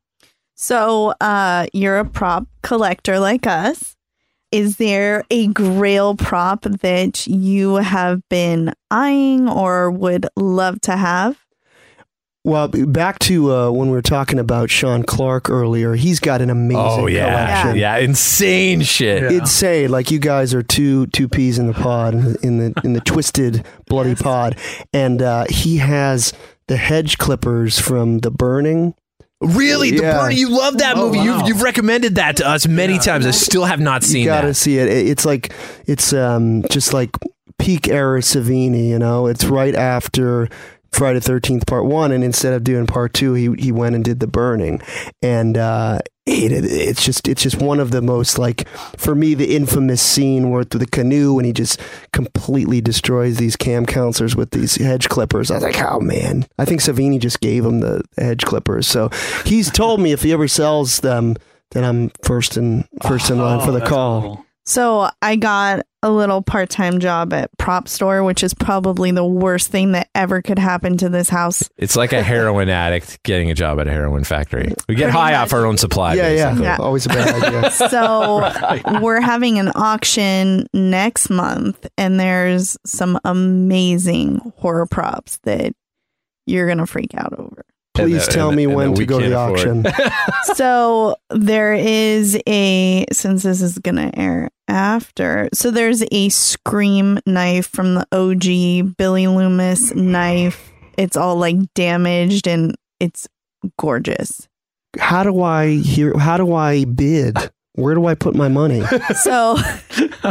So, 0.54 1.14
uh, 1.20 1.66
you're 1.72 1.98
a 1.98 2.04
prop 2.04 2.46
collector 2.62 3.18
like 3.18 3.46
us. 3.46 3.96
Is 4.52 4.76
there 4.76 5.24
a 5.30 5.48
grail 5.48 6.14
prop 6.14 6.62
that 6.62 7.26
you 7.26 7.76
have 7.76 8.22
been 8.30 8.72
eyeing 8.90 9.48
or 9.48 9.90
would 9.90 10.26
love 10.36 10.80
to 10.82 10.96
have? 10.96 11.45
Well, 12.46 12.68
back 12.68 13.18
to 13.20 13.52
uh, 13.52 13.70
when 13.72 13.88
we 13.88 13.92
were 13.96 14.02
talking 14.02 14.38
about 14.38 14.70
Sean 14.70 15.02
Clark 15.02 15.50
earlier, 15.50 15.94
he's 15.96 16.20
got 16.20 16.40
an 16.40 16.48
amazing 16.48 16.80
Oh 16.80 17.06
yeah. 17.08 17.24
collection. 17.62 17.80
yeah, 17.80 17.96
insane 17.98 18.82
shit. 18.82 19.22
Yeah. 19.32 19.38
Insane, 19.40 19.90
like 19.90 20.12
you 20.12 20.20
guys 20.20 20.54
are 20.54 20.62
two 20.62 21.08
two 21.08 21.28
peas 21.28 21.58
in 21.58 21.66
the 21.66 21.72
pod, 21.74 22.14
in 22.44 22.58
the 22.58 22.80
in 22.84 22.92
the 22.92 23.00
twisted 23.00 23.66
bloody 23.88 24.14
pod, 24.14 24.56
and 24.92 25.20
uh, 25.22 25.44
he 25.50 25.78
has 25.78 26.32
the 26.68 26.76
hedge 26.76 27.18
clippers 27.18 27.80
from 27.80 28.18
The 28.20 28.30
Burning. 28.30 28.94
Really, 29.40 29.90
the 29.90 30.02
Burning. 30.02 30.38
You 30.38 30.48
love 30.50 30.78
that 30.78 30.96
Oh, 30.96 31.06
movie. 31.06 31.18
wow. 31.18 31.24
You've 31.24 31.48
you've 31.48 31.62
recommended 31.62 32.14
that 32.14 32.36
to 32.36 32.48
us 32.48 32.68
many 32.68 32.98
times. 33.00 33.26
I 33.26 33.32
still 33.32 33.64
have 33.64 33.80
not 33.80 34.04
seen 34.04 34.20
you 34.20 34.26
gotta 34.26 34.46
that. 34.48 34.54
see 34.54 34.78
it. 34.78 34.88
It- 34.88 35.08
It's 35.08 35.24
like 35.26 35.52
it's 35.86 36.12
um 36.12 36.62
just 36.70 36.92
like 36.94 37.10
peak 37.58 37.88
era 37.88 38.20
Savini. 38.20 38.88
You 38.88 38.98
know, 39.00 39.26
it's 39.26 39.44
right 39.44 39.74
after 39.74 40.48
Friday 40.96 41.20
Thirteenth 41.20 41.66
Part 41.66 41.84
One, 41.86 42.10
and 42.12 42.24
instead 42.24 42.52
of 42.54 42.64
doing 42.64 42.86
Part 42.86 43.12
Two, 43.14 43.34
he 43.34 43.52
he 43.58 43.72
went 43.72 43.94
and 43.94 44.04
did 44.04 44.20
the 44.20 44.26
Burning, 44.26 44.80
and 45.22 45.56
uh, 45.58 45.98
it, 46.24 46.52
it- 46.52 46.64
it's 46.64 47.04
just 47.04 47.28
it's 47.28 47.42
just 47.42 47.60
one 47.60 47.78
of 47.80 47.90
the 47.90 48.02
most 48.02 48.38
like 48.38 48.66
for 48.96 49.14
me 49.14 49.34
the 49.34 49.54
infamous 49.54 50.00
scene 50.02 50.50
where 50.50 50.64
through 50.64 50.80
the 50.80 50.86
canoe 50.86 51.36
and 51.38 51.46
he 51.46 51.52
just 51.52 51.80
completely 52.12 52.80
destroys 52.80 53.36
these 53.36 53.56
cam 53.56 53.84
counselors 53.86 54.34
with 54.34 54.50
these 54.50 54.76
hedge 54.76 55.08
clippers. 55.08 55.50
I 55.50 55.54
was 55.54 55.62
like, 55.64 55.80
oh 55.80 56.00
man, 56.00 56.46
I 56.58 56.64
think 56.64 56.80
Savini 56.80 57.20
just 57.20 57.40
gave 57.40 57.64
him 57.64 57.80
the 57.80 58.02
hedge 58.18 58.42
clippers. 58.44 58.86
So 58.88 59.10
he's 59.44 59.70
told 59.70 60.00
me 60.00 60.12
if 60.12 60.22
he 60.22 60.32
ever 60.32 60.48
sells 60.48 61.00
them. 61.00 61.36
Then 61.72 61.82
I'm 61.84 62.10
first 62.22 62.56
in 62.56 62.86
first 63.02 63.28
in 63.28 63.38
line 63.38 63.60
for 63.64 63.72
the 63.72 63.82
Oh, 63.84 63.86
call. 63.88 64.20
cool. 64.22 64.45
So, 64.68 65.08
I 65.22 65.36
got 65.36 65.86
a 66.02 66.10
little 66.10 66.42
part 66.42 66.70
time 66.70 66.98
job 67.00 67.32
at 67.32 67.50
Prop 67.56 67.86
Store, 67.88 68.22
which 68.24 68.42
is 68.42 68.52
probably 68.54 69.10
the 69.12 69.24
worst 69.24 69.70
thing 69.70 69.92
that 69.92 70.08
ever 70.14 70.42
could 70.42 70.58
happen 70.58 70.96
to 70.98 71.08
this 71.08 71.28
house. 71.28 71.68
It's 71.76 71.94
like 71.96 72.12
a 72.12 72.22
heroin 72.22 72.68
addict 72.68 73.22
getting 73.22 73.50
a 73.50 73.54
job 73.54 73.78
at 73.80 73.86
a 73.86 73.90
heroin 73.92 74.24
factory. 74.24 74.72
We 74.88 74.94
get 74.96 75.04
Pretty 75.04 75.10
high 75.18 75.30
much. 75.32 75.40
off 75.40 75.52
our 75.52 75.66
own 75.66 75.76
supply. 75.78 76.14
Yeah, 76.14 76.28
yeah, 76.30 76.44
basically. 76.50 76.64
Yeah. 76.64 76.76
Always 76.80 77.06
a 77.06 77.08
bad 77.10 77.42
idea. 77.42 77.70
So 78.90 79.00
we're 79.00 79.20
having 79.20 79.58
an 79.58 79.70
auction 79.74 80.66
next 80.74 81.30
month, 81.30 81.86
and 81.96 82.18
there's 82.18 82.76
some 82.84 83.18
amazing 83.24 84.52
horror 84.56 84.86
props 84.86 85.38
that 85.44 85.72
you're 86.46 86.66
gonna 86.68 86.86
freak 86.86 87.14
out 87.16 87.32
over. 87.38 87.64
Please 87.94 88.26
that- 88.26 88.32
tell 88.32 88.48
and- 88.48 88.56
me 88.56 88.64
and 88.64 88.74
when 88.74 88.94
to 88.94 89.06
go 89.06 89.18
to 89.20 89.28
the 89.28 89.34
auction. 89.36 89.84
so 90.54 91.16
there 91.30 91.74
is 91.74 92.38
a 92.48 93.06
since 93.12 93.42
this 93.42 93.62
is 93.62 93.78
gonna 93.78 94.10
air 94.14 94.50
after, 94.68 95.48
so 95.52 95.70
there's 95.70 96.02
a 96.10 96.28
scream 96.28 97.18
knife 97.26 97.66
from 97.68 97.94
the 97.94 98.06
OG 98.12 98.96
Billy 98.96 99.26
Loomis 99.26 99.94
knife. 99.94 100.72
It's 100.96 101.16
all 101.16 101.36
like 101.36 101.56
damaged 101.74 102.46
and 102.46 102.74
it's 103.00 103.28
gorgeous. 103.78 104.48
how 104.98 105.22
do 105.22 105.42
I 105.42 105.76
hear? 105.76 106.16
How 106.18 106.36
do 106.36 106.52
I 106.54 106.84
bid? 106.84 107.36
Where 107.74 107.94
do 107.94 108.06
I 108.06 108.14
put 108.14 108.34
my 108.34 108.48
money? 108.48 108.82
So 109.22 109.56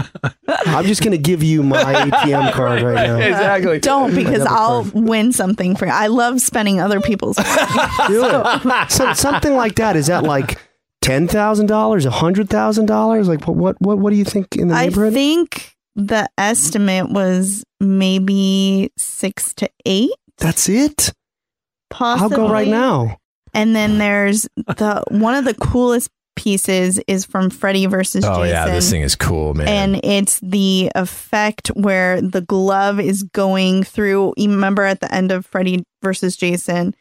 I'm 0.68 0.86
just 0.86 1.04
gonna 1.04 1.18
give 1.18 1.44
you 1.44 1.62
my 1.64 1.84
ATM 1.84 2.52
card 2.54 2.82
right 2.82 3.08
now. 3.08 3.18
Exactly. 3.26 3.80
don't 3.80 4.16
because 4.16 4.42
I'll 4.42 4.84
card. 4.84 4.94
win 5.08 5.32
something 5.32 5.76
for 5.76 5.86
you. 5.86 5.92
I 5.92 6.08
love 6.08 6.42
spending 6.42 6.80
other 6.82 7.00
people's 7.02 7.38
money. 7.38 8.08
Do 8.08 8.26
it. 8.26 8.92
So, 8.92 9.14
something 9.14 9.56
like 9.56 9.76
that. 9.76 9.96
Is 9.96 10.08
that 10.08 10.24
like 10.24 10.58
ten 11.06 11.28
thousand 11.28 11.68
dollars, 11.68 12.06
a 12.06 12.12
hundred 12.12 12.50
thousand 12.50 12.88
dollars? 12.88 13.28
Like 13.28 13.48
what? 13.48 13.56
What? 13.56 13.76
What? 13.80 14.00
What 14.00 14.10
do 14.10 14.16
you 14.16 14.26
think 14.26 14.56
in 14.56 14.70
the 14.70 14.76
I 14.76 14.86
neighborhood? 14.88 15.14
I 15.14 15.16
think 15.16 15.76
the 15.96 16.30
estimate 16.38 17.10
was 17.10 17.64
maybe 17.80 18.92
six 18.98 19.54
to 19.56 19.70
eight. 19.86 20.12
That's 20.38 20.68
it. 20.68 21.14
Possibly. 21.90 22.36
I'll 22.38 22.48
go 22.48 22.52
right 22.52 22.68
now. 22.68 23.18
And 23.54 23.76
then 23.76 24.00
there's 24.00 24.48
the 24.58 25.04
one 25.10 25.36
of 25.36 25.46
the 25.46 25.54
coolest 25.54 26.10
pieces 26.36 27.00
is 27.08 27.24
from 27.24 27.50
Freddy 27.50 27.86
versus 27.86 28.26
Oh 28.26 28.44
Jason. 28.44 28.50
yeah, 28.50 28.66
this 28.66 28.90
thing 28.92 29.02
is 29.02 29.16
cool, 29.16 29.54
man. 29.54 29.68
And 29.70 30.02
it's 30.04 30.42
the 30.42 30.92
effect 30.94 31.70
where 31.70 32.20
the 32.20 32.42
glove 32.42 33.00
is 33.00 33.24
going 33.24 33.84
through. 33.84 34.34
You 34.36 34.50
remember 34.50 34.84
at 34.84 35.00
the 35.00 35.14
end 35.14 35.32
of 35.32 35.46
Freddy 35.46 35.84
versus 36.04 36.36
Jason, 36.36 36.94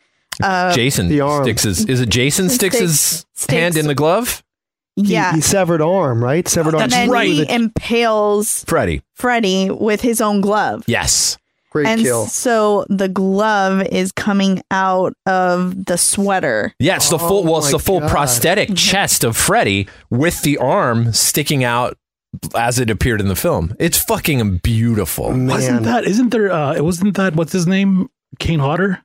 uh, 0.43 0.73
Jason 0.75 1.09
The 1.09 1.21
arm. 1.21 1.45
sticks 1.45 1.63
his 1.63 1.85
is 1.87 2.01
it 2.01 2.09
Jason 2.09 2.49
sticks 2.51 2.79
his 2.79 3.27
Sticks- 3.35 3.53
hand 3.53 3.77
in 3.77 3.87
the 3.87 3.95
glove? 3.95 4.43
Yeah, 4.97 5.35
He, 5.35 5.41
severed 5.41 5.83
arm, 5.83 6.23
right? 6.23 6.47
Severed 6.47 6.75
arm. 6.75 6.85
and 6.85 6.93
then 6.93 7.11
right. 7.11 7.27
he 7.29 7.51
impales 7.51 8.65
Freddy. 8.69 9.03
Freddy 9.15 9.69
with 9.71 10.01
his 10.03 10.21
own 10.21 10.41
glove. 10.41 10.85
Yes. 10.87 11.37
Great 11.73 11.89
and 11.89 12.01
kill. 12.01 12.27
so 12.27 12.87
the 12.89 13.09
glove 13.09 13.83
is 13.89 14.13
coming 14.13 14.63
out 14.71 15.13
of 15.27 15.87
the 15.87 15.99
sweater. 15.99 16.73
Yeah, 16.79 16.95
it's 16.95 17.11
the 17.11 17.19
full 17.19 17.43
well, 17.43 17.59
it's 17.59 17.73
the 17.73 17.81
full 17.81 17.99
God. 17.99 18.11
prosthetic 18.11 18.77
chest 18.77 19.25
of 19.25 19.37
Freddy 19.37 19.89
with 20.11 20.43
the 20.43 20.57
arm 20.59 21.13
sticking 21.13 21.65
out 21.65 21.99
as 22.55 22.79
it 22.79 22.91
appeared 22.91 23.21
in 23.21 23.27
the 23.27 23.35
film. 23.35 23.75
It's 23.81 23.99
fucking 23.99 24.59
beautiful. 24.59 25.31
Wasn't 25.37 25.83
that? 25.83 26.05
Isn't 26.05 26.29
there? 26.31 26.53
Uh, 26.53 26.75
it 26.75 26.85
wasn't 26.85 27.17
that. 27.17 27.35
What's 27.35 27.51
his 27.53 27.67
name? 27.67 28.09
Kane 28.39 28.61
Hodder. 28.61 29.04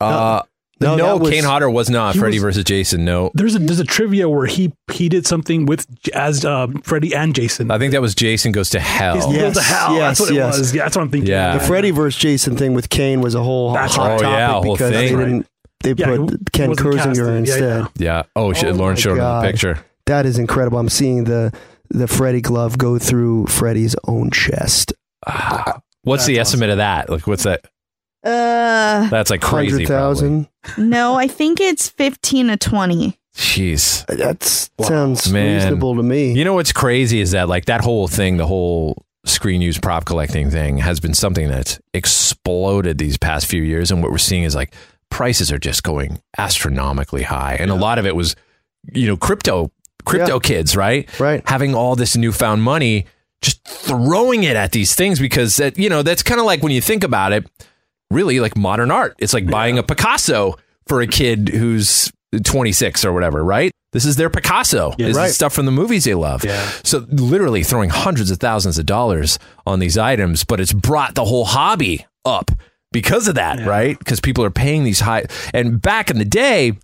Uh 0.00 0.42
No, 0.80 0.94
no, 0.96 1.16
was- 1.16 1.30
Kane 1.30 1.42
Hodder 1.44 1.68
was 1.68 1.90
not 1.90 2.14
Freddy 2.14 2.36
was- 2.36 2.42
versus 2.42 2.64
Jason. 2.64 3.04
No. 3.04 3.30
There's 3.34 3.54
a 3.56 3.58
there's 3.58 3.80
a 3.80 3.84
trivia 3.84 4.28
where 4.28 4.46
he 4.46 4.72
he 4.92 5.08
did 5.08 5.26
something 5.26 5.66
with 5.66 5.86
as 6.14 6.44
uh, 6.44 6.68
Freddy 6.84 7.14
and 7.14 7.34
Jason. 7.34 7.70
I 7.72 7.78
think 7.78 7.92
that 7.92 8.00
was 8.00 8.14
Jason 8.14 8.52
goes 8.52 8.70
to 8.70 8.80
hell. 8.80 9.16
He's 9.16 9.26
Yeah. 9.26 9.32
yes, 9.42 9.54
the 9.56 9.62
hell. 9.62 9.94
yes, 9.94 10.18
that's 10.18 10.20
what 10.20 10.34
yes. 10.36 10.56
it 10.56 10.60
was. 10.60 10.74
Yeah, 10.74 10.82
that's 10.84 10.96
what 10.96 11.02
I'm 11.02 11.10
thinking. 11.10 11.30
Yeah. 11.30 11.58
The 11.58 11.64
Freddy 11.64 11.90
versus 11.90 12.20
Jason 12.20 12.56
thing 12.56 12.74
with 12.74 12.88
Kane 12.90 13.20
was 13.20 13.34
a 13.34 13.42
whole 13.42 13.72
That's 13.72 13.96
hot 13.96 14.06
right. 14.06 14.20
topic 14.20 14.26
Oh, 14.26 14.30
yeah, 14.30 14.52
whole 14.52 14.62
because 14.74 14.92
thing. 14.92 15.16
they 15.16 15.24
didn't. 15.24 15.46
They 15.82 15.92
Yeah, 15.96 16.06
put 16.16 16.30
he 16.30 16.36
Ken 16.52 16.68
wasn't 16.70 16.94
casted. 16.96 17.24
Kirzinger 17.24 17.36
instead. 17.38 17.80
yeah. 17.80 17.86
Yeah. 18.18 18.22
Oh 18.36 18.52
shit, 18.52 18.70
Oh 18.72 18.76
Lauren 18.76 18.94
my 18.94 19.00
showed 19.00 19.10
him 19.12 19.18
the 19.18 19.40
picture. 19.42 19.78
That 20.06 20.26
is 20.26 20.38
incredible. 20.38 20.78
I'm 20.78 20.88
seeing 20.88 21.24
the 21.24 21.52
the 21.90 22.06
Freddy 22.06 22.40
glove 22.40 22.78
go 22.78 22.98
through 22.98 23.46
Freddy's 23.46 23.96
own 24.06 24.30
chest. 24.30 24.92
Well, 25.26 25.82
What's 26.02 26.26
the 26.26 26.38
estimate 26.38 26.70
of 26.70 26.76
that? 26.78 27.10
Like, 27.10 27.26
what's 27.26 27.42
that? 27.44 27.62
Uh, 28.24 29.08
That's 29.08 29.30
like 29.30 29.40
crazy. 29.40 29.86
probably. 29.86 30.46
100,000. 30.46 30.48
no, 30.90 31.14
I 31.14 31.28
think 31.28 31.60
it's 31.60 31.88
15 31.88 32.48
to 32.48 32.56
20. 32.56 33.18
Jeez. 33.36 34.04
That 34.06 34.42
sounds 34.84 35.30
Man. 35.32 35.54
reasonable 35.54 35.94
to 35.96 36.02
me. 36.02 36.32
You 36.32 36.44
know 36.44 36.54
what's 36.54 36.72
crazy 36.72 37.20
is 37.20 37.30
that 37.30 37.48
like 37.48 37.66
that 37.66 37.80
whole 37.82 38.08
thing, 38.08 38.36
the 38.36 38.46
whole 38.46 39.04
screen 39.24 39.60
use 39.62 39.78
prop 39.78 40.04
collecting 40.04 40.50
thing 40.50 40.78
has 40.78 40.98
been 41.00 41.14
something 41.14 41.48
that's 41.48 41.78
exploded 41.94 42.98
these 42.98 43.16
past 43.16 43.46
few 43.46 43.62
years. 43.62 43.90
And 43.92 44.02
what 44.02 44.10
we're 44.10 44.18
seeing 44.18 44.42
is 44.42 44.54
like 44.54 44.74
prices 45.10 45.52
are 45.52 45.58
just 45.58 45.82
going 45.84 46.20
astronomically 46.36 47.22
high. 47.22 47.54
And 47.60 47.70
a 47.70 47.74
lot 47.76 47.98
of 47.98 48.06
it 48.06 48.16
was, 48.16 48.34
you 48.92 49.06
know, 49.06 49.16
crypto, 49.16 49.70
crypto 50.04 50.34
Yeah. 50.34 50.40
kids, 50.42 50.76
right? 50.76 51.08
Right. 51.20 51.42
Having 51.48 51.74
all 51.76 51.94
this 51.94 52.16
newfound 52.16 52.62
money, 52.62 53.06
just 53.40 53.64
throwing 53.66 54.42
it 54.42 54.56
at 54.56 54.72
these 54.72 54.94
things 54.96 55.20
because 55.20 55.56
that, 55.56 55.78
you 55.78 55.88
know, 55.88 56.02
that's 56.02 56.24
kind 56.24 56.40
of 56.40 56.46
like 56.46 56.62
when 56.62 56.72
you 56.72 56.80
think 56.80 57.04
about 57.04 57.32
it, 57.32 57.46
really 58.10 58.40
like 58.40 58.56
modern 58.56 58.90
art. 58.90 59.14
It's 59.18 59.34
like 59.34 59.46
buying 59.48 59.78
a 59.78 59.82
Picasso 59.82 60.56
for 60.86 61.00
a 61.00 61.06
kid 61.06 61.48
who's 61.50 62.12
26 62.44 63.04
or 63.04 63.12
whatever, 63.12 63.44
right? 63.44 63.72
This 63.92 64.04
is 64.04 64.16
their 64.16 64.28
Picasso. 64.28 64.94
Yeah, 64.98 65.08
this 65.08 65.16
right. 65.16 65.26
is 65.28 65.34
stuff 65.34 65.54
from 65.54 65.66
the 65.66 65.72
movies 65.72 66.04
they 66.04 66.14
love. 66.14 66.44
Yeah. 66.44 66.68
So 66.84 67.06
literally 67.08 67.62
throwing 67.62 67.90
hundreds 67.90 68.30
of 68.30 68.38
thousands 68.38 68.78
of 68.78 68.86
dollars 68.86 69.38
on 69.66 69.78
these 69.78 69.96
items, 69.96 70.44
but 70.44 70.60
it's 70.60 70.72
brought 70.72 71.14
the 71.14 71.24
whole 71.24 71.46
hobby 71.46 72.06
up 72.24 72.50
because 72.92 73.28
of 73.28 73.34
that, 73.36 73.66
right? 73.66 73.98
Because 73.98 74.20
people 74.20 74.44
are 74.44 74.50
paying 74.50 74.84
these 74.84 75.00
high. 75.00 75.26
And 75.54 75.80
back 75.80 76.10
in 76.10 76.18
the 76.18 76.24
day, 76.24 76.74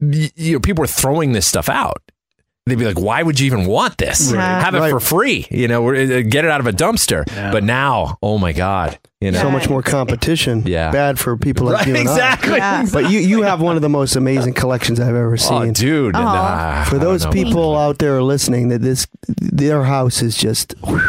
you 0.00 0.54
know, 0.54 0.60
people 0.60 0.82
were 0.82 0.88
throwing 0.88 1.32
this 1.32 1.46
stuff 1.46 1.68
out. 1.68 2.02
They'd 2.66 2.78
be 2.78 2.84
like, 2.84 2.98
"Why 3.00 3.24
would 3.24 3.40
you 3.40 3.46
even 3.46 3.66
want 3.66 3.98
this? 3.98 4.32
Right. 4.32 4.40
Have 4.62 4.76
it 4.76 4.78
Right. 4.78 4.90
for 4.92 5.00
free, 5.00 5.48
you 5.50 5.66
know, 5.66 5.88
uh, 5.90 6.22
get 6.22 6.44
it 6.44 6.50
out 6.50 6.60
of 6.60 6.66
a 6.68 6.72
dumpster." 6.72 7.24
Yeah. 7.26 7.50
But 7.50 7.64
now, 7.64 8.18
oh 8.22 8.38
my 8.38 8.52
god, 8.52 9.00
you 9.20 9.32
know, 9.32 9.40
So 9.40 9.50
much 9.50 9.68
more 9.68 9.82
competition. 9.82 10.62
Yeah. 10.64 10.92
Bad 10.92 11.18
for 11.18 11.36
people 11.36 11.66
like 11.66 11.78
right? 11.78 11.86
you 11.88 11.96
and 11.96 12.08
I. 12.08 12.12
Exactly. 12.12 12.56
Yeah. 12.58 12.86
But 12.92 13.10
you, 13.10 13.18
you 13.18 13.42
have 13.42 13.60
one 13.60 13.74
of 13.74 13.82
the 13.82 13.88
most 13.88 14.14
amazing 14.14 14.52
collections 14.54 15.00
I've 15.00 15.08
ever 15.08 15.32
Oh, 15.32 15.36
seen. 15.36 15.72
dude. 15.72 16.14
Aw. 16.14 16.20
nah, 16.22 16.84
For 16.84 16.98
those 17.00 17.26
people 17.26 17.76
out 17.76 17.98
there 17.98 18.22
listening, 18.22 18.68
that 18.68 18.80
this 18.80 19.08
their 19.26 19.82
house 19.82 20.22
is 20.22 20.36
just. 20.36 20.74
whew, 20.86 21.00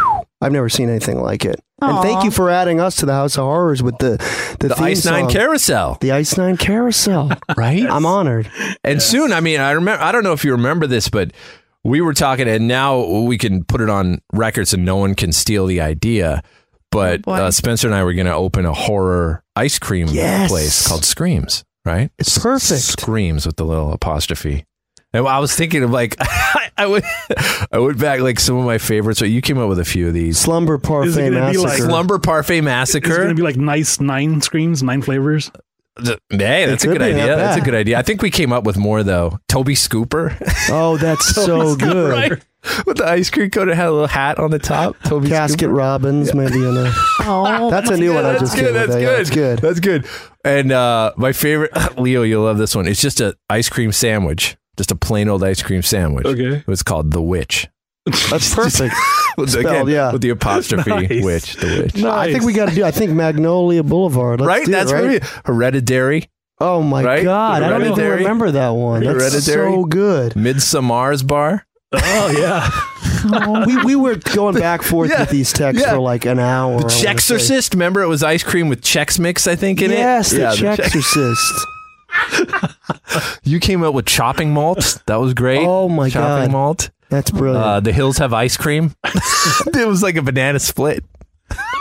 I've 0.41 0.51
never 0.51 0.69
seen 0.69 0.89
anything 0.89 1.21
like 1.21 1.45
it. 1.45 1.61
And 1.89 2.01
thank 2.01 2.23
you 2.23 2.31
for 2.31 2.49
adding 2.49 2.79
us 2.79 2.95
to 2.97 3.05
the 3.05 3.13
House 3.13 3.37
of 3.37 3.43
Horrors 3.43 3.81
with 3.83 3.97
the 3.99 4.17
the, 4.59 4.69
the 4.69 4.75
theme 4.75 4.83
Ice 4.85 5.05
Nine 5.05 5.23
song. 5.23 5.29
Carousel, 5.31 5.97
The 6.01 6.11
Ice 6.11 6.37
Nine 6.37 6.57
Carousel. 6.57 7.31
right? 7.57 7.85
I'm 7.85 8.05
honored. 8.05 8.49
And 8.83 9.01
soon, 9.01 9.33
I 9.33 9.39
mean, 9.39 9.59
I 9.59 9.71
remember. 9.71 10.03
I 10.03 10.11
don't 10.11 10.23
know 10.23 10.33
if 10.33 10.43
you 10.45 10.51
remember 10.53 10.87
this, 10.87 11.09
but 11.09 11.31
we 11.83 11.99
were 12.01 12.13
talking, 12.13 12.47
and 12.47 12.67
now 12.67 13.21
we 13.21 13.37
can 13.37 13.63
put 13.65 13.81
it 13.81 13.89
on 13.89 14.19
record 14.31 14.67
so 14.67 14.77
no 14.77 14.95
one 14.97 15.15
can 15.15 15.31
steal 15.31 15.65
the 15.65 15.81
idea. 15.81 16.41
But 16.91 17.19
Oh, 17.21 17.23
boy. 17.23 17.35
uh, 17.37 17.51
Spencer 17.51 17.87
and 17.87 17.95
I 17.95 18.03
were 18.03 18.13
going 18.13 18.27
to 18.27 18.33
open 18.35 18.65
a 18.65 18.73
horror 18.73 19.43
ice 19.55 19.79
cream 19.79 20.07
Yes. 20.09 20.49
place 20.49 20.87
called 20.87 21.03
Screams. 21.03 21.63
Right? 21.85 22.11
It's 22.19 22.37
perfect. 22.37 22.81
Screams 22.81 23.45
with 23.45 23.57
the 23.57 23.65
little 23.65 23.91
apostrophe. 23.91 24.65
And 25.11 25.27
I 25.27 25.39
was 25.39 25.53
thinking 25.55 25.83
of 25.83 25.89
like 25.91 26.15
I 26.77 26.87
went 26.87 27.05
I 27.71 27.79
went 27.79 27.99
back 27.99 28.19
like 28.21 28.39
some 28.39 28.57
of 28.57 28.65
my 28.65 28.77
favorites. 28.77 29.19
So 29.19 29.25
you 29.25 29.41
came 29.41 29.57
up 29.59 29.69
with 29.69 29.79
a 29.79 29.85
few 29.85 30.07
of 30.07 30.13
these. 30.13 30.37
Slumber 30.37 30.75
Is 30.75 30.81
it 30.81 30.83
Parfait 30.87 31.29
gonna 31.29 31.51
be 31.51 31.57
like- 31.57 31.67
Massacre. 31.67 31.87
Slumber 31.89 32.19
Parfait 32.19 32.61
Massacre. 32.61 33.07
It's 33.09 33.17
going 33.17 33.29
to 33.29 33.35
be 33.35 33.41
like 33.43 33.57
nice 33.57 33.99
nine 33.99 34.41
screams, 34.41 34.81
nine 34.83 35.01
flavors. 35.01 35.51
Hey, 36.31 36.65
that's 36.65 36.83
a 36.83 36.87
good 36.87 36.93
be, 36.99 37.11
not 37.13 37.19
idea. 37.21 37.35
That's 37.35 37.57
a 37.57 37.61
good 37.61 37.75
idea. 37.75 37.99
I 37.99 38.01
think 38.01 38.23
we 38.23 38.31
came 38.31 38.51
up 38.51 38.63
with 38.63 38.77
more 38.77 39.03
though. 39.03 39.37
Toby 39.47 39.75
Scooper. 39.75 40.35
oh, 40.71 40.97
that's 40.97 41.35
so 41.35 41.75
good. 41.75 42.09
right? 42.11 42.31
With 42.87 42.97
the 42.97 43.05
ice 43.05 43.29
cream 43.29 43.49
cone, 43.51 43.69
it 43.69 43.75
had 43.75 43.87
a 43.89 43.91
little 43.91 44.07
hat 44.07 44.39
on 44.39 44.49
the 44.49 44.57
top. 44.57 44.95
Toby 45.03 45.27
Casket 45.29 45.69
Scooper. 45.69 45.77
Robbins, 45.77 46.33
maybe 46.33 46.55
in 46.55 46.77
a. 46.77 46.91
Oh, 47.25 47.69
That's 47.69 47.89
a 47.89 47.95
new 47.97 48.13
one. 48.15 48.25
I 48.25 48.31
that's 48.33 48.41
just 48.41 48.55
good. 48.55 48.65
came 48.65 48.73
with. 48.73 48.89
That's 48.89 49.01
Yeah, 49.01 49.05
good. 49.05 49.17
That's 49.17 49.29
good. 49.29 49.59
That's 49.59 49.79
good. 49.79 50.07
And 50.43 50.71
uh, 50.71 51.13
my 51.15 51.31
favorite, 51.31 51.71
Leo, 51.99 52.23
you'll 52.23 52.43
love 52.43 52.57
this 52.57 52.75
one. 52.75 52.87
It's 52.87 53.01
just 53.01 53.21
a 53.21 53.35
ice 53.49 53.69
cream 53.69 53.91
sandwich, 53.91 54.57
just 54.77 54.91
a 54.91 54.95
plain 54.95 55.29
old 55.29 55.43
ice 55.43 55.61
cream 55.61 55.81
sandwich. 55.81 56.25
Okay. 56.25 56.57
It 56.57 56.67
was 56.67 56.83
called 56.83 57.11
the 57.11 57.21
Witch. 57.21 57.67
That's 58.29 58.53
perfect. 58.55 58.93
With, 59.37 59.49
Spelled, 59.51 59.89
yeah. 59.89 60.11
with 60.11 60.21
the 60.21 60.29
apostrophe, 60.29 60.89
Nice. 61.07 61.23
witch, 61.23 61.55
the 61.55 61.81
witch. 61.83 61.95
No, 61.95 62.11
I 62.11 62.31
think 62.31 62.43
we 62.43 62.53
got 62.53 62.69
to 62.69 62.75
do. 62.75 62.83
I 62.83 62.91
think 62.91 63.11
Magnolia 63.11 63.81
Boulevard. 63.81 64.41
Let's 64.41 64.47
right? 64.47 64.65
do 64.65 64.71
That's 64.71 64.91
it, 64.91 64.95
right. 64.95 65.05
right. 65.23 65.23
Hereditary, 65.45 66.29
Oh 66.59 66.83
my 66.83 67.03
Right? 67.03 67.23
god! 67.23 67.63
I 67.63 67.69
don't 67.69 67.85
even 67.85 68.05
remember 68.11 68.51
that 68.51 68.69
one. 68.69 69.03
That's 69.03 69.33
Hereditary. 69.33 69.71
so 69.71 69.85
good. 69.85 70.35
Midsummer's 70.35 71.23
Bar. 71.23 71.65
Oh 71.93 72.35
yeah. 72.37 72.69
Oh, 73.25 73.63
we 73.65 73.83
we 73.85 73.95
were 73.95 74.15
going 74.15 74.55
back 74.55 74.81
forth 74.83 75.09
Yeah, 75.09 75.21
with 75.21 75.29
these 75.29 75.51
texts 75.53 75.83
yeah. 75.85 75.93
for 75.93 75.99
like 75.99 76.25
an 76.25 76.39
hour. 76.39 76.77
The 76.77 76.83
wanna. 76.85 76.89
Chexorcist. 76.95 77.73
Remember, 77.73 78.01
it 78.01 78.07
was 78.07 78.21
ice 78.21 78.43
cream 78.43 78.67
with 78.69 78.81
Chex 78.81 79.17
Mix, 79.19 79.47
I 79.47 79.55
think, 79.55 79.81
in 79.81 79.91
Yes, 79.91 80.31
it. 80.31 80.35
the 80.35 80.41
Yeah, 80.41 80.75
the 80.75 80.83
Chex- 80.83 80.89
Chexorcist. 80.89 81.65
You 83.43 83.59
came 83.59 83.83
up 83.83 83.93
with 83.93 84.05
chopping 84.05 84.53
malt. 84.53 84.99
That 85.05 85.17
was 85.17 85.33
great. 85.33 85.59
Oh 85.61 85.87
my 85.89 86.09
chopping 86.09 86.47
God. 86.47 86.51
malt. 86.51 86.89
That's 87.09 87.29
brilliant. 87.29 87.63
Uh, 87.63 87.79
the 87.79 87.91
hills 87.91 88.17
have 88.17 88.33
ice 88.33 88.57
cream. 88.57 88.95
it 89.03 89.87
was 89.87 90.01
like 90.01 90.15
a 90.15 90.21
banana 90.21 90.59
split. 90.59 91.03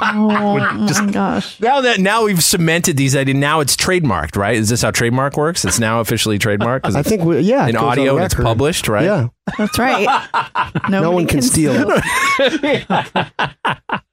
oh 0.02 0.58
my 0.58 1.10
gosh. 1.10 1.58
Now 1.60 1.80
that 1.82 2.00
now 2.00 2.24
we've 2.24 2.42
cemented 2.42 2.96
these 2.96 3.16
ideas, 3.16 3.36
now 3.38 3.60
it's 3.60 3.76
trademarked, 3.76 4.36
right? 4.36 4.56
Is 4.56 4.68
this 4.68 4.82
how 4.82 4.90
trademark 4.90 5.36
works? 5.36 5.64
It's 5.64 5.78
now 5.78 6.00
officially 6.00 6.38
trademarked. 6.38 6.94
I 6.94 7.02
think 7.02 7.22
we, 7.22 7.40
yeah, 7.40 7.66
in 7.66 7.74
goes 7.74 7.82
audio 7.82 8.16
and 8.16 8.24
it's 8.24 8.34
published, 8.34 8.88
right? 8.88 9.04
Yeah, 9.04 9.28
That's 9.56 9.78
right. 9.78 10.28
no 10.90 11.12
one 11.12 11.26
can 11.26 11.40
steal 11.40 11.72
it. 11.76 12.86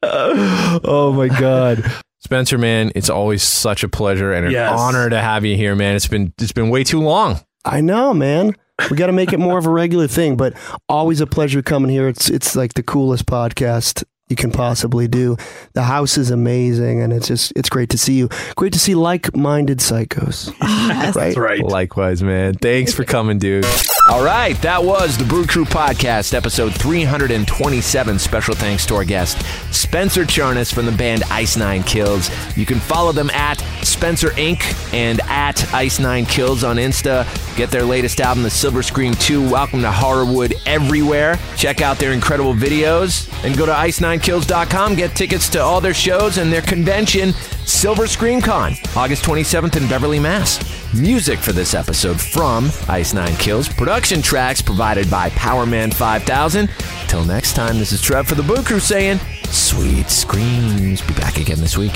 oh 0.04 1.12
my 1.14 1.28
god. 1.28 1.84
Spencer, 2.30 2.60
man, 2.60 2.92
it's 2.94 3.10
always 3.10 3.42
such 3.42 3.84
a 3.84 3.90
pleasure 3.90 4.32
and 4.34 4.46
an 4.46 4.52
Yes. 4.52 4.72
honor 4.80 5.10
to 5.10 5.20
have 5.20 5.44
you 5.46 5.56
here, 5.56 5.76
man. 5.76 5.96
It's 5.96 6.06
been 6.06 6.32
it's 6.40 6.52
been 6.52 6.70
way 6.70 6.84
too 6.84 7.02
long. 7.02 7.40
I 7.66 7.82
know, 7.82 8.14
man. 8.14 8.54
We 8.92 8.98
got 8.98 9.08
to 9.08 9.14
make 9.14 9.34
it 9.34 9.40
more 9.40 9.58
of 9.58 9.66
a 9.66 9.72
regular 9.72 10.06
thing, 10.08 10.38
but 10.38 10.54
always 10.88 11.22
a 11.22 11.26
pleasure 11.28 11.64
coming 11.64 11.90
here. 11.90 12.08
It's 12.08 12.30
it's 12.30 12.56
like 12.56 12.76
the 12.76 12.84
coolest 12.84 13.26
podcast 13.26 14.04
you 14.28 14.36
can 14.36 14.52
possibly 14.52 15.08
do. 15.08 15.38
The 15.74 15.82
house 15.82 16.20
is 16.20 16.30
amazing, 16.30 17.02
and 17.02 17.12
it's 17.12 17.28
just 17.28 17.52
it's 17.56 17.68
great 17.68 17.90
to 17.90 17.98
see 17.98 18.14
you. 18.14 18.30
Great 18.56 18.74
to 18.74 18.80
see 18.80 18.94
like-minded 18.94 19.80
psychos. 19.80 20.54
Yes. 20.90 21.16
Right? 21.16 21.26
That's 21.26 21.38
right. 21.38 21.64
Likewise, 21.64 22.22
man. 22.22 22.54
Thanks 22.56 22.94
for 22.94 23.06
coming, 23.06 23.38
dude. 23.40 23.66
All 24.10 24.24
right, 24.24 24.60
that 24.64 24.84
was 24.84 25.20
the 25.20 25.24
Boo 25.24 25.46
Crew 25.46 25.66
Podcast, 25.66 26.34
episode 26.34 26.74
327. 26.74 28.18
Special 28.18 28.56
thanks 28.56 28.84
to 28.88 28.96
our 28.96 29.06
guest, 29.06 29.40
Spencer 29.72 30.24
Charnas 30.24 30.74
from 30.74 30.88
the 30.88 30.92
band 30.92 31.22
Ice 31.30 31.56
Nine 31.56 31.84
Kills. 31.84 32.32
You 32.58 32.66
can 32.66 32.80
follow 32.80 33.12
them 33.12 33.30
at 33.30 33.60
Spencer 33.84 34.30
Inc. 34.30 34.64
and 34.96 35.22
at 35.28 35.72
Ice 35.76 36.00
Nine 36.00 36.26
Kills 36.26 36.64
on 36.64 36.78
Insta. 36.78 37.24
Get 37.56 37.70
their 37.70 37.84
latest 37.84 38.20
album, 38.20 38.42
The 38.42 38.50
Silver 38.50 38.82
Scream 38.82 39.14
2. 39.14 39.48
Welcome 39.48 39.82
to 39.84 39.90
Horrorwood 39.90 40.56
everywhere. 40.66 41.38
Check 41.56 41.82
out 41.82 42.00
their 42.00 42.12
incredible 42.12 42.56
videos 42.56 43.32
and 43.46 43.56
go 43.56 43.68
to 43.68 43.74
ice9kills.com. 43.74 44.96
Get 44.96 45.16
tickets 45.16 45.48
to 45.50 45.60
all 45.60 45.82
their 45.82 45.94
shows 45.94 46.40
and 46.40 46.52
their 46.52 46.64
convention, 46.64 47.34
Silver 47.64 48.08
Scream 48.08 48.42
Con, 48.42 48.74
August 48.96 49.24
27th 49.24 49.78
in 49.78 49.88
Beverly, 49.88 50.18
Mass. 50.18 50.79
Music 50.94 51.38
for 51.38 51.54
this 51.54 51.76
episode 51.76 52.20
from 52.20 52.72
Ice 52.88 53.14
Nine 53.14 53.36
Kills. 53.36 53.70
Production 53.70 54.24
tracks 54.24 54.60
provided 54.62 55.10
by 55.10 55.30
Powerman 55.30 55.94
5000. 55.94 56.68
Till 57.08 57.24
next 57.26 57.54
time, 57.54 57.78
this 57.78 57.92
is 57.92 58.02
Trev 58.02 58.28
for 58.28 58.36
the 58.36 58.44
Boo 58.44 58.64
Crew 58.64 58.80
saying, 58.80 59.20
Sweet 59.50 60.10
screams. 60.10 61.02
Be 61.02 61.14
back 61.16 61.38
again 61.38 61.58
this 61.58 61.78
week. 61.78 61.94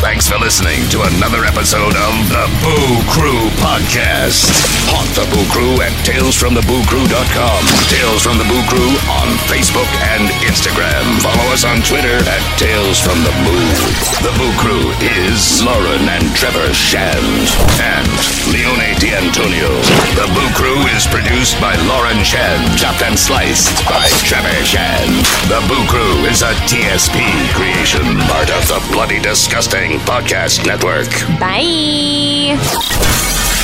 Thanks 0.00 0.28
for 0.28 0.36
listening 0.40 0.80
to 0.96 1.00
another 1.16 1.44
episode 1.44 1.92
of 1.92 2.12
the 2.32 2.44
Boo 2.64 3.04
Crew 3.12 3.52
Podcast. 3.60 4.48
Haunt 4.88 5.08
the 5.12 5.28
Boo 5.28 5.44
Crew 5.52 5.76
at 5.84 5.92
talesfromthebooCrew.com. 6.08 7.60
Tales 7.92 8.22
from 8.24 8.40
the 8.40 8.48
Boo 8.48 8.64
Crew 8.68 8.96
on 9.12 9.28
Facebook 9.44 9.88
and 10.16 10.28
Instagram. 10.44 11.04
Follow 11.20 11.52
us 11.52 11.68
on 11.68 11.84
Twitter 11.84 12.16
at 12.24 12.42
Tales 12.56 12.96
from 12.96 13.20
the 13.24 13.32
Boo. 13.44 13.64
The 14.24 14.32
Boo 14.40 14.52
Crew 14.56 14.88
is 15.04 15.60
Lauren 15.60 16.08
and 16.08 16.24
Trevor 16.32 16.72
Shand 16.72 17.44
and 17.94 18.08
Leone 18.50 18.90
D'Antonio. 18.98 19.70
The 20.18 20.26
Boo 20.34 20.50
Crew 20.54 20.82
is 20.96 21.06
produced 21.06 21.60
by 21.60 21.76
Lauren 21.86 22.24
Shand, 22.24 22.76
chopped 22.78 23.02
and 23.02 23.18
sliced 23.18 23.84
by 23.86 24.08
Trevor 24.26 24.64
Shand. 24.64 25.24
The 25.46 25.62
Boo 25.68 25.86
Crew 25.86 26.26
is 26.26 26.42
a 26.42 26.52
TSP 26.66 27.22
creation, 27.54 28.18
part 28.26 28.50
of 28.50 28.66
the 28.66 28.82
Bloody 28.92 29.20
Disgusting 29.20 29.98
Podcast 30.00 30.66
Network. 30.66 31.10
Bye. 31.38 32.58